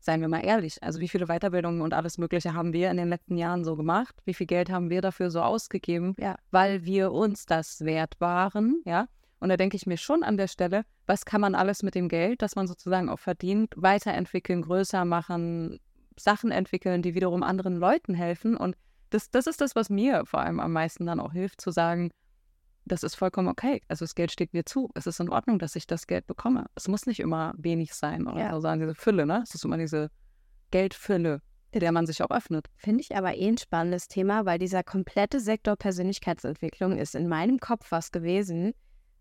seien 0.00 0.20
wir 0.20 0.28
mal 0.28 0.44
ehrlich, 0.44 0.82
also 0.82 0.98
wie 1.00 1.08
viele 1.08 1.26
Weiterbildungen 1.26 1.82
und 1.82 1.94
alles 1.94 2.18
Mögliche 2.18 2.54
haben 2.54 2.72
wir 2.72 2.90
in 2.90 2.96
den 2.96 3.08
letzten 3.10 3.36
Jahren 3.36 3.64
so 3.64 3.76
gemacht? 3.76 4.14
Wie 4.24 4.34
viel 4.34 4.46
Geld 4.46 4.70
haben 4.70 4.90
wir 4.90 5.02
dafür 5.02 5.30
so 5.30 5.40
ausgegeben, 5.40 6.16
Ja. 6.18 6.36
weil 6.50 6.84
wir 6.84 7.12
uns 7.12 7.46
das 7.46 7.84
wert 7.84 8.16
waren, 8.20 8.82
ja? 8.84 9.06
Und 9.40 9.48
da 9.50 9.56
denke 9.56 9.76
ich 9.76 9.86
mir 9.86 9.96
schon 9.96 10.22
an 10.22 10.36
der 10.36 10.48
Stelle, 10.48 10.84
was 11.06 11.24
kann 11.24 11.40
man 11.40 11.54
alles 11.54 11.82
mit 11.82 11.94
dem 11.94 12.08
Geld, 12.08 12.42
das 12.42 12.56
man 12.56 12.66
sozusagen 12.66 13.08
auch 13.08 13.18
verdient, 13.18 13.72
weiterentwickeln, 13.76 14.62
größer 14.62 15.04
machen, 15.04 15.78
Sachen 16.16 16.50
entwickeln, 16.50 17.02
die 17.02 17.14
wiederum 17.14 17.42
anderen 17.42 17.76
Leuten 17.76 18.14
helfen. 18.14 18.56
Und 18.56 18.76
das, 19.10 19.30
das 19.30 19.46
ist 19.46 19.60
das, 19.60 19.76
was 19.76 19.90
mir 19.90 20.26
vor 20.26 20.40
allem 20.40 20.60
am 20.60 20.72
meisten 20.72 21.06
dann 21.06 21.20
auch 21.20 21.32
hilft, 21.32 21.60
zu 21.60 21.70
sagen, 21.70 22.10
das 22.84 23.02
ist 23.02 23.14
vollkommen 23.14 23.48
okay. 23.48 23.82
Also 23.88 24.04
das 24.04 24.14
Geld 24.14 24.32
steht 24.32 24.54
mir 24.54 24.64
zu. 24.64 24.90
Es 24.94 25.06
ist 25.06 25.20
in 25.20 25.28
Ordnung, 25.28 25.58
dass 25.58 25.76
ich 25.76 25.86
das 25.86 26.06
Geld 26.06 26.26
bekomme. 26.26 26.66
Es 26.74 26.88
muss 26.88 27.06
nicht 27.06 27.20
immer 27.20 27.52
wenig 27.56 27.94
sein 27.94 28.26
oder 28.26 28.40
Ja. 28.40 28.52
so 28.52 28.60
sagen, 28.60 28.80
diese 28.80 28.94
Fülle, 28.94 29.26
ne? 29.26 29.42
Es 29.44 29.54
ist 29.54 29.64
immer 29.64 29.76
diese 29.76 30.10
Geldfülle, 30.70 31.42
der 31.74 31.92
man 31.92 32.06
sich 32.06 32.22
auch 32.22 32.30
öffnet. 32.30 32.66
Finde 32.76 33.02
ich 33.02 33.14
aber 33.14 33.34
eh 33.36 33.48
ein 33.48 33.58
spannendes 33.58 34.08
Thema, 34.08 34.46
weil 34.46 34.58
dieser 34.58 34.82
komplette 34.82 35.38
Sektor 35.38 35.76
Persönlichkeitsentwicklung 35.76 36.96
ist 36.96 37.14
in 37.14 37.28
meinem 37.28 37.58
Kopf 37.60 37.90
was 37.90 38.10
gewesen, 38.10 38.72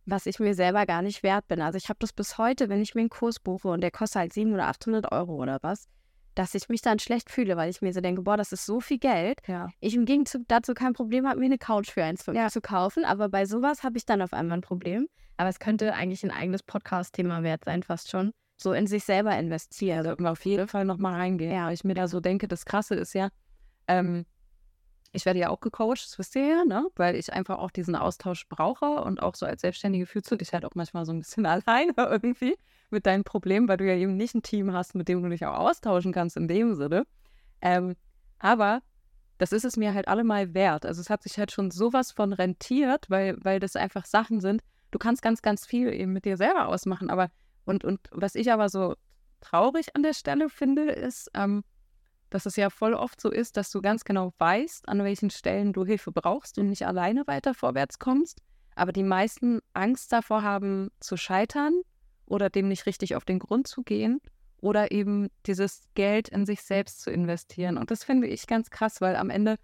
was 0.08 0.26
ich 0.26 0.39
mir 0.39 0.54
selber 0.56 0.86
gar 0.86 1.02
nicht 1.02 1.22
wert 1.22 1.48
bin. 1.48 1.62
Also 1.62 1.78
ich 1.78 1.89
habe 1.89 2.00
das 2.00 2.13
bis 2.13 2.38
heute, 2.38 2.70
wenn 2.70 2.82
ich 2.82 2.96
mir 2.96 3.02
einen 3.02 3.10
Kurs 3.10 3.39
buche 3.39 3.67
und 3.67 3.82
der 3.82 3.91
kostet 3.91 4.22
halt 4.22 4.34
700 4.34 4.60
oder 4.60 4.70
800 4.70 5.12
Euro 5.12 5.36
oder 5.36 5.60
was, 5.62 5.86
dass 6.34 6.56
ich 6.56 6.70
mich 6.70 6.82
dann 6.82 6.98
schlecht 7.00 7.30
fühle, 7.30 7.58
weil 7.58 7.70
ich 7.70 7.82
mir 7.82 7.93
so 7.93 8.00
denke, 8.00 8.22
boah, 8.22 8.38
das 8.38 8.52
ist 8.52 8.65
so 8.65 8.80
viel 8.80 9.00
Geld. 9.00 9.39
Ja. 9.48 9.70
Ich 9.80 9.96
im 9.96 10.06
Gegenzug 10.06 10.43
dazu 10.48 10.74
kein 10.74 10.93
Problem 10.93 11.28
habe, 11.28 11.39
mir 11.39 11.46
eine 11.48 11.58
Couch 11.58 11.91
für 11.91 12.04
1,5 12.04 12.34
Ja. 12.36 12.48
zu 12.50 12.62
kaufen, 12.62 13.04
aber 13.06 13.28
bei 13.30 13.46
sowas 13.46 13.84
habe 13.84 13.98
ich 13.98 14.06
dann 14.06 14.22
auf 14.22 14.34
einmal 14.34 14.60
ein 14.60 14.62
Problem. 14.62 15.08
Aber 15.36 15.50
es 15.50 15.60
könnte 15.60 15.93
eigentlich 15.93 16.24
ein 16.24 16.32
eigenes 16.32 16.63
Podcast-Thema 16.63 17.43
wert 17.43 17.65
sein, 17.65 17.84
fast 17.84 18.10
schon. 18.10 18.32
So 18.56 18.74
in 18.74 18.88
sich 18.88 19.04
selber 19.04 19.38
investieren. 19.38 20.04
sollten 20.04 20.24
wir 20.24 20.32
auf 20.32 20.46
jeden 20.46 20.67
Fall 20.67 20.86
nochmal 20.86 21.15
reingehen. 21.15 21.52
Ja, 21.52 21.67
weil 21.67 21.74
ich 21.74 21.84
mir 21.84 21.93
da 21.93 22.08
so 22.08 22.20
denke, 22.20 22.48
das 22.48 22.65
Krasse 22.65 22.96
ist 22.96 23.13
ja, 23.13 23.30
ähm, 23.88 24.26
ich 25.17 25.25
werde 25.25 25.39
ja 25.39 25.49
auch 25.49 25.60
gecoacht, 25.60 26.03
das 26.06 26.17
wisst 26.19 26.36
ihr 26.36 26.47
ja, 26.47 26.63
ne? 26.63 26.88
Weil 26.95 27.15
ich 27.15 27.34
einfach 27.34 27.58
auch 27.58 27.71
diesen 27.71 27.95
Austausch 27.95 28.47
brauche 28.47 28.86
und 28.86 29.21
auch 29.21 29.36
so 29.36 29.45
als 29.45 29.62
Selbstständige 29.62 30.06
fühlst 30.06 30.32
du 30.32 30.36
dich 30.36 30.53
halt 30.53 30.63
auch 30.63 30.75
manchmal 30.75 31.06
so 31.06 31.12
ein 31.12 31.19
bisschen 31.19 31.45
alleine 31.47 31.93
irgendwie 31.97 32.56
mit 32.89 33.06
deinen 33.06 33.23
Problemen, 33.23 33.67
weil 33.67 33.77
du 33.77 33.86
ja 33.86 33.95
eben 33.95 34.15
nicht 34.15 34.36
ein 34.36 34.43
Team 34.43 34.71
hast, 34.73 34.95
mit 34.95 35.08
dem 35.10 35.21
du 35.21 35.30
dich 35.30 35.45
auch 35.45 35.58
austauschen 35.58 36.13
kannst 36.13 36.38
in 36.38 36.47
dem 36.47 36.75
Sinne. 36.75 37.06
Ähm, 37.62 37.95
aber 38.39 38.82
das 39.39 39.51
ist 39.51 39.65
es 39.65 39.75
mir 39.75 39.93
halt 39.93 40.08
allemal 40.08 40.53
wert. 40.53 40.86
Also 40.86 41.01
es 41.01 41.10
hat 41.10 41.23
sich 41.23 41.38
halt 41.38 41.51
schon 41.51 41.71
sowas 41.71 42.12
von 42.12 42.32
rentiert, 42.32 43.10
weil, 43.10 43.38
weil 43.43 43.60
das 43.60 43.75
einfach 43.75 44.06
Sachen 44.06 44.39
sind. 44.39 44.62
Du 44.91 44.99
kannst 44.99 45.21
ganz, 45.21 45.41
ganz 45.41 45.65
viel 45.65 45.91
eben 45.91 46.13
mit 46.13 46.25
dir 46.25 46.38
selber 46.38 46.67
ausmachen, 46.67 47.10
aber 47.10 47.30
und, 47.65 47.84
und 47.84 47.99
was 48.12 48.36
ich 48.36 48.51
aber 48.51 48.69
so 48.69 48.95
traurig 49.41 49.95
an 49.95 50.03
der 50.03 50.13
Stelle 50.13 50.49
finde, 50.49 50.84
ist, 50.84 51.30
ähm, 51.34 51.63
dass 52.29 52.45
es 52.45 52.55
ja 52.55 52.69
voll 52.69 52.93
oft 52.93 53.19
so 53.21 53.31
ist, 53.31 53.57
dass 53.57 53.71
du 53.71 53.81
ganz 53.81 54.03
genau 54.03 54.33
weißt, 54.37 54.87
an 54.87 55.03
welchen 55.03 55.29
Stellen 55.29 55.73
du 55.73 55.85
Hilfe 55.85 56.11
brauchst 56.11 56.57
und 56.57 56.69
nicht 56.69 56.85
alleine 56.85 57.25
weiter 57.27 57.53
vorwärts 57.53 57.99
kommst, 57.99 58.41
aber 58.75 58.91
die 58.91 59.03
meisten 59.03 59.59
Angst 59.73 60.11
davor 60.11 60.43
haben 60.43 60.89
zu 60.99 61.17
scheitern 61.17 61.81
oder 62.25 62.49
dem 62.49 62.67
nicht 62.67 62.85
richtig 62.85 63.15
auf 63.15 63.25
den 63.25 63.39
Grund 63.39 63.67
zu 63.67 63.83
gehen 63.83 64.21
oder 64.59 64.91
eben 64.91 65.29
dieses 65.45 65.83
Geld 65.95 66.29
in 66.29 66.45
sich 66.45 66.61
selbst 66.61 67.01
zu 67.01 67.11
investieren. 67.11 67.77
Und 67.77 67.91
das 67.91 68.03
finde 68.03 68.27
ich 68.27 68.47
ganz 68.47 68.69
krass, 68.69 69.01
weil 69.01 69.15
am 69.15 69.29
Ende 69.29 69.55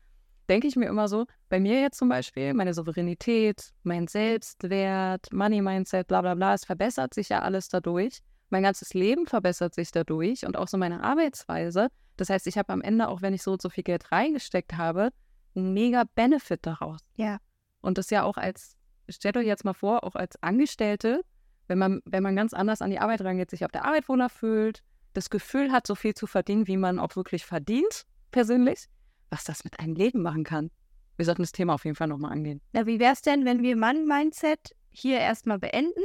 denke 0.49 0.67
ich 0.67 0.75
mir 0.75 0.87
immer 0.87 1.07
so, 1.07 1.25
bei 1.49 1.59
mir 1.59 1.81
jetzt 1.81 1.97
zum 1.97 2.09
Beispiel, 2.09 2.53
meine 2.53 2.73
Souveränität, 2.73 3.69
mein 3.83 4.07
Selbstwert, 4.07 5.31
Money-Mindset, 5.31 6.07
bla 6.07 6.21
bla 6.21 6.35
bla, 6.35 6.53
es 6.53 6.65
verbessert 6.65 7.13
sich 7.13 7.29
ja 7.29 7.41
alles 7.41 7.69
dadurch. 7.69 8.19
Mein 8.53 8.61
ganzes 8.61 8.93
Leben 8.93 9.25
verbessert 9.25 9.73
sich 9.73 9.91
dadurch 9.91 10.45
und 10.45 10.57
auch 10.57 10.67
so 10.67 10.77
meine 10.77 11.01
Arbeitsweise. 11.01 11.87
Das 12.17 12.29
heißt, 12.29 12.45
ich 12.45 12.55
habe 12.59 12.71
am 12.71 12.81
Ende, 12.81 13.07
auch 13.07 13.23
wenn 13.23 13.33
ich 13.33 13.41
so 13.41 13.53
und 13.53 13.63
so 13.63 13.67
viel 13.67 13.83
Geld 13.83 14.11
reingesteckt 14.11 14.73
habe, 14.77 15.09
einen 15.55 15.73
mega 15.73 16.03
Benefit 16.13 16.59
daraus. 16.61 16.99
Ja. 17.15 17.39
Und 17.81 17.97
das 17.97 18.11
ja 18.11 18.21
auch 18.21 18.37
als, 18.37 18.77
stellt 19.09 19.37
euch 19.37 19.47
jetzt 19.47 19.65
mal 19.65 19.73
vor, 19.73 20.03
auch 20.03 20.13
als 20.13 20.35
Angestellte, 20.43 21.21
wenn 21.67 21.79
man, 21.79 22.01
wenn 22.05 22.21
man 22.21 22.35
ganz 22.35 22.53
anders 22.53 22.83
an 22.83 22.91
die 22.91 22.99
Arbeit 22.99 23.21
rangeht, 23.21 23.49
sich 23.49 23.65
auf 23.65 23.71
der 23.71 23.85
Arbeit 23.85 24.07
wohler 24.07 24.29
fühlt, 24.29 24.83
das 25.13 25.31
Gefühl 25.31 25.71
hat, 25.71 25.87
so 25.87 25.95
viel 25.95 26.13
zu 26.13 26.27
verdienen, 26.27 26.67
wie 26.67 26.77
man 26.77 26.99
auch 26.99 27.15
wirklich 27.15 27.47
verdient, 27.47 28.03
persönlich, 28.29 28.85
was 29.31 29.45
das 29.45 29.63
mit 29.63 29.79
einem 29.79 29.95
Leben 29.95 30.21
machen 30.21 30.43
kann. 30.43 30.69
Wir 31.17 31.25
sollten 31.25 31.41
das 31.41 31.53
Thema 31.53 31.73
auf 31.73 31.85
jeden 31.85 31.95
Fall 31.95 32.07
nochmal 32.07 32.33
angehen. 32.33 32.61
Na, 32.71 32.85
wie 32.85 32.99
wär's 32.99 33.23
denn, 33.23 33.45
wenn 33.45 33.63
wir 33.63 33.75
Mann-Mindset 33.75 34.75
hier 34.91 35.17
erstmal 35.17 35.57
beenden? 35.57 36.03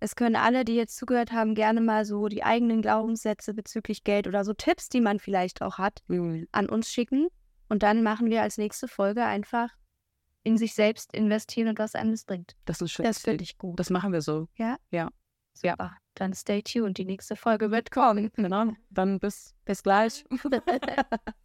Es 0.00 0.14
können 0.14 0.36
alle, 0.36 0.64
die 0.64 0.74
jetzt 0.74 0.96
zugehört 0.96 1.32
haben, 1.32 1.54
gerne 1.54 1.80
mal 1.80 2.04
so 2.04 2.28
die 2.28 2.44
eigenen 2.44 2.82
Glaubenssätze 2.82 3.52
bezüglich 3.52 4.04
Geld 4.04 4.26
oder 4.28 4.44
so 4.44 4.52
Tipps, 4.52 4.88
die 4.88 5.00
man 5.00 5.18
vielleicht 5.18 5.60
auch 5.62 5.78
hat, 5.78 6.02
an 6.08 6.68
uns 6.68 6.90
schicken. 6.90 7.28
Und 7.68 7.82
dann 7.82 8.02
machen 8.02 8.30
wir 8.30 8.42
als 8.42 8.58
nächste 8.58 8.88
Folge 8.88 9.24
einfach 9.24 9.70
in 10.44 10.56
sich 10.56 10.74
selbst 10.74 11.12
investieren 11.14 11.68
und 11.68 11.78
was 11.78 11.94
einem 11.94 12.12
das 12.12 12.24
bringt. 12.24 12.56
Das 12.64 12.80
ist 12.80 12.92
schön. 12.92 13.04
Das 13.04 13.18
finde 13.18 13.44
ich 13.44 13.58
gut. 13.58 13.78
Das 13.78 13.90
machen 13.90 14.12
wir 14.12 14.22
so. 14.22 14.48
Super. 15.54 15.96
Dann 16.14 16.32
stay 16.32 16.62
tuned. 16.62 16.96
Die 16.98 17.04
nächste 17.04 17.36
Folge 17.36 17.70
wird 17.70 17.90
kommen. 17.90 18.30
Genau. 18.36 18.72
Dann 18.90 19.18
bis, 19.18 19.54
bis 19.64 19.82
gleich. 19.82 20.24